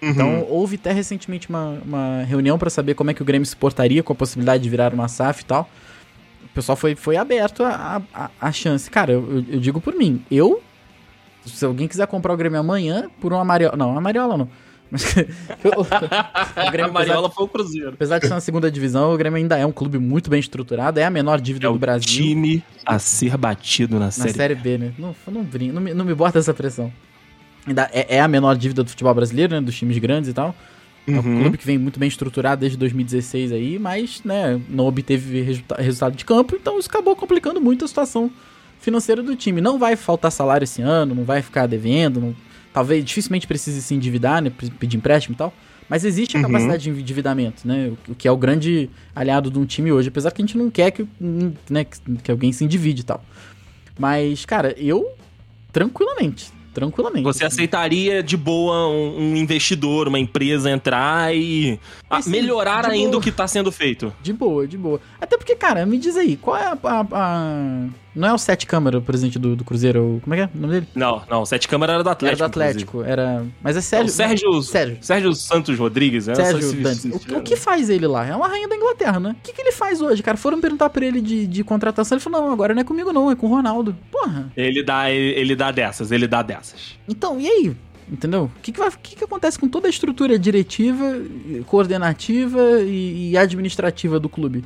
Então, 0.00 0.46
houve 0.48 0.76
até 0.76 0.92
recentemente 0.92 1.48
uma, 1.48 1.78
uma 1.84 2.22
reunião 2.24 2.58
pra 2.58 2.68
saber 2.68 2.94
como 2.94 3.10
é 3.10 3.14
que 3.14 3.22
o 3.22 3.24
Grêmio 3.24 3.46
se 3.46 3.56
portaria 3.56 4.02
com 4.02 4.12
a 4.12 4.16
possibilidade 4.16 4.62
de 4.62 4.68
virar 4.68 4.92
uma 4.92 5.08
SAF 5.08 5.42
e 5.42 5.44
tal. 5.44 5.68
O 6.54 6.60
pessoal 6.62 6.76
foi, 6.76 6.94
foi 6.94 7.16
aberto 7.16 7.64
a, 7.64 8.00
a, 8.14 8.30
a 8.40 8.52
chance. 8.52 8.88
Cara, 8.88 9.10
eu, 9.12 9.44
eu- 9.50 9.58
digo 9.58 9.80
por 9.80 9.92
mim. 9.94 10.22
Eu, 10.30 10.62
se 11.44 11.64
alguém 11.64 11.88
quiser 11.88 12.06
comprar 12.06 12.32
o 12.32 12.36
Grêmio 12.36 12.60
amanhã 12.60 13.10
por 13.20 13.32
uma 13.32 13.44
Mariola... 13.44 13.76
Não, 13.76 13.90
uma 13.90 14.00
Mariola 14.00 14.36
não. 14.38 14.48
Mas, 14.88 15.02
o, 15.64 16.68
o 16.68 16.70
Grêmio, 16.70 16.90
a 16.90 16.94
Mariola 16.94 17.28
foi 17.28 17.44
o 17.44 17.48
Cruzeiro. 17.48 17.88
Apesar 17.94 18.20
de 18.20 18.28
ser 18.28 18.34
na 18.34 18.40
segunda 18.40 18.70
divisão, 18.70 19.12
o 19.12 19.16
Grêmio 19.16 19.36
ainda 19.36 19.58
é 19.58 19.66
um 19.66 19.72
clube 19.72 19.98
muito 19.98 20.30
bem 20.30 20.38
estruturado, 20.38 21.00
é 21.00 21.04
a 21.04 21.10
menor 21.10 21.40
dívida 21.40 21.66
É 21.66 21.70
do 21.70 21.74
o 21.74 21.78
Brasil. 21.78 22.06
time 22.06 22.62
a 22.86 23.00
ser 23.00 23.36
batido 23.36 23.98
na, 23.98 24.04
Na 24.06 24.10
série. 24.12 24.32
série 24.32 24.54
B, 24.54 24.78
né? 24.78 24.92
Não, 24.96 25.12
não, 25.26 25.42
brinca, 25.42 25.72
não, 25.72 25.82
me, 25.82 25.92
não 25.92 26.04
me 26.04 26.14
bota 26.14 26.38
essa 26.38 26.54
pressão. 26.54 26.92
Ainda 27.66 27.90
é, 27.92 28.16
é 28.16 28.20
a 28.20 28.28
menor 28.28 28.56
dívida 28.56 28.84
do 28.84 28.90
futebol 28.90 29.12
brasileiro, 29.14 29.54
né? 29.54 29.60
Dos 29.60 29.74
times 29.76 29.98
grandes 29.98 30.30
e 30.30 30.32
tal. 30.32 30.54
É 31.06 31.10
um 31.10 31.16
Uhum. 31.16 31.40
clube 31.42 31.58
que 31.58 31.66
vem 31.66 31.76
muito 31.76 32.00
bem 32.00 32.08
estruturado 32.08 32.60
desde 32.60 32.78
2016 32.78 33.52
aí, 33.52 33.78
mas, 33.78 34.22
né, 34.24 34.58
não 34.68 34.86
obteve 34.86 35.42
resulta- 35.42 35.76
resultado 35.80 36.16
de 36.16 36.24
campo, 36.24 36.56
então 36.56 36.78
isso 36.78 36.88
acabou 36.88 37.14
complicando 37.14 37.60
muito 37.60 37.84
a 37.84 37.88
situação 37.88 38.30
financeira 38.80 39.22
do 39.22 39.36
time. 39.36 39.60
Não 39.60 39.78
vai 39.78 39.96
faltar 39.96 40.32
salário 40.32 40.64
esse 40.64 40.80
ano, 40.80 41.14
não 41.14 41.24
vai 41.24 41.42
ficar 41.42 41.66
devendo, 41.66 42.20
não- 42.20 42.36
talvez 42.72 43.04
dificilmente 43.04 43.46
precise 43.46 43.82
se 43.82 43.94
endividar, 43.94 44.42
né, 44.42 44.50
pe- 44.50 44.70
pedir 44.70 44.96
empréstimo 44.96 45.34
e 45.34 45.36
tal. 45.38 45.52
Mas 45.90 46.06
existe 46.06 46.36
a 46.36 46.40
Uhum. 46.40 46.46
capacidade 46.46 46.82
de 46.84 46.88
endividamento, 46.90 47.68
né? 47.68 47.92
O 48.08 48.14
que 48.14 48.26
é 48.26 48.30
o 48.32 48.36
grande 48.38 48.88
aliado 49.14 49.50
de 49.50 49.58
um 49.58 49.66
time 49.66 49.92
hoje, 49.92 50.08
apesar 50.08 50.30
que 50.30 50.40
a 50.40 50.44
gente 50.46 50.56
não 50.56 50.70
quer 50.70 50.90
que, 50.90 51.06
né, 51.68 51.84
que 51.84 51.98
que 52.22 52.30
alguém 52.30 52.50
se 52.52 52.64
endivide 52.64 53.02
e 53.02 53.04
tal. 53.04 53.22
Mas, 53.98 54.46
cara, 54.46 54.74
eu 54.78 55.06
tranquilamente, 55.70 56.50
tranquilamente. 56.74 57.22
Você 57.24 57.44
assim. 57.44 57.54
aceitaria 57.56 58.22
de 58.22 58.36
boa 58.36 58.88
um, 58.88 59.16
um 59.32 59.36
investidor, 59.36 60.08
uma 60.08 60.18
empresa 60.18 60.70
entrar 60.70 61.34
e 61.34 61.78
ah, 62.10 62.18
Assim, 62.18 62.30
melhorar 62.30 62.84
ainda 62.86 63.10
boa. 63.12 63.18
o 63.18 63.22
que 63.22 63.30
tá 63.32 63.46
sendo 63.48 63.70
feito? 63.72 64.12
De 64.22 64.32
boa, 64.32 64.66
de 64.66 64.76
boa. 64.76 65.00
Até 65.20 65.38
porque, 65.38 65.54
cara, 65.56 65.86
me 65.86 65.96
diz 65.96 66.16
aí, 66.16 66.36
qual 66.36 66.56
é 66.56 66.64
a. 66.66 66.78
a- 66.82 67.06
a- 67.12 67.86
Não 68.14 68.28
é 68.28 68.32
o 68.32 68.38
Sete 68.38 68.64
Câmara, 68.66 68.98
o 68.98 69.02
presidente 69.02 69.38
do, 69.38 69.56
do 69.56 69.64
Cruzeiro? 69.64 70.16
o- 70.16 70.20
Como 70.20 70.34
é 70.34 70.36
que 70.36 70.42
é 70.44 70.50
o 70.56 70.60
nome 70.60 70.74
dele? 70.74 70.88
Não, 70.94 71.22
não, 71.28 71.44
Sete 71.44 71.66
Câmara 71.66 71.94
era 71.94 72.04
do 72.04 72.08
Atlético. 72.10 72.42
era 72.42 72.48
do 72.48 72.50
Atlético, 72.52 73.02
era. 73.02 73.44
Mas 73.62 73.76
é 73.76 73.80
Sérgio. 73.80 74.12
Sérgio- 74.12 74.50
o 74.50 74.62
Sérgio, 74.62 74.98
Sérgio. 75.00 75.34
Santos 75.34 75.78
Rodrigues, 75.78 76.26
né? 76.28 76.34
Sérgio 76.36 76.72
Dantes. 76.82 77.04
O, 77.06 77.38
o 77.38 77.42
que 77.42 77.56
faz 77.56 77.90
ele 77.90 78.06
lá? 78.06 78.24
É 78.26 78.36
uma 78.36 78.46
rainha 78.46 78.68
da 78.68 78.76
Inglaterra, 78.76 79.18
né? 79.18 79.30
O 79.38 79.42
que, 79.42 79.52
que 79.52 79.60
ele 79.60 79.72
faz 79.72 80.00
hoje, 80.00 80.22
cara? 80.22 80.36
Foram 80.36 80.60
perguntar 80.60 80.90
pra 80.90 81.04
ele 81.04 81.20
de, 81.20 81.46
de 81.46 81.64
contratação. 81.64 82.16
Ele 82.16 82.22
falou: 82.22 82.40
não, 82.42 82.52
agora 82.52 82.72
não 82.74 82.80
é 82.82 82.84
comigo, 82.84 83.12
não, 83.12 83.30
é 83.30 83.34
com 83.36 83.46
o 83.46 83.50
Ronaldo. 83.50 83.96
Porra. 84.12 84.52
Ele 84.56 84.82
dá, 84.82 85.10
ele, 85.10 85.38
ele 85.40 85.56
dá 85.56 85.72
dessas, 85.72 86.12
ele 86.12 86.26
dá 86.28 86.40
dessas. 86.42 86.96
Então, 87.08 87.40
e 87.40 87.48
aí? 87.48 87.76
Entendeu? 88.06 88.44
O 88.56 88.60
que, 88.60 88.70
que, 88.70 88.78
vai, 88.78 88.88
o 88.90 88.92
que, 89.02 89.16
que 89.16 89.24
acontece 89.24 89.58
com 89.58 89.66
toda 89.66 89.86
a 89.86 89.90
estrutura 89.90 90.38
diretiva, 90.38 91.16
coordenativa 91.66 92.80
e, 92.82 93.30
e 93.32 93.36
administrativa 93.36 94.20
do 94.20 94.28
clube? 94.28 94.64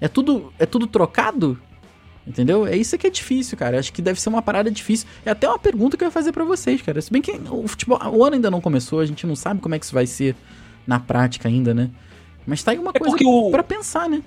É 0.00 0.06
tudo, 0.08 0.52
é 0.58 0.66
tudo 0.66 0.86
trocado? 0.86 1.58
Entendeu? 2.26 2.66
É 2.66 2.74
isso 2.76 2.96
que 2.96 3.06
é 3.06 3.10
difícil, 3.10 3.56
cara. 3.58 3.78
Acho 3.78 3.92
que 3.92 4.00
deve 4.00 4.18
ser 4.20 4.30
uma 4.30 4.40
parada 4.40 4.70
difícil. 4.70 5.06
É 5.26 5.30
até 5.30 5.46
uma 5.48 5.58
pergunta 5.58 5.96
que 5.96 6.02
eu 6.04 6.08
ia 6.08 6.12
fazer 6.12 6.32
pra 6.32 6.44
vocês, 6.44 6.80
cara. 6.80 7.00
Se 7.02 7.12
bem 7.12 7.20
que 7.20 7.32
o 7.50 7.68
futebol, 7.68 7.98
o 8.12 8.24
ano 8.24 8.36
ainda 8.36 8.50
não 8.50 8.60
começou, 8.62 9.00
a 9.00 9.06
gente 9.06 9.26
não 9.26 9.36
sabe 9.36 9.60
como 9.60 9.74
é 9.74 9.78
que 9.78 9.84
isso 9.84 9.94
vai 9.94 10.06
ser 10.06 10.34
na 10.86 10.98
prática 10.98 11.48
ainda, 11.48 11.74
né? 11.74 11.90
Mas 12.46 12.62
tá 12.62 12.70
aí 12.72 12.78
uma 12.78 12.92
É 12.94 12.98
coisa 12.98 13.16
o- 13.26 13.50
pra 13.50 13.62
pensar, 13.62 14.08
né? 14.08 14.22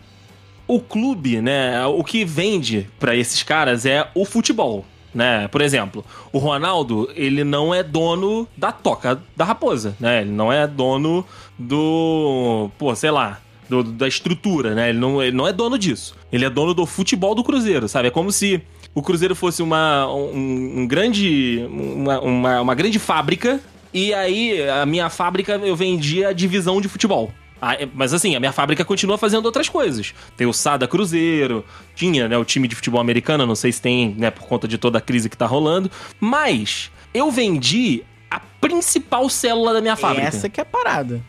o 0.68 0.80
clube, 0.82 1.40
né, 1.42 1.86
o 1.86 2.04
que 2.04 2.26
vende 2.26 2.90
pra 3.00 3.16
esses 3.16 3.42
caras 3.42 3.86
é 3.86 4.10
o 4.14 4.26
futebol, 4.26 4.84
né? 5.16 5.48
Por 5.48 5.62
exemplo, 5.62 6.04
o 6.34 6.38
Ronaldo, 6.40 7.10
ele 7.16 7.44
não 7.46 7.74
é 7.74 7.82
dono 7.82 8.46
da 8.58 8.72
toca 8.74 9.22
da 9.36 9.46
raposa, 9.46 9.96
né? 9.98 10.22
Ele 10.22 10.32
não 10.32 10.52
é 10.52 10.68
dono 10.68 11.26
do, 11.58 12.70
pô, 12.78 12.94
sei 12.96 13.12
lá, 13.12 13.40
do- 13.70 13.84
da 13.84 14.08
estrutura, 14.08 14.74
né? 14.76 14.90
Ele 14.90 14.98
não, 15.00 15.22
ele 15.22 15.36
não 15.36 15.48
é 15.48 15.54
dono 15.54 15.78
disso. 15.78 16.16
Ele 16.32 16.46
é 16.46 16.50
dono 16.50 16.74
do 16.74 16.86
futebol 16.86 17.34
do 17.36 17.44
Cruzeiro, 17.44 17.88
sabe? 17.88 18.08
É 18.08 18.12
como 18.12 18.32
se 18.32 18.62
o 18.94 19.02
Cruzeiro 19.02 19.36
fosse 19.36 19.62
uma, 19.62 20.08
um, 20.14 20.80
um 20.82 20.88
grande, 20.88 21.66
uma, 21.70 22.20
uma, 22.20 22.62
uma 22.62 22.76
grande 22.76 22.98
fábrica 23.00 23.60
e 23.94 24.14
aí 24.14 24.68
a 24.70 24.86
minha 24.86 25.10
fábrica 25.10 25.54
eu 25.64 25.76
vendia 25.76 26.30
a 26.30 26.34
divisão 26.34 26.80
de 26.82 26.88
futebol. 26.88 27.32
Ah, 27.62 27.74
é- 27.74 27.88
mas 27.94 28.14
assim, 28.14 28.36
a 28.36 28.40
minha 28.40 28.52
fábrica 28.52 28.86
continua 28.86 29.18
fazendo 29.18 29.46
outras 29.46 29.68
coisas. 29.68 30.14
Tem 30.36 30.46
o 30.46 30.54
Sada 30.54 30.88
Cruzeiro, 30.88 31.66
tinha, 31.96 32.28
né, 32.28 32.38
o 32.38 32.46
time 32.46 32.68
de 32.68 32.76
futebol 32.76 33.02
americano, 33.02 33.46
não 33.48 33.56
sei 33.56 33.72
se 33.72 33.82
tem, 33.82 34.14
né, 34.18 34.30
por 34.30 34.44
conta 34.48 34.68
de 34.68 34.78
toda 34.78 35.00
a 35.00 35.02
crise 35.02 35.28
que 35.30 35.36
tá 35.38 35.46
rolando. 35.48 35.90
Mas 36.20 36.92
eu 37.14 37.32
vendi 37.32 38.04
a 38.30 38.40
principal 38.40 39.28
célula 39.30 39.74
da 39.74 39.82
minha 39.82 39.96
fábrica. 39.96 40.28
Essa 40.28 40.50
que 40.50 40.60
é 40.60 40.64
a 40.64 40.66
parada. 40.66 41.20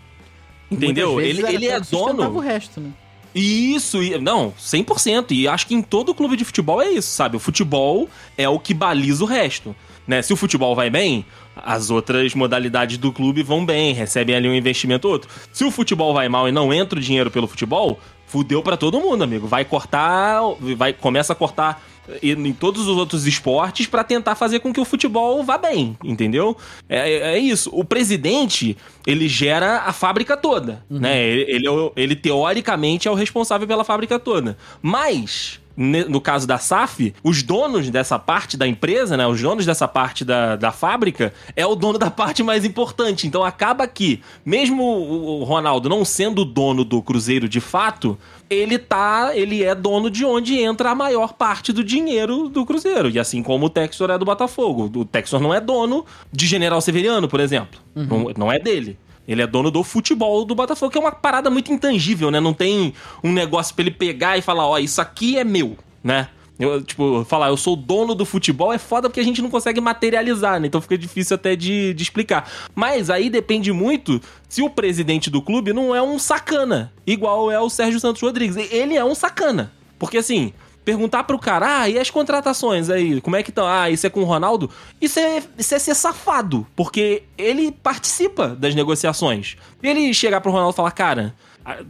Entendeu? 0.70 1.20
Ele, 1.20 1.46
ele 1.46 1.66
é 1.66 1.78
sustentava 1.78 2.12
o 2.12 2.14
dono. 2.14 2.38
resto, 2.40 2.80
né? 2.80 2.90
Isso, 3.34 3.98
não, 4.20 4.52
100%. 4.52 5.32
E 5.32 5.46
acho 5.46 5.66
que 5.66 5.74
em 5.74 5.82
todo 5.82 6.14
clube 6.14 6.36
de 6.36 6.44
futebol 6.44 6.82
é 6.82 6.90
isso, 6.90 7.10
sabe? 7.10 7.36
O 7.36 7.40
futebol 7.40 8.08
é 8.36 8.48
o 8.48 8.58
que 8.58 8.74
baliza 8.74 9.22
o 9.22 9.26
resto. 9.26 9.74
Né? 10.06 10.22
Se 10.22 10.32
o 10.32 10.36
futebol 10.36 10.74
vai 10.74 10.88
bem, 10.88 11.24
as 11.54 11.90
outras 11.90 12.34
modalidades 12.34 12.96
do 12.96 13.12
clube 13.12 13.42
vão 13.42 13.64
bem, 13.64 13.92
recebem 13.92 14.34
ali 14.34 14.48
um 14.48 14.54
investimento 14.54 15.06
ou 15.06 15.12
outro. 15.12 15.30
Se 15.52 15.64
o 15.64 15.70
futebol 15.70 16.14
vai 16.14 16.28
mal 16.28 16.48
e 16.48 16.52
não 16.52 16.72
entra 16.72 16.98
o 16.98 17.02
dinheiro 17.02 17.30
pelo 17.30 17.46
futebol, 17.46 18.00
fudeu 18.26 18.62
pra 18.62 18.76
todo 18.76 19.00
mundo, 19.00 19.22
amigo. 19.22 19.46
Vai 19.46 19.66
cortar, 19.66 20.40
vai 20.76 20.94
começa 20.94 21.34
a 21.34 21.36
cortar 21.36 21.82
em 22.22 22.48
em 22.48 22.52
todos 22.52 22.86
os 22.88 22.96
outros 22.96 23.26
esportes 23.26 23.86
pra 23.86 24.02
tentar 24.04 24.34
fazer 24.34 24.60
com 24.60 24.72
que 24.72 24.80
o 24.80 24.84
futebol 24.84 25.42
vá 25.42 25.58
bem, 25.58 25.96
entendeu? 26.04 26.56
É, 26.88 26.98
é- 27.10 27.34
é 27.34 27.38
isso. 27.38 27.70
O 27.72 27.84
presidente, 27.84 28.76
ele 29.06 29.28
gera 29.28 29.80
a 29.80 29.92
fábrica 29.92 30.36
toda, 30.36 30.84
né? 30.88 31.22
Ele, 31.22 31.44
ele 31.48 31.68
é 31.68 31.90
ele, 31.96 32.16
teoricamente 32.16 33.06
é 33.08 33.10
o 33.10 33.14
responsável 33.14 33.66
pela 33.66 33.84
fábrica 33.84 34.18
toda. 34.18 34.56
Mas 34.82 35.60
no 35.78 36.20
caso 36.20 36.46
da 36.46 36.58
SAF, 36.58 37.14
os 37.22 37.42
donos 37.42 37.88
dessa 37.88 38.18
parte 38.18 38.56
da 38.56 38.66
empresa, 38.66 39.16
né? 39.16 39.26
Os 39.26 39.40
donos 39.40 39.64
dessa 39.64 39.86
parte 39.86 40.24
da, 40.24 40.56
da 40.56 40.72
fábrica 40.72 41.32
é 41.54 41.64
o 41.64 41.76
dono 41.76 41.96
da 41.98 42.10
parte 42.10 42.42
mais 42.42 42.64
importante. 42.64 43.26
Então 43.26 43.44
acaba 43.44 43.86
que, 43.86 44.20
mesmo 44.44 44.82
o 44.82 45.38
o 45.38 45.44
Ronaldo 45.44 45.88
não 45.88 46.04
sendo 46.04 46.44
dono 46.44 46.84
do 46.84 47.00
Cruzeiro 47.00 47.48
de 47.48 47.60
fato, 47.60 48.18
ele 48.50 48.78
tá. 48.78 49.30
Ele 49.34 49.62
é 49.62 49.74
dono 49.74 50.10
de 50.10 50.24
onde 50.24 50.58
entra 50.58 50.90
a 50.90 50.94
maior 50.94 51.34
parte 51.34 51.72
do 51.72 51.84
dinheiro 51.84 52.48
do 52.48 52.64
Cruzeiro. 52.66 53.08
E 53.10 53.18
assim 53.18 53.42
como 53.42 53.66
o 53.66 53.70
Textor 53.70 54.10
é 54.10 54.18
do 54.18 54.24
Botafogo. 54.24 54.90
O 55.00 55.04
Textor 55.04 55.40
não 55.40 55.54
é 55.54 55.60
dono 55.60 56.04
de 56.32 56.46
General 56.46 56.80
Severiano, 56.80 57.28
por 57.28 57.40
exemplo. 57.40 57.80
Não, 57.94 58.32
não 58.36 58.52
é 58.52 58.58
dele. 58.58 58.98
Ele 59.28 59.42
é 59.42 59.46
dono 59.46 59.70
do 59.70 59.84
futebol 59.84 60.42
do 60.46 60.54
Botafogo, 60.54 60.90
que 60.90 60.96
é 60.96 61.00
uma 61.00 61.12
parada 61.12 61.50
muito 61.50 61.70
intangível, 61.70 62.30
né? 62.30 62.40
Não 62.40 62.54
tem 62.54 62.94
um 63.22 63.30
negócio 63.30 63.74
pra 63.74 63.82
ele 63.82 63.90
pegar 63.90 64.38
e 64.38 64.42
falar, 64.42 64.66
ó, 64.66 64.78
isso 64.78 65.02
aqui 65.02 65.36
é 65.36 65.44
meu, 65.44 65.76
né? 66.02 66.28
Eu, 66.58 66.82
tipo, 66.82 67.24
falar, 67.24 67.48
eu 67.48 67.56
sou 67.56 67.76
dono 67.76 68.16
do 68.16 68.24
futebol 68.24 68.72
é 68.72 68.78
foda 68.78 69.08
porque 69.08 69.20
a 69.20 69.24
gente 69.24 69.40
não 69.40 69.48
consegue 69.48 69.80
materializar, 69.80 70.58
né? 70.58 70.66
Então 70.66 70.80
fica 70.80 70.98
difícil 70.98 71.36
até 71.36 71.54
de, 71.54 71.94
de 71.94 72.02
explicar. 72.02 72.50
Mas 72.74 73.10
aí 73.10 73.30
depende 73.30 73.70
muito 73.70 74.20
se 74.48 74.60
o 74.60 74.70
presidente 74.70 75.30
do 75.30 75.40
clube 75.40 75.72
não 75.72 75.94
é 75.94 76.02
um 76.02 76.18
sacana, 76.18 76.92
igual 77.06 77.50
é 77.50 77.60
o 77.60 77.70
Sérgio 77.70 78.00
Santos 78.00 78.22
Rodrigues. 78.22 78.56
Ele 78.56 78.96
é 78.96 79.04
um 79.04 79.14
sacana. 79.14 79.70
Porque 80.00 80.18
assim, 80.18 80.52
perguntar 80.88 81.24
pro 81.24 81.38
cara, 81.38 81.82
ah, 81.82 81.88
e 81.90 81.98
as 81.98 82.08
contratações 82.08 82.88
aí, 82.88 83.20
como 83.20 83.36
é 83.36 83.42
que 83.42 83.50
estão? 83.50 83.66
Ah, 83.66 83.90
isso 83.90 84.06
é 84.06 84.10
com 84.10 84.20
o 84.20 84.24
Ronaldo? 84.24 84.70
Isso 84.98 85.20
é, 85.20 85.42
isso 85.58 85.74
é 85.74 85.78
ser 85.78 85.94
safado, 85.94 86.66
porque 86.74 87.24
ele 87.36 87.70
participa 87.70 88.48
das 88.48 88.74
negociações. 88.74 89.58
Ele 89.82 90.14
chegar 90.14 90.40
pro 90.40 90.50
Ronaldo 90.50 90.72
e 90.72 90.76
falar, 90.76 90.92
cara, 90.92 91.34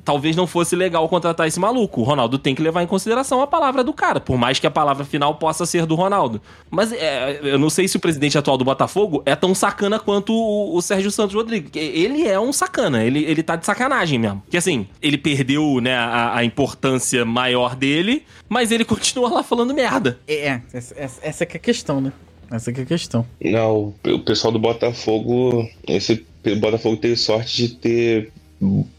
talvez 0.05 0.37
não 0.37 0.47
fosse 0.47 0.75
legal 0.77 1.09
contratar 1.09 1.47
esse 1.47 1.59
maluco. 1.59 2.01
O 2.01 2.05
Ronaldo 2.05 2.39
tem 2.39 2.55
que 2.55 2.63
levar 2.63 2.83
em 2.83 2.87
consideração 2.87 3.41
a 3.41 3.47
palavra 3.47 3.83
do 3.85 3.93
cara, 3.93 4.21
por 4.21 4.37
mais 4.37 4.59
que 4.59 4.67
a 4.67 4.71
palavra 4.71 5.05
final 5.05 5.35
possa 5.37 5.67
ser 5.67 5.87
do 5.87 5.95
Ronaldo. 5.95 6.41
Mas 6.71 6.93
é, 6.93 7.41
eu 7.43 7.59
não 7.59 7.71
sei 7.71 7.89
se 7.89 7.97
o 7.97 8.01
presidente 8.01 8.37
atual 8.37 8.57
do 8.57 8.65
Botafogo 8.65 9.23
é 9.25 9.35
tão 9.37 9.55
sacana 9.55 9.99
quanto 9.99 10.33
o, 10.33 10.77
o 10.77 10.83
Sérgio 10.83 11.11
Santos 11.11 11.35
Rodrigues. 11.35 11.71
Ele 11.75 12.27
é 12.27 12.39
um 12.39 12.53
sacana, 12.53 13.05
ele, 13.05 13.25
ele 13.25 13.43
tá 13.43 13.57
de 13.57 13.67
sacanagem 13.67 14.19
mesmo. 14.19 14.43
Que 14.51 14.57
assim, 14.57 14.87
ele 15.01 15.19
perdeu 15.19 15.81
né, 15.81 15.97
a, 15.97 16.37
a 16.37 16.45
importância 16.45 17.25
maior 17.25 17.75
dele, 17.75 18.25
mas 18.49 18.71
ele 18.73 18.85
continua 18.87 19.29
lá 19.29 19.43
falando 19.43 19.75
merda. 19.75 20.19
É, 20.27 20.61
essa, 20.73 20.95
essa, 20.97 21.21
essa 21.23 21.47
que 21.47 21.57
é 21.57 21.61
a 21.61 21.63
questão, 21.63 22.01
né? 22.01 22.13
Essa 22.51 22.73
que 22.73 22.81
é 22.81 22.83
a 22.83 22.87
questão. 22.87 23.27
Não, 23.41 23.95
o 24.07 24.19
pessoal 24.21 24.53
do 24.53 24.59
Botafogo, 24.59 25.69
esse 25.87 26.27
o 26.47 26.57
Botafogo 26.57 26.97
teve 26.97 27.17
sorte 27.17 27.57
de 27.57 27.75
ter 27.75 28.33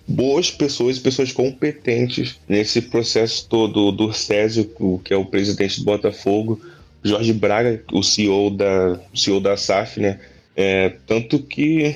boas 0.08 0.50
pessoas, 0.52 1.00
pessoas 1.00 1.32
competentes 1.32 2.40
nesse 2.48 2.82
processo 2.82 3.48
todo 3.48 3.92
do 3.92 4.14
Césio, 4.14 4.72
que 5.04 5.14
é 5.14 5.18
o 5.18 5.26
presidente 5.26 5.80
do 5.80 5.86
Botafogo, 5.86 6.60
Jorge 7.04 7.34
Braga, 7.34 7.82
o 7.92 8.04
CEO 8.04 8.50
da, 8.50 9.00
CEO 9.14 9.40
da 9.40 9.56
SAF, 9.56 10.00
né? 10.00 10.20
É, 10.56 10.94
tanto 11.08 11.40
que 11.40 11.96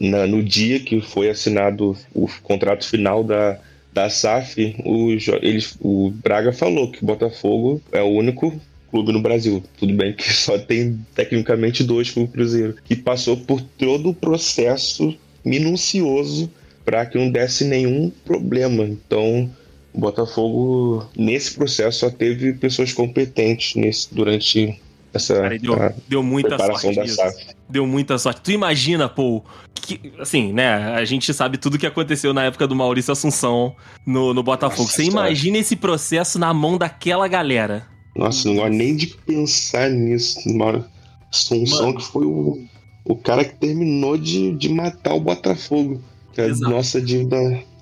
na- 0.00 0.26
no 0.26 0.42
dia 0.42 0.80
que 0.80 1.00
foi 1.00 1.28
assinado 1.28 1.96
o 2.14 2.28
contrato 2.42 2.86
final 2.88 3.22
da, 3.22 3.58
da 3.92 4.08
SAF, 4.08 4.74
o, 4.84 5.10
eles, 5.42 5.76
o 5.80 6.10
Braga 6.10 6.52
falou 6.52 6.90
que 6.90 7.02
o 7.02 7.06
Botafogo 7.06 7.80
é 7.92 8.02
o 8.02 8.08
único 8.08 8.60
clube 8.90 9.12
no 9.12 9.20
Brasil. 9.20 9.62
Tudo 9.78 9.92
bem 9.94 10.12
que 10.12 10.32
só 10.32 10.58
tem 10.58 10.98
tecnicamente 11.14 11.84
dois 11.84 12.14
o 12.16 12.26
Cruzeiro, 12.26 12.76
que 12.84 12.96
passou 12.96 13.36
por 13.36 13.60
todo 13.60 14.10
o 14.10 14.14
processo 14.14 15.14
minucioso 15.44 16.50
para 16.90 17.06
que 17.06 17.16
não 17.16 17.30
desse 17.30 17.64
nenhum 17.64 18.10
problema. 18.24 18.82
Então, 18.82 19.48
o 19.94 20.00
Botafogo 20.00 21.08
nesse 21.16 21.54
processo 21.54 22.00
só 22.00 22.10
teve 22.10 22.52
pessoas 22.54 22.92
competentes 22.92 23.76
nesse, 23.76 24.12
durante 24.12 24.80
essa 25.14 25.34
Cara, 25.34 25.56
deu, 25.56 25.94
deu 26.08 26.22
muita 26.22 26.48
preparação 26.48 26.92
sorte 26.92 27.08
da. 27.08 27.14
SAF. 27.14 27.46
Deu 27.68 27.86
muita 27.86 28.18
sorte. 28.18 28.40
Tu 28.40 28.50
imagina, 28.50 29.08
pô, 29.08 29.40
que, 29.72 30.12
assim, 30.18 30.52
né? 30.52 30.92
A 30.94 31.04
gente 31.04 31.32
sabe 31.32 31.58
tudo 31.58 31.78
que 31.78 31.86
aconteceu 31.86 32.34
na 32.34 32.42
época 32.44 32.66
do 32.66 32.74
Maurício 32.74 33.12
Assunção 33.12 33.76
no, 34.04 34.34
no 34.34 34.42
Botafogo. 34.42 34.82
Nossa 34.82 34.96
Você 34.96 35.04
imagina 35.04 35.58
esse 35.58 35.76
processo 35.76 36.40
na 36.40 36.52
mão 36.52 36.76
daquela 36.76 37.28
galera. 37.28 37.86
Nossa, 38.16 38.48
não 38.48 38.56
gosto 38.56 38.72
nem 38.72 38.96
de 38.96 39.06
pensar 39.06 39.88
nisso. 39.90 40.40
Mauro 40.52 40.84
Assunção, 41.32 41.86
Mano. 41.86 41.98
que 41.98 42.04
foi 42.04 42.26
o, 42.26 42.58
o 43.04 43.14
cara 43.14 43.44
que 43.44 43.54
terminou 43.54 44.18
de, 44.18 44.52
de 44.52 44.68
matar 44.68 45.14
o 45.14 45.20
Botafogo. 45.20 46.02
Que 46.32 46.40
a 46.40 46.46
Exato. 46.46 46.70
nossa 46.70 47.00
dívida, 47.00 47.36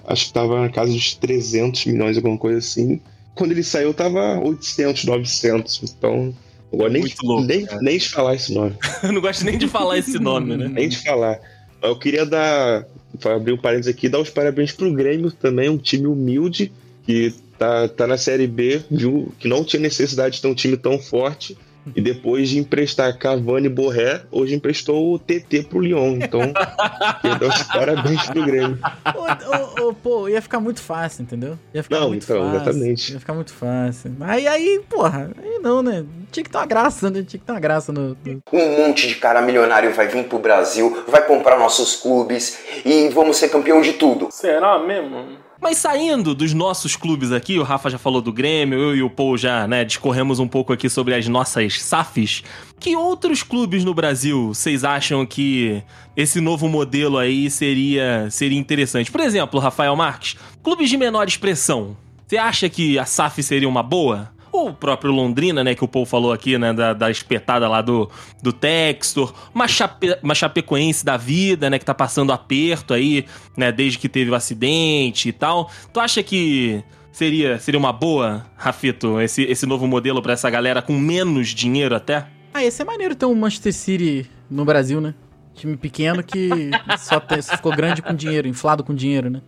acho 0.07 0.27
que 0.27 0.33
tava 0.33 0.61
na 0.61 0.69
casa 0.69 0.93
dos 0.93 1.15
300 1.15 1.85
milhões, 1.87 2.17
alguma 2.17 2.39
coisa 2.39 2.59
assim. 2.59 3.01
Quando 3.35 3.53
ele 3.53 3.63
saiu, 3.63 3.95
tava 3.95 4.39
800, 4.41 5.05
900. 5.05 5.83
Então, 5.85 6.35
gosto 6.73 6.93
nem, 6.93 7.03
Muito 7.03 7.27
louco, 7.27 7.45
nem, 7.45 7.65
cara. 7.67 7.81
nem 7.81 7.99
de 7.99 8.09
falar 8.09 8.35
esse 8.35 8.53
nome. 8.53 8.75
Eu 9.03 9.13
não 9.13 9.21
gosto 9.21 9.45
nem 9.45 9.59
de 9.59 9.69
falar 9.69 9.99
esse 9.99 10.19
nome, 10.19 10.57
né? 10.57 10.69
nem 10.69 10.89
de 10.89 10.99
falar. 10.99 11.39
Eu 11.81 11.97
queria 11.97 12.27
dar, 12.27 12.85
abrir 13.25 13.53
um 13.53 13.59
parênteses 13.59 13.95
aqui, 13.95 14.09
dar 14.09 14.19
os 14.19 14.31
parabéns 14.31 14.73
pro 14.73 14.93
Grêmio 14.93 15.31
também, 15.31 15.69
um 15.69 15.79
time 15.79 16.07
humilde, 16.07 16.73
que 17.05 17.33
tá, 17.59 17.89
tá 17.89 18.07
na 18.07 18.17
Série 18.17 18.47
B, 18.47 18.81
viu 18.91 19.33
que 19.39 19.47
não 19.47 19.63
tinha 19.63 19.81
necessidade 19.81 20.37
de 20.37 20.43
ter 20.43 20.49
um 20.49 20.55
time 20.55 20.77
tão 20.77 20.99
forte. 20.99 21.57
E 21.97 22.01
depois 22.01 22.49
de 22.49 22.59
emprestar 22.59 23.17
Cavani 23.19 23.67
e 23.67 23.71
Borré, 23.71 24.23
hoje 24.31 24.55
emprestou 24.55 25.15
o 25.15 25.19
TT 25.19 25.65
pro 25.69 25.81
Lyon. 25.81 26.19
Então, 26.23 26.41
dar 26.53 27.49
os 27.49 27.63
parabéns 27.65 28.27
pro 28.27 28.45
Grêmio. 28.45 28.79
Ô, 29.15 29.85
ô, 29.85 29.89
ô, 29.89 29.95
pô, 29.95 30.29
ia 30.29 30.41
ficar 30.43 30.61
muito 30.61 30.81
fácil, 30.83 31.23
entendeu? 31.23 31.59
Ia 31.75 31.83
ficar 31.83 32.01
Não, 32.01 32.09
muito 32.09 32.25
então, 32.25 32.39
fácil. 32.43 32.57
exatamente. 32.57 33.13
Ia 33.13 33.21
ficar 33.21 33.35
muito 33.35 33.53
fácil. 33.53 34.13
Aí, 34.21 34.47
aí, 34.47 34.81
porra, 34.89 35.31
aí 35.43 35.59
não, 35.61 35.83
né? 35.83 36.05
Tinha 36.31 36.45
que 36.45 36.51
ter 36.51 36.59
uma 36.59 36.67
graça, 36.67 37.11
né? 37.11 37.23
Tinha 37.27 37.41
que 37.41 37.47
ter 37.47 37.53
uma 37.53 37.61
graça 37.61 37.93
no. 37.93 38.17
no- 38.25 38.41
Um 38.53 38.77
monte 38.87 39.09
de 39.09 39.15
cara 39.17 39.41
milionário 39.43 39.93
vai 39.95 40.09
vir 40.09 40.25
pro 40.25 40.39
Brasil, 40.39 41.05
vai 41.09 41.25
comprar 41.27 41.59
nossos 41.59 41.97
clubes 41.97 42.59
e 42.85 43.09
vamos 43.09 43.37
ser 43.37 43.49
campeão 43.49 43.81
de 43.81 43.95
tudo. 43.95 44.29
Será 44.31 44.79
mesmo? 44.79 45.39
Mas 45.61 45.79
saindo 45.79 46.37
dos 46.37 46.55
nossos 46.55 46.95
clubes 46.95 47.33
aqui, 47.33 47.59
o 47.59 47.65
Rafa 47.65 47.91
já 47.91 47.99
falou 47.99 48.23
do 48.23 48.33
Grêmio, 48.33 48.79
eu 48.79 48.97
e 48.97 49.03
o 49.03 49.11
Paul 49.11 49.37
já, 49.37 49.67
né, 49.67 49.85
discorremos 49.85 50.39
um 50.39 50.47
pouco 50.47 50.73
aqui 50.73 50.89
sobre 50.89 51.15
as 51.15 51.27
nossas 51.27 51.83
SAFs. 51.83 52.45
Que 52.79 52.95
outros 52.95 53.43
clubes 53.43 53.85
no 53.85 53.93
Brasil 53.93 54.55
vocês 54.55 54.85
acham 54.85 55.27
que 55.27 55.83
esse 56.17 56.41
novo 56.41 56.69
modelo 56.69 57.19
aí 57.19 57.51
seria, 57.51 58.29
seria 58.31 58.59
interessante? 58.59 59.11
Por 59.11 59.21
exemplo, 59.21 59.59
Rafael 59.59 59.97
Marques, 59.97 60.37
clubes 60.63 60.89
de 60.89 60.97
menor 60.97 61.27
expressão. 61.27 61.97
Você 62.27 62.37
acha 62.37 62.69
que 62.69 62.99
a 62.99 63.05
SAF 63.05 63.43
seria 63.43 63.69
uma 63.69 63.83
boa? 63.83 64.31
O 64.65 64.69
o 64.69 64.75
próprio 64.75 65.13
Londrina, 65.13 65.65
né, 65.65 65.75
que 65.75 65.85
o 65.85 65.89
Paul 65.89 66.05
falou 66.05 66.33
aqui, 66.33 66.59
né, 66.59 66.73
da, 66.73 66.93
da 66.93 67.11
espetada 67.11 67.69
lá 67.69 67.81
do, 67.81 68.11
do 68.43 68.53
Textor, 68.53 69.33
uma, 69.55 69.67
Chape, 69.67 70.17
uma 70.23 70.35
Chapecoense 70.35 71.05
da 71.05 71.17
vida, 71.17 71.71
né, 71.71 71.79
que 71.79 71.85
tá 71.85 71.95
passando 71.95 72.33
aperto 72.33 72.95
aí, 72.95 73.25
né, 73.57 73.73
desde 73.73 73.99
que 73.99 74.09
teve 74.09 74.31
o 74.31 74.35
acidente 74.35 75.29
e 75.29 75.33
tal. 75.33 75.71
Tu 75.93 76.01
acha 76.01 76.23
que 76.23 76.83
seria, 77.11 77.59
seria 77.59 77.79
uma 77.79 77.93
boa, 77.93 78.47
Rafito, 78.57 79.21
esse, 79.21 79.43
esse 79.45 79.67
novo 79.67 79.87
modelo 79.87 80.23
para 80.23 80.33
essa 80.33 80.49
galera 80.51 80.83
com 80.83 80.99
menos 80.99 81.49
dinheiro 81.49 81.95
até? 81.95 82.27
Ah, 82.53 82.65
esse 82.65 82.83
é 82.83 82.85
maneiro 82.85 83.15
ter 83.15 83.27
um 83.27 83.35
Manchester 83.35 83.73
City 83.73 84.31
no 84.51 84.65
Brasil, 84.65 85.01
né? 85.01 85.15
Time 85.59 85.77
pequeno 85.77 86.23
que 86.23 86.71
só, 86.99 87.19
te, 87.19 87.43
só 87.43 87.57
ficou 87.57 87.75
grande 87.75 88.01
com 88.01 88.15
dinheiro, 88.15 88.47
inflado 88.47 88.85
com 88.85 88.95
dinheiro, 88.95 89.29
né? 89.29 89.43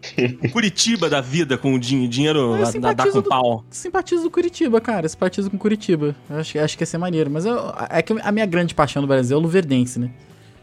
Curitiba 0.53 1.09
da 1.09 1.21
vida 1.21 1.57
com 1.57 1.79
dinheiro 1.79 2.57
Eu 2.57 2.65
a, 2.65 2.91
a 2.91 2.93
dar 2.93 3.07
com 3.07 3.23
do, 3.23 3.29
pau. 3.29 3.65
Simpatizo 3.71 4.25
do 4.25 4.31
Curitiba, 4.31 4.81
cara. 4.81 5.09
Simpatizo 5.09 5.51
com 5.51 5.57
Curitiba. 5.57 6.15
Eu 6.29 6.37
acho, 6.39 6.59
acho 6.59 6.77
que 6.77 6.83
ia 6.83 6.87
ser 6.87 6.99
maneiro. 6.99 7.31
Mas 7.31 7.47
eu, 7.47 7.73
é 7.89 8.03
que 8.03 8.13
a 8.21 8.33
minha 8.33 8.47
grande 8.47 8.75
paixão 8.75 9.01
no 9.01 9.09
Brasil 9.09 9.37
é 9.37 9.39
o 9.39 9.43
Luverdense, 9.43 9.99
né? 9.99 10.11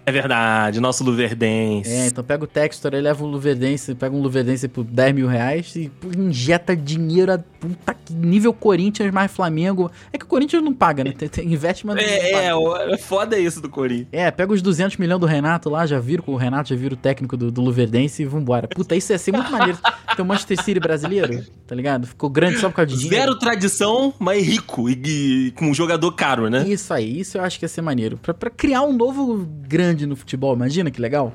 É 0.07 0.11
verdade, 0.11 0.79
nosso 0.79 1.03
Luverdense. 1.03 1.91
É, 1.91 2.07
então 2.07 2.23
pega 2.23 2.41
o 2.41 2.47
Textor, 2.47 2.95
aí 2.95 3.01
leva 3.01 3.21
o 3.25 3.27
Luverdense, 3.27 3.93
pega 3.93 4.15
um 4.15 4.21
Luverdense 4.21 4.69
por 4.69 4.85
10 4.85 5.13
mil 5.13 5.27
reais 5.27 5.75
e 5.75 5.91
injeta 6.17 6.73
dinheiro 6.73 7.33
a 7.33 7.37
puta 7.37 7.93
que 7.93 8.13
nível 8.13 8.53
Corinthians 8.53 9.11
mais 9.13 9.29
Flamengo. 9.29 9.91
É 10.13 10.17
que 10.17 10.23
o 10.23 10.27
Corinthians 10.27 10.63
não 10.63 10.73
paga, 10.73 11.03
né? 11.03 11.11
Tem, 11.11 11.27
tem 11.27 11.51
investe, 11.51 11.85
mas 11.85 11.97
não 11.97 12.01
É, 12.03 12.31
paga. 12.31 12.89
é, 12.89 12.93
é 12.93 12.97
foda 12.97 13.37
isso 13.37 13.59
do 13.59 13.67
Corinthians. 13.67 14.07
É, 14.13 14.31
pega 14.31 14.53
os 14.53 14.61
200 14.61 14.95
milhões 14.95 15.19
do 15.19 15.25
Renato 15.25 15.69
lá, 15.69 15.85
já 15.85 15.99
viram 15.99 16.23
com 16.23 16.31
o 16.31 16.37
Renato, 16.37 16.69
já 16.69 16.75
viram 16.77 16.93
o 16.93 16.97
técnico 16.97 17.35
do, 17.35 17.51
do 17.51 17.59
Luverdense 17.61 18.21
e 18.23 18.25
vambora. 18.25 18.69
Puta, 18.69 18.95
isso 18.95 19.11
ia 19.11 19.17
ser 19.17 19.33
muito 19.33 19.51
maneiro. 19.51 19.77
Ter 20.15 20.21
o 20.21 20.25
Manchester 20.25 20.63
City 20.63 20.79
brasileiro, 20.79 21.43
tá 21.67 21.75
ligado? 21.75 22.07
Ficou 22.07 22.29
grande 22.29 22.59
só 22.59 22.69
por 22.69 22.75
causa 22.77 22.91
de 22.91 22.97
dinheiro. 22.97 23.25
Zero 23.25 23.37
tradição, 23.37 24.13
mas 24.17 24.45
rico 24.47 24.89
e, 24.89 24.93
e 25.47 25.51
com 25.51 25.65
um 25.65 25.73
jogador 25.73 26.13
caro, 26.13 26.49
né? 26.49 26.65
Isso 26.65 26.93
aí, 26.93 27.19
isso 27.19 27.37
eu 27.37 27.43
acho 27.43 27.59
que 27.59 27.65
ia 27.65 27.69
ser 27.69 27.81
maneiro. 27.81 28.17
Pra, 28.17 28.33
pra 28.33 28.49
criar 28.49 28.83
um 28.83 28.93
novo 28.93 29.45
grande 29.67 29.96
no 30.05 30.15
futebol, 30.15 30.53
imagina 30.53 30.91
que 30.91 31.01
legal. 31.01 31.33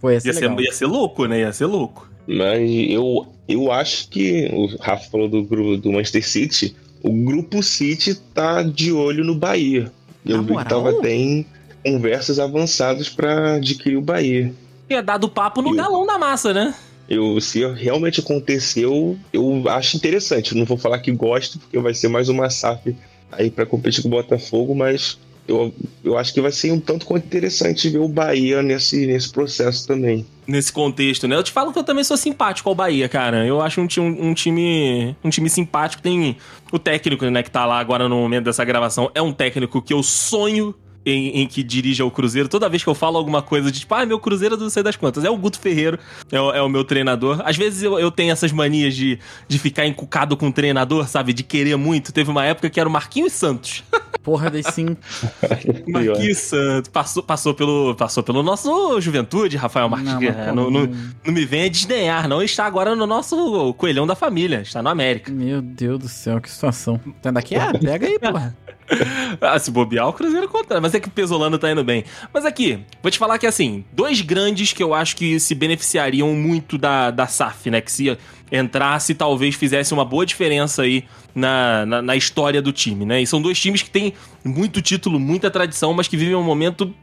Pô, 0.00 0.10
ia 0.10 0.20
ser 0.20 0.28
Ia 0.28 0.72
ser, 0.72 0.84
ia 0.84 0.88
louco, 0.90 1.26
né? 1.26 1.40
Ia 1.40 1.52
ser 1.52 1.66
louco. 1.66 2.08
Mas 2.26 2.68
eu, 2.90 3.26
eu 3.48 3.70
acho 3.72 4.08
que 4.08 4.48
o 4.52 4.66
Rafa 4.80 5.10
falou 5.10 5.28
do, 5.28 5.42
grupo 5.42 5.76
do 5.76 5.92
Manchester 5.92 6.26
City. 6.26 6.76
O 7.02 7.12
grupo 7.12 7.62
City 7.62 8.14
tá 8.34 8.62
de 8.62 8.92
olho 8.92 9.24
no 9.24 9.34
Bahia. 9.34 9.92
Eu 10.24 10.38
Na 10.38 10.42
vi 10.42 10.56
que 10.56 10.68
tava 10.68 11.00
tem 11.00 11.46
conversas 11.84 12.38
avançadas 12.38 13.08
para 13.08 13.54
adquirir 13.54 13.96
o 13.96 14.02
Bahia. 14.02 14.52
Tinha 14.88 15.02
dado 15.02 15.28
papo 15.28 15.62
no 15.62 15.70
Eu- 15.70 15.76
galão 15.76 16.06
da 16.06 16.18
massa, 16.18 16.52
né? 16.52 16.74
Eu, 17.08 17.40
se 17.40 17.64
realmente 17.74 18.18
aconteceu, 18.18 19.16
eu 19.32 19.62
acho 19.68 19.96
interessante. 19.96 20.52
Eu 20.52 20.58
não 20.58 20.64
vou 20.64 20.76
falar 20.76 20.98
que 20.98 21.12
gosto, 21.12 21.58
porque 21.60 21.78
vai 21.78 21.94
ser 21.94 22.08
mais 22.08 22.28
uma 22.28 22.50
SAF 22.50 22.96
aí 23.30 23.48
para 23.48 23.64
competir 23.64 24.02
com 24.02 24.08
o 24.08 24.10
Botafogo, 24.10 24.74
mas 24.74 25.16
eu, 25.48 25.74
eu 26.04 26.18
acho 26.18 26.32
que 26.32 26.40
vai 26.40 26.52
ser 26.52 26.72
um 26.72 26.80
tanto 26.80 27.06
quanto 27.06 27.24
interessante 27.24 27.88
ver 27.88 27.98
o 27.98 28.08
Bahia 28.08 28.62
nesse, 28.62 29.06
nesse 29.06 29.30
processo 29.30 29.86
também. 29.86 30.26
Nesse 30.46 30.72
contexto, 30.72 31.26
né? 31.26 31.36
Eu 31.36 31.42
te 31.42 31.52
falo 31.52 31.72
que 31.72 31.78
eu 31.78 31.84
também 31.84 32.04
sou 32.04 32.16
simpático 32.16 32.68
ao 32.68 32.74
Bahia, 32.74 33.08
cara. 33.08 33.44
Eu 33.46 33.60
acho 33.60 33.80
um, 33.80 33.88
um, 33.98 34.28
um 34.28 34.34
time 34.34 35.16
um 35.22 35.30
time 35.30 35.48
simpático. 35.48 36.02
Tem 36.02 36.36
o 36.72 36.78
técnico, 36.78 37.24
né, 37.26 37.42
que 37.42 37.50
tá 37.50 37.66
lá 37.66 37.78
agora 37.78 38.08
no 38.08 38.16
momento 38.16 38.44
dessa 38.44 38.64
gravação. 38.64 39.10
É 39.14 39.22
um 39.22 39.32
técnico 39.32 39.82
que 39.82 39.92
eu 39.92 40.02
sonho 40.02 40.74
em, 41.06 41.42
em 41.42 41.46
que 41.46 41.62
dirija 41.62 42.04
o 42.04 42.10
Cruzeiro. 42.10 42.48
Toda 42.48 42.68
vez 42.68 42.82
que 42.82 42.88
eu 42.88 42.94
falo 42.94 43.16
alguma 43.16 43.40
coisa 43.40 43.70
de 43.70 43.80
tipo, 43.80 43.94
ah, 43.94 44.04
meu 44.04 44.18
Cruzeiro 44.18 44.56
não 44.56 44.68
sei 44.68 44.82
das 44.82 44.96
quantas. 44.96 45.24
É 45.24 45.30
o 45.30 45.36
Guto 45.36 45.60
Ferreiro, 45.60 45.98
é 46.32 46.40
o, 46.40 46.52
é 46.52 46.60
o 46.60 46.68
meu 46.68 46.84
treinador. 46.84 47.40
Às 47.44 47.56
vezes 47.56 47.82
eu, 47.82 47.98
eu 47.98 48.10
tenho 48.10 48.32
essas 48.32 48.50
manias 48.50 48.94
de, 48.94 49.18
de 49.46 49.58
ficar 49.58 49.86
encucado 49.86 50.36
com 50.36 50.48
o 50.48 50.52
treinador, 50.52 51.08
sabe? 51.08 51.32
De 51.32 51.44
querer 51.44 51.76
muito. 51.76 52.12
Teve 52.12 52.30
uma 52.30 52.44
época 52.44 52.68
que 52.68 52.80
era 52.80 52.88
o 52.88 52.92
Marquinhos 52.92 53.32
Santos. 53.32 53.84
Porra, 54.22 54.50
daí 54.50 54.62
sim. 54.62 54.96
Marquinhos 55.86 56.38
Santos. 56.38 56.90
Passou, 56.90 57.22
passou, 57.22 57.54
pelo, 57.54 57.94
passou 57.94 58.22
pelo 58.22 58.42
nosso 58.42 59.00
Juventude, 59.00 59.56
Rafael 59.56 59.88
Marques. 59.88 60.12
Não, 60.48 60.54
Não, 60.54 60.70
não- 60.70 60.86
não 61.24 61.32
me 61.32 61.44
venha 61.44 61.70
desdenhar, 61.70 62.28
não. 62.28 62.42
Está 62.42 62.66
agora 62.66 62.94
no 62.96 63.06
nosso 63.06 63.72
coelhão 63.74 64.06
da 64.06 64.14
família. 64.14 64.62
Está 64.62 64.82
no 64.82 64.88
América. 64.88 65.30
Meu 65.30 65.60
Deus 65.62 65.98
do 65.98 66.08
céu, 66.08 66.40
que 66.40 66.50
situação. 66.50 67.00
Tá 67.22 67.30
daqui? 67.30 67.54
Ah, 67.56 67.72
pega 67.78 68.06
aí, 68.06 68.18
porra. 68.18 68.56
Ah, 69.40 69.58
se 69.58 69.70
bobear, 69.70 70.08
o 70.08 70.12
Cruzeiro 70.12 70.48
contra. 70.48 70.80
Mas 70.80 70.94
é 70.94 71.00
que 71.00 71.08
o 71.08 71.10
Pesolano 71.10 71.58
tá 71.58 71.70
indo 71.70 71.82
bem. 71.84 72.04
Mas 72.32 72.44
aqui, 72.46 72.78
vou 73.02 73.10
te 73.10 73.18
falar 73.18 73.38
que 73.38 73.46
assim, 73.46 73.84
dois 73.92 74.20
grandes 74.20 74.72
que 74.72 74.82
eu 74.82 74.94
acho 74.94 75.16
que 75.16 75.38
se 75.40 75.54
beneficiariam 75.54 76.32
muito 76.34 76.78
da, 76.78 77.10
da 77.10 77.26
SAF, 77.26 77.70
né? 77.70 77.80
Que 77.80 77.90
se 77.92 78.16
entrasse, 78.50 79.14
talvez 79.14 79.54
fizesse 79.56 79.92
uma 79.92 80.04
boa 80.04 80.24
diferença 80.24 80.82
aí 80.82 81.04
na, 81.34 81.84
na, 81.84 82.02
na 82.02 82.16
história 82.16 82.62
do 82.62 82.72
time, 82.72 83.04
né? 83.04 83.20
E 83.20 83.26
são 83.26 83.42
dois 83.42 83.58
times 83.60 83.82
que 83.82 83.90
têm 83.90 84.12
muito 84.44 84.80
título, 84.80 85.18
muita 85.18 85.50
tradição, 85.50 85.92
mas 85.92 86.06
que 86.08 86.16
vivem 86.16 86.34
um 86.36 86.42
momento 86.44 86.94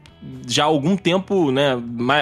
já 0.48 0.64
há 0.64 0.66
algum 0.66 0.96
tempo, 0.96 1.50
né? 1.52 1.76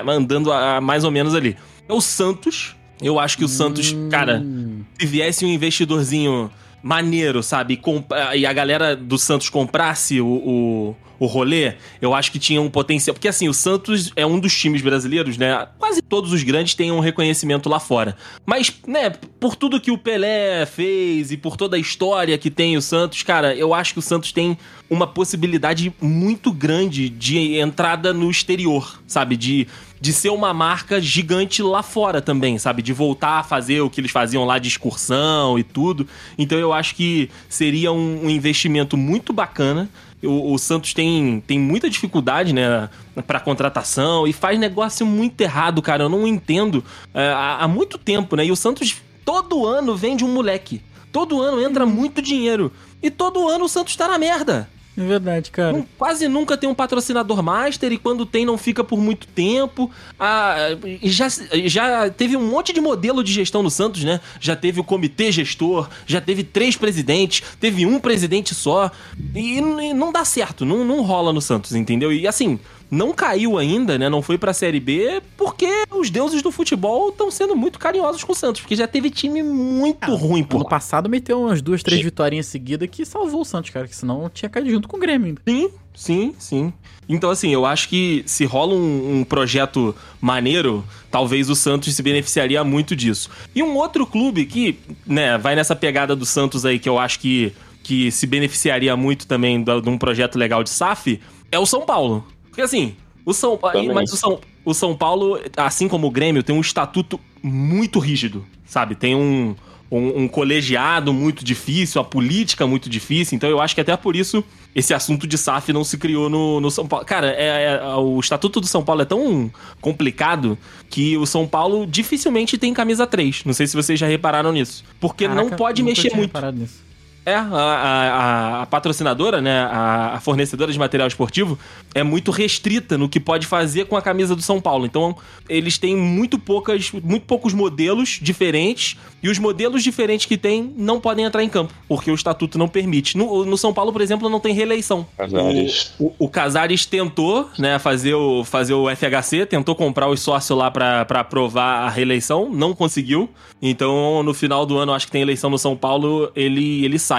Andando 0.09 0.53
a- 0.53 0.81
mais 0.81 1.05
ou 1.05 1.11
menos 1.11 1.35
ali. 1.35 1.57
É 1.89 1.93
o 1.93 2.01
Santos. 2.01 2.75
Eu 3.01 3.19
acho 3.19 3.37
que 3.39 3.45
o 3.45 3.49
Santos, 3.49 3.95
cara, 4.11 4.41
Hum, 4.45 4.83
se 4.99 5.07
viesse 5.07 5.45
um 5.45 5.49
investidorzinho 5.49 6.51
maneiro, 6.83 7.43
sabe? 7.43 7.75
e 7.75 7.77
comp- 7.77 8.11
E 8.35 8.45
a 8.47 8.53
galera 8.53 8.97
do 8.97 9.17
Santos 9.19 9.49
comprasse 9.49 10.21
o, 10.21 10.27
o, 10.27 10.97
o 11.19 11.27
rolê, 11.27 11.75
eu 12.01 12.13
acho 12.15 12.33
que 12.33 12.39
tinha 12.39 12.61
um 12.61 12.69
potencial. 12.69 13.15
Porque 13.15 13.29
assim, 13.29 13.49
o 13.49 13.55
Santos 13.55 14.11
é 14.17 14.27
um 14.27 14.39
dos 14.41 14.57
times 14.59 14.83
brasileiros, 14.83 15.37
né? 15.39 15.67
Quase 15.79 16.03
todos 16.03 16.33
os 16.33 16.43
grandes 16.43 16.75
têm 16.75 16.91
um 16.91 17.01
reconhecimento 17.01 17.69
lá 17.69 17.79
fora. 17.79 18.17
Mas, 18.45 18.73
né, 18.87 19.11
por 19.39 19.55
tudo 19.55 19.81
que 19.81 19.91
o 19.91 19.99
Pelé 19.99 20.67
fez 20.67 21.31
e 21.31 21.37
por 21.37 21.57
toda 21.57 21.77
a 21.77 21.79
história 21.79 22.37
que 22.37 22.51
tem 22.51 22.77
o 22.77 22.83
Santos, 22.83 23.23
cara, 23.23 23.55
eu 23.55 23.73
acho 23.73 23.93
que 23.93 23.99
o 23.99 24.03
Santos 24.03 24.33
tem 24.33 24.59
uma 24.91 25.07
possibilidade 25.07 25.93
muito 26.01 26.53
grande 26.53 27.09
de 27.09 27.57
entrada 27.59 28.13
no 28.13 28.31
exterior, 28.31 29.01
sabe? 29.07 29.37
De 29.37 29.67
de 30.03 30.13
ser 30.13 30.31
uma 30.31 30.53
marca 30.53 31.01
gigante 31.01 31.63
lá 31.63 31.81
fora 31.81 32.21
também, 32.21 32.59
sabe? 32.59 32.83
De 32.83 32.93
voltar 32.93 33.39
a 33.39 33.43
fazer 33.45 33.83
o 33.83 33.89
que 33.89 34.01
eles 34.01 34.11
faziam 34.11 34.45
lá 34.45 34.59
de 34.59 34.67
excursão 34.67 35.57
e 35.57 35.63
tudo. 35.63 36.09
Então 36.37 36.59
eu 36.59 36.73
acho 36.73 36.97
que 36.97 37.31
seria 37.49 37.93
um, 37.93 38.25
um 38.25 38.29
investimento 38.29 38.97
muito 38.97 39.33
bacana. 39.33 39.89
O, 40.21 40.55
o 40.55 40.59
Santos 40.59 40.93
tem, 40.93 41.41
tem 41.47 41.57
muita 41.57 41.89
dificuldade, 41.89 42.53
né, 42.53 42.91
pra 43.29 43.39
contratação 43.39 44.27
e 44.27 44.33
faz 44.33 44.59
negócio 44.59 45.07
muito 45.07 45.41
errado, 45.41 45.81
cara. 45.81 46.03
Eu 46.03 46.09
não 46.09 46.27
entendo 46.27 46.85
é, 47.15 47.29
há, 47.29 47.59
há 47.59 47.69
muito 47.69 47.97
tempo, 47.97 48.35
né? 48.35 48.45
E 48.45 48.51
o 48.51 48.57
Santos 48.57 48.97
todo 49.25 49.65
ano 49.65 49.95
vende 49.95 50.25
um 50.25 50.35
moleque. 50.35 50.83
Todo 51.13 51.41
ano 51.41 51.63
entra 51.63 51.87
muito 51.87 52.21
dinheiro. 52.21 52.73
E 53.01 53.09
todo 53.09 53.49
ano 53.49 53.67
o 53.67 53.69
Santos 53.69 53.95
tá 53.95 54.09
na 54.09 54.19
merda. 54.19 54.69
É 54.97 55.03
verdade, 55.07 55.51
cara. 55.51 55.73
Não- 55.73 55.87
quase 55.97 56.29
nunca 56.29 56.57
tem 56.57 56.69
um 56.69 56.75
patrocinador 56.75 57.43
master 57.43 57.91
e 57.93 57.99
quando 57.99 58.27
tem 58.27 58.45
não 58.45 58.59
fica 58.59 58.85
por 58.85 58.99
muito 59.01 59.27
tempo. 59.27 59.91
Ah, 60.21 60.57
e 61.01 61.09
já, 61.11 61.29
já 61.65 62.11
teve 62.11 62.37
um 62.37 62.47
monte 62.47 62.73
de 62.73 62.81
modelo 62.81 63.25
de 63.25 63.33
gestão 63.33 63.63
no 63.63 63.71
Santos, 63.71 64.05
né? 64.05 64.21
Já 64.41 64.55
teve 64.55 64.81
o 64.81 64.85
comitê 64.85 65.33
gestor, 65.33 65.89
já 66.07 66.21
teve 66.21 66.45
três 66.45 66.77
presidentes, 66.77 67.43
teve 67.59 67.87
um 67.87 67.99
presidente 67.99 68.55
só. 68.55 68.91
E, 69.35 69.61
n- 69.61 69.95
não 69.95 70.13
dá 70.13 70.25
certo, 70.25 70.65
não, 70.65 70.85
não 70.85 71.01
rola 71.03 71.33
no 71.33 71.41
Santos, 71.41 71.75
entendeu? 71.75 72.13
E 72.13 72.27
assim, 72.27 72.59
não 72.93 73.15
caiu 73.15 73.57
ainda, 73.57 73.99
né? 73.99 74.11
Não 74.11 74.21
foi 74.21 74.37
pra 74.37 74.53
Série 74.53 74.79
B 74.79 75.23
porque 75.35 75.85
os 75.91 76.11
deuses 76.11 76.43
do 76.43 76.53
futebol 76.53 77.09
estão 77.09 77.31
sendo 77.31 77.57
muito 77.57 77.79
carinhosos 77.79 78.23
com 78.23 78.33
o 78.33 78.37
Santos, 78.37 78.61
porque 78.61 78.77
já 78.77 78.87
teve 78.87 79.09
time 79.09 79.43
muito 79.43 80.15
ruim, 80.15 80.45
pô. 80.45 80.59
Ano 80.59 80.69
passado 80.69 81.09
meteu 81.09 81.41
umas 81.41 81.63
duas, 81.63 81.83
três 81.83 82.03
vitórias 82.03 82.45
seguidas 82.45 82.87
que 82.91 83.07
salvou 83.07 83.41
o 83.41 83.45
Santos, 83.47 83.71
cara. 83.71 83.89
Que 83.89 83.97
senão 83.97 84.29
tinha 84.29 84.51
caído 84.51 84.69
junto 84.69 84.89
com 84.89 84.99
o 84.99 85.01
Grêmio 85.01 85.29
ainda. 85.29 85.41
Sim, 85.47 85.71
sim, 85.95 86.35
sim. 86.39 86.73
Então, 87.09 87.31
assim, 87.31 87.49
eu 87.49 87.65
acho 87.65 87.89
que 87.89 88.23
se 88.27 88.45
rola 88.45 88.75
um, 88.75 89.21
um 89.21 89.25
projeto 89.25 89.97
maneiro, 90.21 90.85
talvez 91.11 91.49
o 91.49 91.57
Santos 91.57 91.95
se 91.95 92.03
beneficiaria 92.03 92.63
muito 92.63 92.95
disso. 92.95 93.31
E 93.55 93.63
um 93.63 93.75
outro 93.75 94.07
clube 94.07 94.45
que, 94.45 94.79
né, 95.07 95.39
vai 95.39 95.57
nessa 95.57 95.75
pegada 95.75 96.15
do 96.15 96.27
Santos 96.27 96.67
aí, 96.67 96.79
que 96.79 96.91
eu 96.91 96.99
acho 96.99 97.21
que, 97.21 97.55
que 97.83 98.11
se 98.11 98.27
beneficiaria 98.27 98.95
muito 98.99 99.27
também 99.27 99.65
de 99.65 99.89
um 99.89 99.97
projeto 99.97 100.37
legal 100.37 100.63
de 100.63 100.69
SAF, 100.69 101.19
é 101.51 101.59
o 101.59 101.65
São 101.65 101.87
Paulo. 101.87 102.23
Porque, 102.53 102.61
assim, 102.61 102.95
o 103.25 103.33
São, 103.33 103.57
Também. 103.57 103.93
mas 103.93 104.13
o 104.13 104.17
São, 104.17 104.39
o 104.63 104.75
São 104.75 104.95
Paulo, 104.95 105.41
assim 105.57 105.89
como 105.89 106.07
o 106.07 106.11
Grêmio, 106.11 106.43
tem 106.43 106.55
um 106.55 106.61
estatuto 106.61 107.19
muito 107.43 107.99
rígido, 107.99 108.45
sabe? 108.67 108.95
Tem 108.95 109.15
um, 109.15 109.57
um, 109.91 110.23
um 110.25 110.29
colegiado 110.29 111.13
muito 111.15 111.43
difícil, 111.45 111.99
a 112.01 112.05
política 112.05 112.67
muito 112.67 112.91
difícil. 112.91 113.35
Então 113.37 113.49
eu 113.49 113.59
acho 113.61 113.75
que 113.75 113.81
até 113.81 113.97
por 113.97 114.15
isso 114.15 114.45
esse 114.75 114.93
assunto 114.93 115.27
de 115.27 115.37
SAF 115.39 115.73
não 115.73 115.83
se 115.83 115.97
criou 115.97 116.29
no, 116.29 116.61
no 116.61 116.71
São 116.71 116.87
Paulo. 116.87 117.05
Cara, 117.07 117.29
é, 117.31 117.75
é- 117.75 117.95
o 117.97 118.21
estatuto 118.21 118.61
do 118.61 118.67
São 118.67 118.85
Paulo 118.85 119.01
é 119.03 119.05
tão 119.07 119.51
complicado 119.81 120.57
que 120.91 121.17
o 121.17 121.25
São 121.27 121.47
Paulo 121.49 121.87
dificilmente 121.87 122.59
tem 122.59 122.73
camisa 122.75 123.07
3. 123.07 123.45
Não 123.47 123.53
sei 123.55 123.67
se 123.67 123.75
vocês 123.75 123.99
já 123.99 124.07
repararam 124.07 124.53
nisso. 124.53 124.85
Porque 125.01 125.27
não 125.27 125.37
Caraca, 125.45 125.57
pode 125.57 125.83
nunca 125.83 125.91
mexer 125.91 126.09
tinha 126.09 126.17
muito. 126.17 126.29
reparado 126.29 126.59
nisso. 126.59 126.92
É, 127.25 127.35
a, 127.35 127.43
a, 127.43 128.63
a 128.63 128.67
patrocinadora, 128.67 129.41
né, 129.41 129.61
a, 129.61 130.15
a 130.15 130.21
fornecedora 130.21 130.73
de 130.73 130.79
material 130.79 131.07
esportivo, 131.07 131.57
é 131.95 132.03
muito 132.03 132.31
restrita 132.31 132.99
no 132.99 133.09
que 133.09 133.21
pode 133.21 133.47
fazer 133.47 133.87
com 133.87 133.97
a 133.97 134.03
camisa 134.03 134.35
do 134.35 134.43
São 134.43 134.61
Paulo. 134.61 134.87
Então, 134.87 135.17
eles 135.49 135.79
têm 135.79 135.97
muito, 135.97 136.39
poucas, 136.39 136.91
muito 136.93 137.25
poucos 137.25 137.55
modelos 137.55 138.19
diferentes 138.21 138.97
e 139.23 139.29
os 139.29 139.39
modelos 139.39 139.85
diferentes 139.85 140.27
que 140.27 140.37
tem 140.37 140.75
não 140.77 141.01
podem 141.01 141.25
entrar 141.25 141.45
em 141.45 141.49
campo, 141.49 141.73
porque 141.87 142.11
o 142.11 142.15
estatuto 142.15 142.59
não 142.59 142.67
permite. 142.67 143.17
No, 143.17 143.45
no 143.45 143.57
São 143.57 143.73
Paulo, 143.73 143.93
por 143.93 144.01
exemplo, 144.01 144.29
não 144.29 144.41
tem 144.41 144.53
reeleição. 144.53 145.07
Casares. 145.17 145.93
O, 145.99 146.07
o, 146.07 146.15
o 146.21 146.29
Casares 146.29 146.85
tentou, 146.87 147.49
né, 147.57 147.79
fazer 147.79 148.15
o, 148.15 148.43
fazer 148.43 148.75
o 148.75 148.89
FHC, 148.89 149.47
tentou 149.47 149.77
comprar 149.77 150.09
os 150.09 150.21
sócios 150.21 150.59
lá 150.59 150.71
pra 150.71 151.03
aprovar 151.03 151.85
a 151.85 151.89
reeleição, 151.89 152.51
não 152.53 152.75
conseguiu. 152.75 153.31
Então, 153.61 154.25
no 154.25 154.35
final 154.35 154.67
do 154.67 154.77
ano, 154.77 154.93
acho 154.93 155.07
que 155.07 155.13
tem 155.13 155.23
eleição 155.23 155.49
no 155.49 155.57
São 155.57 155.77
Paulo, 155.77 156.33
ele, 156.35 156.85
ele 156.85 156.99
sai. 156.99 157.12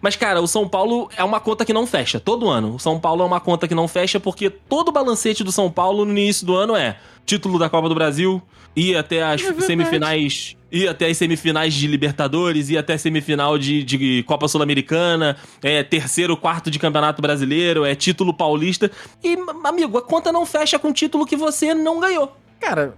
Mas, 0.00 0.16
cara, 0.16 0.40
o 0.40 0.46
São 0.46 0.68
Paulo 0.68 1.08
é 1.16 1.24
uma 1.24 1.40
conta 1.40 1.64
que 1.64 1.72
não 1.72 1.86
fecha, 1.86 2.20
todo 2.20 2.48
ano. 2.48 2.74
O 2.74 2.78
São 2.78 3.00
Paulo 3.00 3.22
é 3.22 3.26
uma 3.26 3.40
conta 3.40 3.66
que 3.66 3.74
não 3.74 3.88
fecha 3.88 4.20
porque 4.20 4.50
todo 4.50 4.88
o 4.88 4.92
balancete 4.92 5.42
do 5.42 5.50
São 5.50 5.70
Paulo 5.70 6.04
no 6.04 6.12
início 6.12 6.46
do 6.46 6.54
ano 6.56 6.76
é 6.76 6.96
título 7.26 7.58
da 7.58 7.68
Copa 7.68 7.88
do 7.88 7.94
Brasil, 7.94 8.42
ir 8.74 8.96
até 8.96 9.22
as 9.22 9.40
verdade. 9.40 9.64
semifinais. 9.64 10.56
Ir 10.72 10.88
até 10.88 11.06
as 11.06 11.16
semifinais 11.16 11.74
de 11.74 11.88
Libertadores, 11.88 12.70
ir 12.70 12.78
até 12.78 12.92
a 12.92 12.98
semifinal 12.98 13.58
de, 13.58 13.82
de 13.82 14.22
Copa 14.22 14.46
Sul-Americana, 14.46 15.36
é 15.62 15.82
terceiro, 15.82 16.36
quarto 16.36 16.70
de 16.70 16.78
Campeonato 16.78 17.20
Brasileiro, 17.20 17.84
é 17.84 17.96
título 17.96 18.32
paulista. 18.32 18.88
E, 19.22 19.36
amigo, 19.64 19.98
a 19.98 20.02
conta 20.02 20.30
não 20.30 20.46
fecha 20.46 20.78
com 20.78 20.92
título 20.92 21.26
que 21.26 21.36
você 21.36 21.74
não 21.74 21.98
ganhou. 21.98 22.36
Cara, 22.60 22.94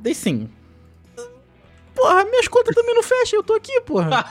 daí 0.00 0.14
sim. 0.14 0.48
Porra, 1.98 2.24
minhas 2.26 2.46
contas 2.46 2.76
também 2.76 2.94
não 2.94 3.02
fecham, 3.02 3.40
eu 3.40 3.42
tô 3.42 3.54
aqui, 3.54 3.80
porra. 3.80 4.08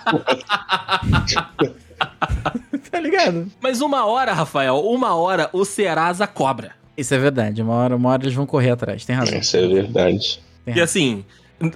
tá 2.89 2.99
ligado? 2.99 3.47
Mas 3.61 3.81
uma 3.81 4.05
hora, 4.05 4.31
Rafael, 4.33 4.79
uma 4.85 5.13
hora 5.15 5.49
o 5.51 5.65
Serasa 5.65 6.25
cobra. 6.25 6.71
Isso 6.95 7.13
é 7.13 7.17
verdade, 7.17 7.61
uma 7.61 7.73
hora, 7.73 7.95
uma 7.95 8.09
hora 8.09 8.23
eles 8.23 8.33
vão 8.33 8.45
correr 8.45 8.71
atrás, 8.71 9.03
tem 9.05 9.15
razão. 9.15 9.37
Isso 9.37 9.57
é 9.57 9.67
verdade. 9.67 10.39
Tem 10.65 10.77
E 10.77 10.81
assim, 10.81 11.25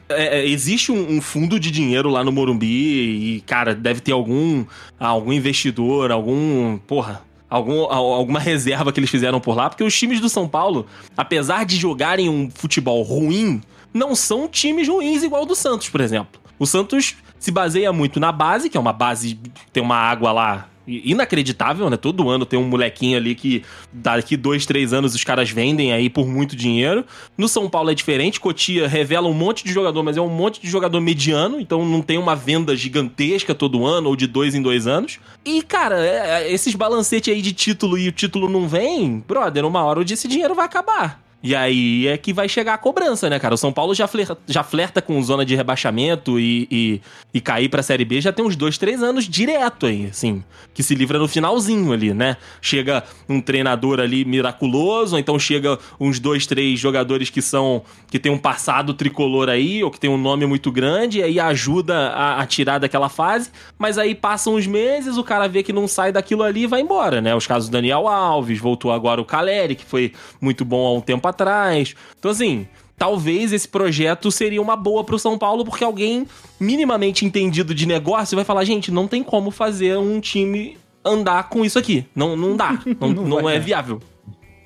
é, 0.10 0.40
é, 0.40 0.48
existe 0.48 0.92
um, 0.94 1.18
um 1.18 1.22
fundo 1.22 1.60
de 1.60 1.70
dinheiro 1.70 2.10
lá 2.10 2.24
no 2.24 2.32
Morumbi 2.32 3.36
e, 3.38 3.42
cara, 3.42 3.76
deve 3.76 4.00
ter 4.00 4.14
algum, 4.14 4.64
algum 5.00 5.34
investidor, 5.34 6.10
algum. 6.12 6.78
Porra. 6.78 7.22
Algum, 7.50 7.82
al- 7.84 8.14
alguma 8.14 8.40
reserva 8.40 8.94
que 8.94 9.00
eles 9.02 9.10
fizeram 9.10 9.42
por 9.42 9.58
lá, 9.58 9.70
porque 9.70 9.84
os 9.84 9.94
times 9.94 10.22
do 10.22 10.30
São 10.30 10.48
Paulo, 10.48 10.86
apesar 11.18 11.66
de 11.66 11.76
jogarem 11.76 12.30
um 12.30 12.50
futebol 12.50 13.02
ruim, 13.04 13.62
não 13.94 14.16
são 14.16 14.48
times 14.48 14.88
ruins 14.88 15.24
igual 15.24 15.44
o 15.44 15.46
do 15.46 15.56
Santos, 15.56 15.90
por 15.90 16.02
exemplo. 16.02 16.40
O 16.58 16.66
Santos 16.66 17.16
se 17.40 17.52
baseia 17.52 17.92
muito 17.92 18.20
na 18.20 18.32
base, 18.32 18.70
que 18.70 18.78
é 18.78 18.80
uma 18.80 18.94
base, 18.94 19.40
tem 19.74 19.82
uma 19.82 19.96
água 19.98 20.32
lá 20.32 20.68
inacreditável, 20.88 21.90
né? 21.90 21.98
Todo 21.98 22.30
ano 22.30 22.46
tem 22.46 22.60
um 22.60 22.68
molequinho 22.68 23.18
ali 23.18 23.36
que 23.36 23.64
daqui 23.92 24.36
dois, 24.36 24.66
três 24.66 24.94
anos 24.94 25.14
os 25.16 25.24
caras 25.24 25.50
vendem 25.50 25.94
aí 25.94 26.10
por 26.10 26.28
muito 26.28 26.56
dinheiro. 26.56 27.06
No 27.38 27.48
São 27.48 27.70
Paulo 27.70 27.92
é 27.92 27.96
diferente, 27.96 28.40
Cotia 28.40 28.88
revela 28.88 29.28
um 29.28 29.34
monte 29.34 29.64
de 29.64 29.72
jogador, 29.72 30.04
mas 30.04 30.18
é 30.18 30.22
um 30.22 30.30
monte 30.30 30.62
de 30.62 30.70
jogador 30.70 31.00
mediano, 31.00 31.60
então 31.60 31.86
não 31.86 32.02
tem 32.02 32.18
uma 32.18 32.36
venda 32.36 32.76
gigantesca 32.76 33.54
todo 33.56 33.86
ano 33.86 34.10
ou 34.10 34.16
de 34.16 34.28
dois 34.28 34.56
em 34.56 34.62
dois 34.62 34.88
anos. 34.88 35.20
E, 35.46 35.62
cara, 35.62 36.00
é- 36.00 36.44
é- 36.44 36.52
esses 36.52 36.76
balancetes 36.76 37.34
aí 37.34 37.42
de 37.42 37.54
título 37.54 37.98
e 37.98 38.08
o 38.08 38.12
título 38.12 38.50
não 38.50 38.68
vem, 38.68 39.24
brother, 39.28 39.66
uma 39.66 39.84
hora 39.84 40.02
esse 40.02 40.28
dinheiro 40.28 40.56
vai 40.56 40.66
acabar. 40.66 41.22
E 41.44 41.56
aí 41.56 42.08
é 42.08 42.18
que 42.18 42.32
vai 42.32 42.48
chegar 42.48 42.76
a 42.76 42.78
cobrança, 42.78 43.30
né, 43.30 43.40
cara? 43.40 43.56
O 43.56 43.58
São 43.58 43.74
Paulo 43.74 43.96
já 43.96 44.08
flerta, 44.08 44.38
já 44.46 44.62
flerta 44.62 45.02
com 45.02 45.22
zona 45.24 45.44
de 45.44 45.56
rebaixamento 45.56 46.40
e, 46.40 46.68
e, 46.70 47.02
e 47.34 47.42
cair 47.42 47.68
pra 47.68 47.82
Série 47.82 48.06
B 48.06 48.22
já 48.22 48.32
tem 48.32 48.46
uns 48.46 48.56
dois, 48.56 48.78
três 48.78 49.02
anos 49.02 49.28
direto 49.28 49.88
aí, 49.88 50.06
assim. 50.06 50.44
Que 50.74 50.84
se 50.84 50.94
livra 50.94 51.18
no 51.18 51.28
finalzinho 51.28 51.92
ali, 51.92 52.14
né? 52.14 52.38
Chega 52.62 53.04
um 53.28 53.42
treinador 53.42 54.00
ali 54.00 54.24
miraculoso, 54.24 55.16
ou 55.16 55.20
então 55.20 55.40
chega 55.40 55.80
uns 56.00 56.20
dois, 56.20 56.46
três 56.46 56.80
jogadores 56.80 57.30
que 57.30 57.42
são. 57.42 57.82
que 58.10 58.20
tem 58.20 58.32
um 58.32 58.38
passado 58.38 58.94
tricolor 58.94 59.50
aí, 59.50 59.84
ou 59.84 59.90
que 59.90 60.00
tem 60.00 60.10
um 60.10 60.18
nome 60.18 60.46
muito 60.46 60.72
grande, 60.72 61.20
e 61.20 61.24
aí 61.24 61.40
ajuda 61.40 62.10
a, 62.10 62.42
a 62.42 62.46
tirar 62.46 62.78
daquela 62.78 63.10
fase. 63.10 63.50
Mas 63.80 63.98
aí 63.98 64.14
passam 64.14 64.56
uns 64.56 64.68
meses, 64.68 65.18
o 65.18 65.24
cara 65.24 65.48
vê 65.48 65.64
que 65.64 65.74
não 65.74 65.88
sai 65.88 66.12
daquilo 66.12 66.44
ali 66.44 66.64
e 66.64 66.68
vai 66.68 66.82
embora, 66.82 67.20
né? 67.20 67.34
Os 67.36 67.48
casos 67.48 67.68
do 67.68 67.72
Daniel 67.72 68.08
Alves, 68.08 68.60
voltou 68.60 68.92
agora 68.92 69.20
o 69.20 69.26
Caleri, 69.26 69.74
que 69.76 69.86
foi 69.86 70.14
muito 70.40 70.64
bom 70.64 70.86
há 70.86 70.94
um 70.94 71.02
tempo 71.02 71.31
atrás. 71.32 71.96
Então, 72.18 72.30
assim, 72.32 72.68
talvez 72.98 73.52
esse 73.52 73.68
projeto 73.68 74.32
seria 74.32 74.62
uma 74.62 74.76
boa 74.76 75.04
pro 75.04 75.18
São 75.18 75.38
Paulo, 75.38 75.66
porque 75.66 75.84
alguém 75.84 76.28
minimamente 76.60 77.26
entendido 77.26 77.74
de 77.74 77.86
negócio 77.88 78.36
vai 78.36 78.46
falar: 78.46 78.64
gente, 78.64 78.92
não 78.92 79.08
tem 79.08 79.24
como 79.24 79.50
fazer 79.52 79.98
um 79.98 80.20
time 80.20 80.78
andar 81.04 81.50
com 81.50 81.66
isso 81.66 81.80
aqui. 81.80 82.06
Não, 82.16 82.36
não 82.36 82.56
dá. 82.56 82.80
Não, 83.00 83.10
Não 83.10 83.24
não, 83.24 83.50
é 83.50 83.56
dar. 83.58 83.66
viável. 83.66 84.00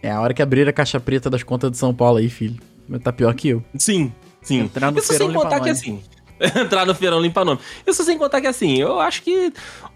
É 0.04 0.12
a 0.12 0.20
hora 0.22 0.34
que 0.34 0.42
abrir 0.42 0.68
a 0.68 0.74
caixa 0.74 1.00
preta 1.00 1.30
das 1.30 1.42
contas 1.44 1.72
de 1.72 1.78
São 1.78 1.94
Paulo 1.94 2.18
aí, 2.18 2.30
filho. 2.30 2.60
Tá 3.02 3.12
pior 3.12 3.34
que 3.34 3.48
eu. 3.50 3.64
Sim, 3.78 4.12
sim. 4.42 4.60
Entrar 4.60 4.92
no 4.92 5.00
Isso 5.00 5.08
feirão 5.08 5.28
sem 5.28 5.36
contar 5.36 5.56
limpa 5.56 5.64
que 5.64 5.72
nome. 5.72 5.72
assim. 5.72 6.04
Entrar 6.62 6.86
no 6.86 6.94
feirão 6.94 7.20
limpa 7.22 7.44
nome. 7.46 7.60
Isso 7.88 8.04
sem 8.04 8.18
contar 8.18 8.42
que 8.42 8.48
assim, 8.48 8.78
eu 8.78 9.00
acho 9.00 9.24
que. 9.24 9.52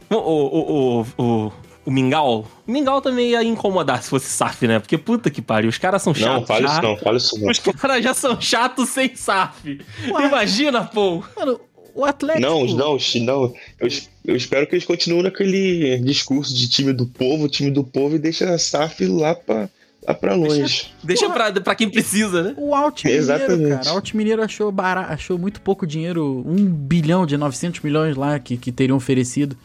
O, 0.10 0.16
o, 0.16 1.02
o, 1.20 1.24
o, 1.48 1.52
o 1.90 1.92
Mingau. 1.92 2.46
O 2.68 2.72
Mingau 2.72 3.02
também 3.02 3.32
ia 3.32 3.44
incomodar 3.44 4.04
se 4.04 4.10
fosse 4.12 4.28
SAF, 4.28 4.68
né? 4.68 4.78
Porque 4.80 4.96
puta 4.98 5.30
que 5.32 5.42
pariu, 5.42 5.70
os 5.70 5.78
caras 5.80 6.04
são 6.04 6.14
Não, 6.14 6.20
chatos. 6.20 6.48
fala 6.48 6.62
já. 6.62 6.68
isso 6.74 6.82
não, 6.84 6.98
fala 6.98 7.18
isso 7.18 7.40
não. 7.42 7.50
Os 7.50 7.60
caras 7.60 8.04
já 8.04 8.14
são 8.14 8.40
chatos 8.40 8.90
sem 8.90 9.16
SAF. 9.16 9.82
Imagina, 10.06 10.84
pô. 10.86 11.24
Mano, 11.36 11.60
o 11.96 12.06
Atlético. 12.06 12.46
Não, 12.46 12.66
não, 12.68 12.98
não. 13.22 13.54
Eu, 13.80 13.88
eu 14.24 14.36
espero 14.36 14.68
que 14.68 14.76
eles 14.76 14.86
continuem 14.86 15.24
naquele 15.24 15.98
discurso 16.00 16.54
de 16.56 16.70
time 16.70 16.94
do 16.94 17.08
povo, 17.08 17.50
time 17.50 17.72
do 17.72 17.84
povo, 17.84 18.16
e 18.16 18.20
deixa 18.20 18.48
a 18.54 18.58
SAF 18.60 19.06
lá 19.08 19.34
pra, 19.34 19.68
lá 20.08 20.14
pra 20.14 20.36
longe. 20.36 20.92
Deixa 21.04 21.26
Porra. 21.26 21.52
pra, 21.52 21.62
pra 21.62 21.76
quem 21.76 21.90
precisa, 21.90 22.44
né? 22.44 22.54
O 22.56 22.76
Alt 22.76 23.04
Mineiro, 23.04 23.24
Exatamente. 23.24 23.70
cara. 23.70 23.92
O 23.94 23.96
Alt 23.96 24.14
Mineiro 24.14 24.44
achou, 24.44 24.72
bara... 24.72 25.02
achou 25.08 25.40
muito 25.40 25.60
pouco 25.62 25.88
dinheiro, 25.88 26.44
um 26.46 26.66
bilhão 26.66 27.26
de 27.26 27.36
900 27.36 27.82
milhões 27.82 28.16
lá 28.16 28.38
que, 28.38 28.58
que 28.58 28.72
teriam 28.72 28.96
oferecido. 28.98 29.58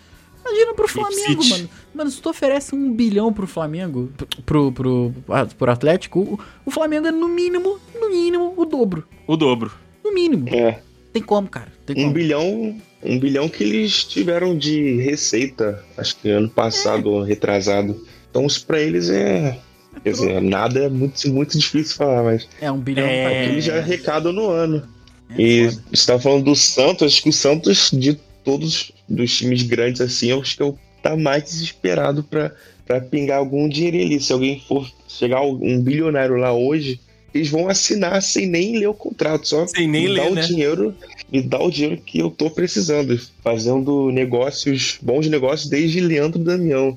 Imagina 0.54 0.74
pro 0.74 0.88
Flamengo, 0.88 1.44
mano. 1.48 1.68
Mano, 1.94 2.10
se 2.10 2.20
tu 2.20 2.28
oferece 2.30 2.74
um 2.74 2.92
bilhão 2.92 3.32
pro 3.32 3.46
Flamengo, 3.46 4.10
pro, 4.46 4.72
pro, 4.72 5.12
pro, 5.26 5.46
pro 5.58 5.70
Atlético, 5.72 6.20
o, 6.20 6.38
o 6.66 6.70
Flamengo 6.70 7.06
é 7.06 7.10
no 7.10 7.28
mínimo, 7.28 7.78
no 8.00 8.10
mínimo, 8.10 8.54
o 8.56 8.64
dobro. 8.64 9.04
O 9.26 9.36
dobro. 9.36 9.72
No 10.04 10.12
mínimo. 10.12 10.48
É, 10.54 10.80
Tem 11.12 11.22
como, 11.22 11.48
cara. 11.48 11.72
Tem 11.86 11.96
um 11.96 12.02
como. 12.02 12.12
bilhão, 12.14 12.76
um 13.02 13.18
bilhão 13.18 13.48
que 13.48 13.62
eles 13.64 14.04
tiveram 14.04 14.56
de 14.56 14.96
receita, 15.00 15.84
acho 15.96 16.16
que 16.16 16.28
ano 16.30 16.48
passado 16.48 17.10
ou 17.10 17.22
retrasado. 17.22 18.04
Então 18.30 18.46
isso 18.46 18.64
pra 18.66 18.80
eles 18.80 19.08
é. 19.10 19.58
Quer 20.02 20.10
dizer, 20.10 20.42
nada 20.42 20.80
é 20.84 20.88
muito, 20.88 21.28
muito 21.32 21.56
difícil 21.58 21.96
falar, 21.96 22.24
mas 22.24 22.48
É, 22.60 22.70
um 22.70 22.78
bilhão 22.80 23.06
É. 23.06 23.46
eles 23.46 23.64
já 23.64 23.78
arrecadam 23.78 24.32
no 24.32 24.50
ano. 24.50 24.82
É 25.30 25.40
E 25.40 25.70
você 25.92 26.06
tá 26.12 26.18
falando 26.18 26.44
do 26.46 26.56
Santos, 26.56 27.06
acho 27.12 27.22
que 27.22 27.28
o 27.28 27.32
Santos, 27.32 27.90
de 27.92 28.14
todos 28.44 28.92
dos 29.08 29.36
times 29.36 29.62
grandes 29.62 30.00
assim, 30.00 30.30
eu 30.30 30.40
acho 30.40 30.56
que 30.56 30.62
o 30.62 30.78
tá 31.02 31.16
mais 31.16 31.44
desesperado 31.44 32.22
pra 32.24 33.00
pingar 33.10 33.38
algum 33.38 33.68
dinheirinho 33.68 34.06
ali. 34.06 34.20
Se 34.20 34.32
alguém 34.32 34.58
for 34.60 34.90
chegar 35.06 35.42
um 35.42 35.80
bilionário 35.82 36.36
lá 36.36 36.52
hoje, 36.54 36.98
eles 37.34 37.50
vão 37.50 37.68
assinar 37.68 38.22
sem 38.22 38.46
nem 38.46 38.78
ler 38.78 38.86
o 38.86 38.94
contrato, 38.94 39.48
só 39.48 39.66
Sem 39.66 39.88
nem 39.88 40.08
me 40.08 40.16
dá 40.16 40.22
ler, 40.22 40.30
o 40.30 40.34
né? 40.36 40.42
dinheiro, 40.42 40.94
me 41.32 41.42
dá 41.42 41.60
o 41.60 41.70
dinheiro 41.70 42.00
que 42.00 42.20
eu 42.20 42.30
tô 42.30 42.48
precisando, 42.48 43.18
fazendo 43.42 44.10
negócios, 44.12 44.98
bons 45.02 45.26
negócios 45.26 45.68
desde 45.68 46.00
Leandro 46.00 46.38
Damião. 46.38 46.96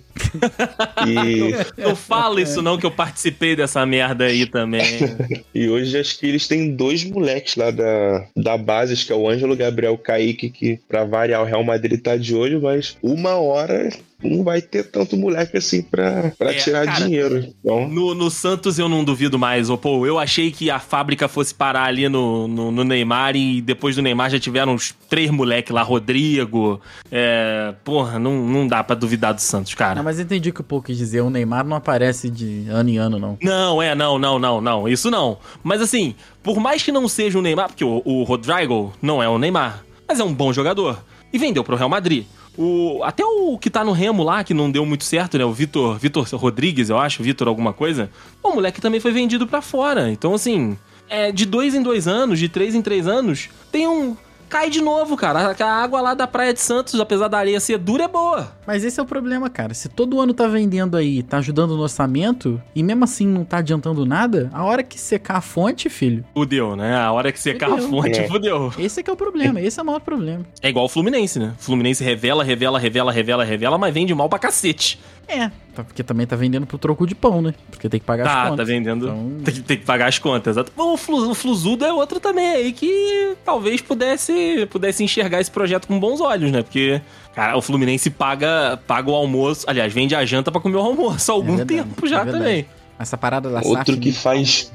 e, 1.08 1.54
Não 1.82 1.96
fala 1.96 2.42
isso 2.42 2.62
não, 2.62 2.78
que 2.78 2.86
eu 2.86 2.92
participei 2.92 3.56
dessa 3.56 3.86
merda 3.86 4.26
aí 4.26 4.46
também. 4.46 4.84
e 5.54 5.68
hoje 5.68 5.98
acho 6.00 6.20
que 6.20 6.28
eles 6.28 6.48
têm 6.48 6.76
dois 6.76 7.04
moleques 7.04 7.56
lá 7.56 7.72
da, 7.72 8.28
da 8.36 8.58
base, 8.58 8.94
acho 8.94 9.06
que 9.06 9.12
é 9.12 9.16
o 9.16 9.28
Ângelo 9.28 9.56
Gabriel 9.56 9.98
Kaique, 9.98 10.50
que 10.50 10.80
pra 10.88 11.04
variar 11.04 11.42
o 11.42 11.46
Real 11.46 11.64
Madrid 11.64 12.00
tá 12.00 12.16
de 12.16 12.36
olho, 12.36 12.62
mas 12.62 12.96
uma 13.02 13.36
hora 13.36 13.90
não 14.24 14.44
vai 14.44 14.62
ter 14.62 14.84
tanto 14.90 15.16
moleque 15.16 15.58
assim 15.58 15.82
pra, 15.82 16.32
pra 16.38 16.52
É, 16.52 16.56
tirar 16.56 16.86
cara, 16.86 17.06
dinheiro. 17.06 17.54
Então, 17.60 17.88
No, 17.88 18.16
no 18.16 18.32
Santos 18.32 18.80
eu 18.80 18.90
não 18.90 19.04
duvido 19.04 19.38
mais, 19.38 19.70
ô 19.70 19.78
pô. 19.78 20.06
Eu 20.08 20.18
achei 20.18 20.52
que 20.52 20.72
a 20.72 20.80
fábrica 20.80 21.28
fosse 21.28 21.54
parar 21.54 21.84
ali 21.86 22.10
no, 22.10 22.48
no, 22.48 22.72
no 22.72 22.84
Neymar 22.84 23.36
e 23.36 23.62
depois 23.62 23.96
do 23.96 24.02
Neymar 24.02 24.32
já 24.32 24.40
tiveram 24.40 24.74
uns 24.74 24.96
três 25.08 25.30
moleques 25.30 25.72
lá, 25.74 25.84
Rodrigo. 25.84 26.82
É, 27.12 27.76
porra, 27.84 28.18
não, 28.18 28.46
não 28.48 28.68
dá 28.68 28.84
pra 28.84 28.96
duvidar 28.96 29.34
do 29.34 29.42
Santos, 29.42 29.74
cara. 29.76 29.96
Não, 29.96 30.04
mas 30.04 30.20
entendi 30.20 30.50
o 30.50 30.54
que 30.54 30.62
o 30.62 30.64
Pô 30.64 30.82
quis 30.82 30.98
dizer. 30.98 31.22
O 31.22 31.30
Neymar 31.30 31.64
não 31.66 31.78
aparece 31.78 32.30
de 32.30 32.66
ano 32.70 32.90
em 32.90 32.98
ano, 32.98 33.20
não. 33.20 33.38
Não, 33.42 33.82
é, 33.82 33.94
não, 33.94 34.18
não, 34.18 34.40
não, 34.40 34.60
não. 34.60 34.88
Isso 34.88 35.12
não. 35.12 35.38
Mas 35.64 35.80
assim, 35.82 36.16
por 36.42 36.60
mais 36.60 36.82
que 36.82 36.92
não 36.92 37.08
seja 37.08 37.38
o 37.38 37.42
Neymar, 37.42 37.68
porque 37.68 37.84
o, 37.86 38.02
o 38.04 38.24
Rodrigo 38.24 38.92
não 39.02 39.22
é 39.22 39.30
o 39.30 39.38
Neymar, 39.38 39.84
mas 40.08 40.20
é 40.20 40.24
um 40.24 40.34
bom 40.34 40.52
jogador. 40.52 41.00
E 41.32 41.38
vendeu 41.38 41.64
pro 41.64 41.76
Real 41.76 41.90
Madrid. 41.90 42.26
O, 42.58 43.04
até 43.04 43.24
o 43.24 43.58
que 43.58 43.70
tá 43.70 43.84
no 43.84 43.92
Remo 43.92 44.24
lá, 44.24 44.44
que 44.44 44.54
não 44.54 44.72
deu 44.72 44.86
muito 44.86 45.04
certo, 45.04 45.38
né? 45.38 45.46
O 45.46 45.54
Vitor, 45.54 45.98
Vitor 45.98 46.28
Rodrigues, 46.34 46.90
eu 46.90 46.98
acho, 46.98 47.22
Vitor 47.22 47.48
alguma 47.48 47.72
coisa. 47.72 48.10
O 48.42 48.54
moleque 48.54 48.82
também 48.82 49.00
foi 49.00 49.12
vendido 49.12 49.46
pra 49.46 49.62
fora. 49.62 50.10
Então, 50.10 50.34
assim, 50.34 50.76
é, 51.08 51.32
de 51.32 51.46
dois 51.46 51.76
em 51.76 51.84
dois 51.84 52.08
anos, 52.08 52.40
de 52.40 52.50
três 52.50 52.74
em 52.74 52.82
três 52.82 53.08
anos, 53.08 53.50
tem 53.72 53.88
um. 53.88 54.18
Cai 54.50 54.70
de 54.70 54.82
novo, 54.82 55.16
cara. 55.18 55.56
A 55.60 55.66
água 55.84 56.02
lá 56.02 56.14
da 56.14 56.26
Praia 56.28 56.54
de 56.54 56.60
Santos, 56.62 57.00
apesar 57.00 57.28
da 57.28 57.38
areia 57.38 57.60
ser 57.60 57.78
dura, 57.78 58.06
é 58.06 58.08
boa. 58.08 58.52
Mas 58.66 58.84
esse 58.84 59.00
é 59.00 59.04
o 59.04 59.06
problema, 59.06 59.50
cara. 59.50 59.74
Se 59.74 59.88
todo 59.90 60.20
ano 60.20 60.34
tá 60.34 60.48
vendendo 60.48 60.98
aí, 60.98 61.24
tá 61.24 61.38
ajudando 61.38 61.76
no 61.76 61.84
orçamento, 61.84 62.62
e 62.76 62.84
mesmo 62.84 63.04
assim 63.04 63.26
não 63.28 63.44
tá 63.46 63.58
adiantando 63.58 64.06
nada, 64.06 64.50
a 64.54 64.64
hora 64.64 64.84
que 64.84 65.00
secar 65.00 65.38
a 65.38 65.42
fonte, 65.42 65.90
filho. 65.90 66.24
Fudeu, 66.34 66.76
né? 66.76 66.96
A 66.98 67.12
hora 67.12 67.32
que 67.32 67.40
secar 67.40 67.70
Fudeu. 67.70 67.86
a 67.86 67.90
fonte, 67.90 68.20
É. 68.20 68.28
fudeu. 68.28 68.74
Esse 68.78 69.00
é 69.00 69.04
que 69.04 69.10
é 69.10 69.14
o 69.14 69.18
problema, 69.18 69.62
esse 69.62 69.80
é 69.80 69.84
o 69.84 69.86
maior 69.86 70.00
problema. 70.00 70.46
É 70.62 70.70
igual 70.70 70.86
o 70.86 70.90
Fluminense, 70.90 71.40
né? 71.40 71.54
O 71.60 71.64
Fluminense 71.64 72.04
revela, 72.04 72.44
revela, 72.44 72.80
revela, 72.80 73.12
revela, 73.12 73.44
revela, 73.44 73.78
mas 73.78 73.94
vende 73.94 74.14
mal 74.14 74.28
pra 74.30 74.40
cacete. 74.40 75.00
É, 75.30 75.50
tá- 75.76 75.84
porque 75.84 76.04
também 76.04 76.26
tá 76.26 76.38
vendendo 76.38 76.66
pro 76.66 76.78
troco 76.78 77.06
de 77.06 77.14
pão, 77.14 77.42
né? 77.42 77.54
Porque 77.70 77.90
tem 77.90 78.00
que 78.00 78.06
pagar 78.06 78.26
as 78.26 78.32
Tá, 78.34 78.44
contas. 78.50 78.58
tá 78.66 78.74
vendendo. 78.74 79.08
Então- 79.08 79.32
Tem, 79.44 79.54
que, 79.54 79.62
tem 79.62 79.78
que 79.78 79.84
pagar 79.86 80.08
as 80.08 80.18
contas. 80.18 80.56
exato. 80.56 80.72
O, 80.78 80.96
Flu, 80.96 81.30
o 81.32 81.36
Fluzudo 81.36 81.84
é 81.84 81.92
outro 81.92 82.18
também 82.20 82.48
aí 82.48 82.72
que 82.72 83.36
talvez 83.44 83.82
pudesse, 83.82 84.32
pudesse 84.70 85.04
enxergar 85.04 85.40
esse 85.42 85.52
projeto 85.52 85.88
com 85.88 86.00
bons 86.00 86.20
olhos, 86.22 86.52
né? 86.52 86.62
Porque, 86.64 87.02
cara, 87.36 87.58
o 87.58 87.62
Fluminense 87.62 88.10
paga, 88.10 88.80
paga 88.88 89.10
o 89.10 89.16
almoço. 89.16 89.66
Aliás, 89.68 89.92
vende 89.94 90.16
a 90.16 90.24
janta 90.26 90.52
pra 90.52 90.60
comer 90.62 90.78
o 90.78 90.82
almoço 90.82 91.32
há 91.32 91.36
algum 91.36 91.54
É 91.54 91.58
verdade, 91.58 91.84
tempo 91.90 92.08
já 92.08 92.22
é 92.22 92.26
também. 92.26 92.66
Essa 93.00 93.18
parada 93.18 93.50
da 93.50 93.58
Outro 93.60 93.74
SAF, 93.94 93.98
que 93.98 94.10
né? 94.10 94.16
faz 94.16 94.72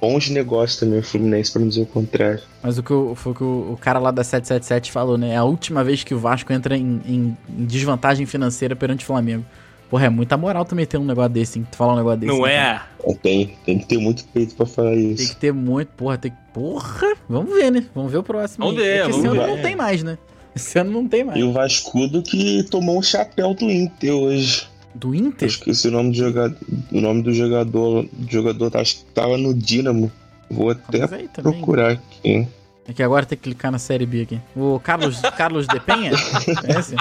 bons 0.00 0.28
negócios 0.28 0.78
também, 0.78 0.98
o 0.98 1.02
Fluminense, 1.02 1.50
pra 1.50 1.60
não 1.60 1.68
dizer 1.68 1.82
o 1.82 1.86
contrário. 1.86 2.40
Mas 2.62 2.76
o 2.78 2.82
que 2.82 2.92
o, 2.92 3.14
foi 3.14 3.32
o 3.32 3.34
que 3.34 3.42
o, 3.42 3.72
o 3.72 3.78
cara 3.80 3.98
lá 3.98 4.10
da 4.10 4.22
777 4.22 4.92
falou, 4.92 5.16
né? 5.18 5.30
É 5.30 5.36
a 5.36 5.44
última 5.44 5.82
vez 5.82 6.04
que 6.04 6.14
o 6.14 6.18
Vasco 6.18 6.52
entra 6.52 6.76
em, 6.76 7.00
em- 7.06 7.36
em 7.48 7.64
desvantagem 7.64 8.26
financeira 8.26 8.76
perante 8.76 9.02
o 9.02 9.06
Flamengo. 9.06 9.44
Porra, 9.90 10.06
é 10.06 10.08
muita 10.08 10.36
moral 10.36 10.64
também 10.64 10.86
ter 10.86 10.98
um 10.98 11.04
negócio 11.04 11.30
desse, 11.30 11.58
hein? 11.58 11.66
Tu 11.70 11.76
falar 11.76 11.92
um 11.94 11.96
negócio 11.96 12.20
desse. 12.20 12.32
Não 12.32 12.42
né, 12.42 12.54
é? 12.54 12.80
É, 13.10 13.14
Tem, 13.14 13.56
tem 13.64 13.78
que 13.78 13.86
ter 13.86 13.98
muito 13.98 14.24
peito 14.26 14.54
pra 14.54 14.66
falar 14.66 14.90
Tem 14.90 15.12
isso. 15.12 15.34
que 15.34 15.36
ter 15.40 15.52
muito, 15.52 15.88
porra, 15.88 16.18
tem 16.18 16.30
que. 16.30 16.36
Porra! 16.52 17.14
Vamos 17.28 17.52
ver, 17.54 17.70
né? 17.70 17.84
Vamos 17.94 18.10
ver 18.12 18.18
o 18.18 18.22
próximo. 18.22 18.64
Vamos 18.66 18.80
aí. 18.80 18.86
ver, 18.86 18.98
é 18.98 19.02
que 19.04 19.10
esse 19.10 19.20
vamos 19.20 19.32
ano 19.38 19.40
ver. 19.42 19.56
não 19.56 19.62
tem 19.62 19.76
mais, 19.76 20.02
né? 20.02 20.18
Esse 20.54 20.78
ano 20.78 20.90
não 20.92 21.08
tem 21.08 21.24
mais. 21.24 21.38
E 21.38 21.42
o 21.42 21.52
Vascudo 21.52 22.22
que 22.22 22.62
tomou 22.70 22.98
um 22.98 23.02
chapéu 23.02 23.54
do 23.54 23.70
Inter 23.70 24.12
hoje. 24.14 24.68
Do 24.94 25.08
Eu 25.12 25.14
Inter? 25.26 25.48
esqueci 25.48 25.88
o 25.88 25.90
nome 25.90 26.10
do 26.10 26.16
jogador. 26.16 26.56
O 26.92 27.00
nome 27.00 27.22
do 27.22 27.32
jogador. 27.34 28.06
Do 28.12 28.30
jogador 28.30 28.76
acho 28.76 28.98
que 28.98 29.04
tava 29.06 29.36
no 29.36 29.52
Dínamo. 29.52 30.10
Vou 30.48 30.70
até 30.70 31.06
procurar 31.42 31.92
aqui. 31.92 32.46
É 32.86 32.92
que 32.92 33.02
agora 33.02 33.24
tem 33.26 33.36
que 33.36 33.44
clicar 33.44 33.72
na 33.72 33.78
série 33.78 34.06
B 34.06 34.22
aqui. 34.22 34.40
O 34.54 34.78
Carlos, 34.78 35.20
Carlos 35.36 35.66
de 35.66 35.80
Penha? 35.80 36.12
É 36.12 36.78
esse? 36.78 36.94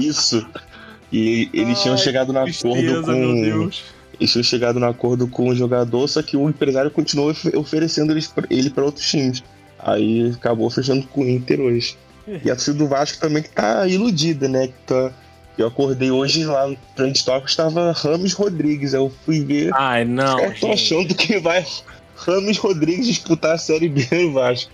Isso. 0.00 0.46
E 1.12 1.48
eles 1.52 1.80
tinham 1.82 1.94
Ai, 1.96 2.02
chegado 2.02 2.32
no 2.32 2.38
acordo 2.40 3.02
com. 3.04 3.42
Deus. 3.42 3.84
Eles 4.18 4.30
tinham 4.32 4.42
chegado 4.44 4.78
no 4.80 4.86
acordo 4.86 5.26
com 5.26 5.48
o 5.48 5.54
jogador, 5.54 6.06
só 6.08 6.22
que 6.22 6.36
o 6.36 6.48
empresário 6.48 6.90
continuou 6.90 7.30
ofe- 7.30 7.56
oferecendo 7.56 8.14
ele 8.50 8.70
para 8.70 8.84
outros 8.84 9.08
times. 9.10 9.42
Aí 9.78 10.30
acabou 10.34 10.70
fechando 10.70 11.06
com 11.08 11.22
o 11.22 11.28
Inter 11.28 11.60
hoje. 11.60 11.96
E 12.26 12.50
a 12.50 12.54
torcida 12.54 12.78
do 12.78 12.86
Vasco 12.86 13.18
também 13.20 13.42
que 13.42 13.48
tá 13.50 13.86
iludida, 13.88 14.48
né? 14.48 14.68
Que 14.68 14.74
tá- 14.86 15.10
Eu 15.58 15.66
acordei 15.66 16.10
hoje 16.10 16.44
lá 16.44 16.66
no 16.68 16.76
Trend 16.96 17.22
Talk, 17.24 17.48
estava 17.50 17.92
Rames 17.92 18.32
Rodrigues. 18.32 18.94
Aí 18.94 19.00
eu 19.00 19.12
fui 19.26 19.44
ver. 19.44 19.70
Ai, 19.74 20.04
não. 20.04 20.38
eu 20.38 20.50
tô 20.54 20.68
gente. 20.68 20.72
achando 20.72 21.14
que 21.14 21.38
vai 21.40 21.62
Rames 22.26 22.58
Rodrigues 22.58 23.06
disputar 23.06 23.54
a 23.54 23.58
Série 23.58 23.88
B 23.88 24.06
no 24.12 24.32
Vasco. 24.32 24.70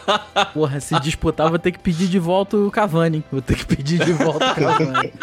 Porra, 0.54 0.80
se 0.80 0.98
disputar, 1.00 1.48
vou 1.48 1.58
ter 1.58 1.72
que 1.72 1.78
pedir 1.78 2.08
de 2.08 2.18
volta 2.18 2.56
o 2.56 2.70
Cavani. 2.70 3.18
hein? 3.18 3.24
Vou 3.30 3.42
ter 3.42 3.56
que 3.56 3.66
pedir 3.66 4.04
de 4.04 4.12
volta 4.12 4.52
o 4.52 4.54
Cavani. 4.54 5.12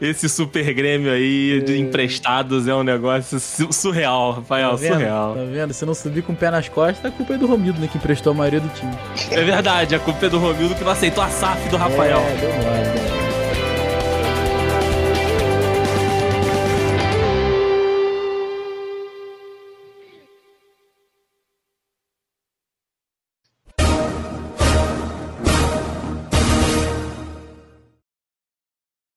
Esse 0.00 0.28
super 0.28 0.72
Grêmio 0.74 1.12
aí 1.12 1.62
de 1.64 1.78
emprestados 1.78 2.66
é 2.66 2.74
um 2.74 2.82
negócio 2.82 3.38
su- 3.38 3.72
surreal, 3.72 4.32
Rafael, 4.32 4.70
Tá 4.70 4.76
vendo? 4.76 4.92
surreal. 4.94 5.34
Tá 5.34 5.44
vendo? 5.44 5.74
Se 5.74 5.84
não 5.84 5.94
subir 5.94 6.22
com 6.22 6.32
o 6.32 6.36
pé 6.36 6.50
nas 6.50 6.68
costas, 6.68 7.04
a 7.04 7.10
culpa 7.14 7.34
é 7.34 7.38
do 7.38 7.46
Romildo, 7.46 7.80
né? 7.80 7.88
Que 7.90 7.98
emprestou 7.98 8.32
a 8.32 8.34
maioria 8.34 8.60
do 8.60 8.68
time. 8.70 8.92
É 9.30 9.42
verdade, 9.44 9.94
a 9.94 9.98
culpa 9.98 10.26
é 10.26 10.28
do 10.28 10.38
Romildo 10.38 10.74
que 10.74 10.84
não 10.84 10.92
aceitou 10.92 11.22
a 11.22 11.28
SAF 11.28 11.68
do 11.68 11.76
Rafael. 11.76 12.18
É, 12.18 12.36
deu 12.36 12.50
mole, 12.50 12.60
deu 12.60 13.04
mole. 13.04 13.19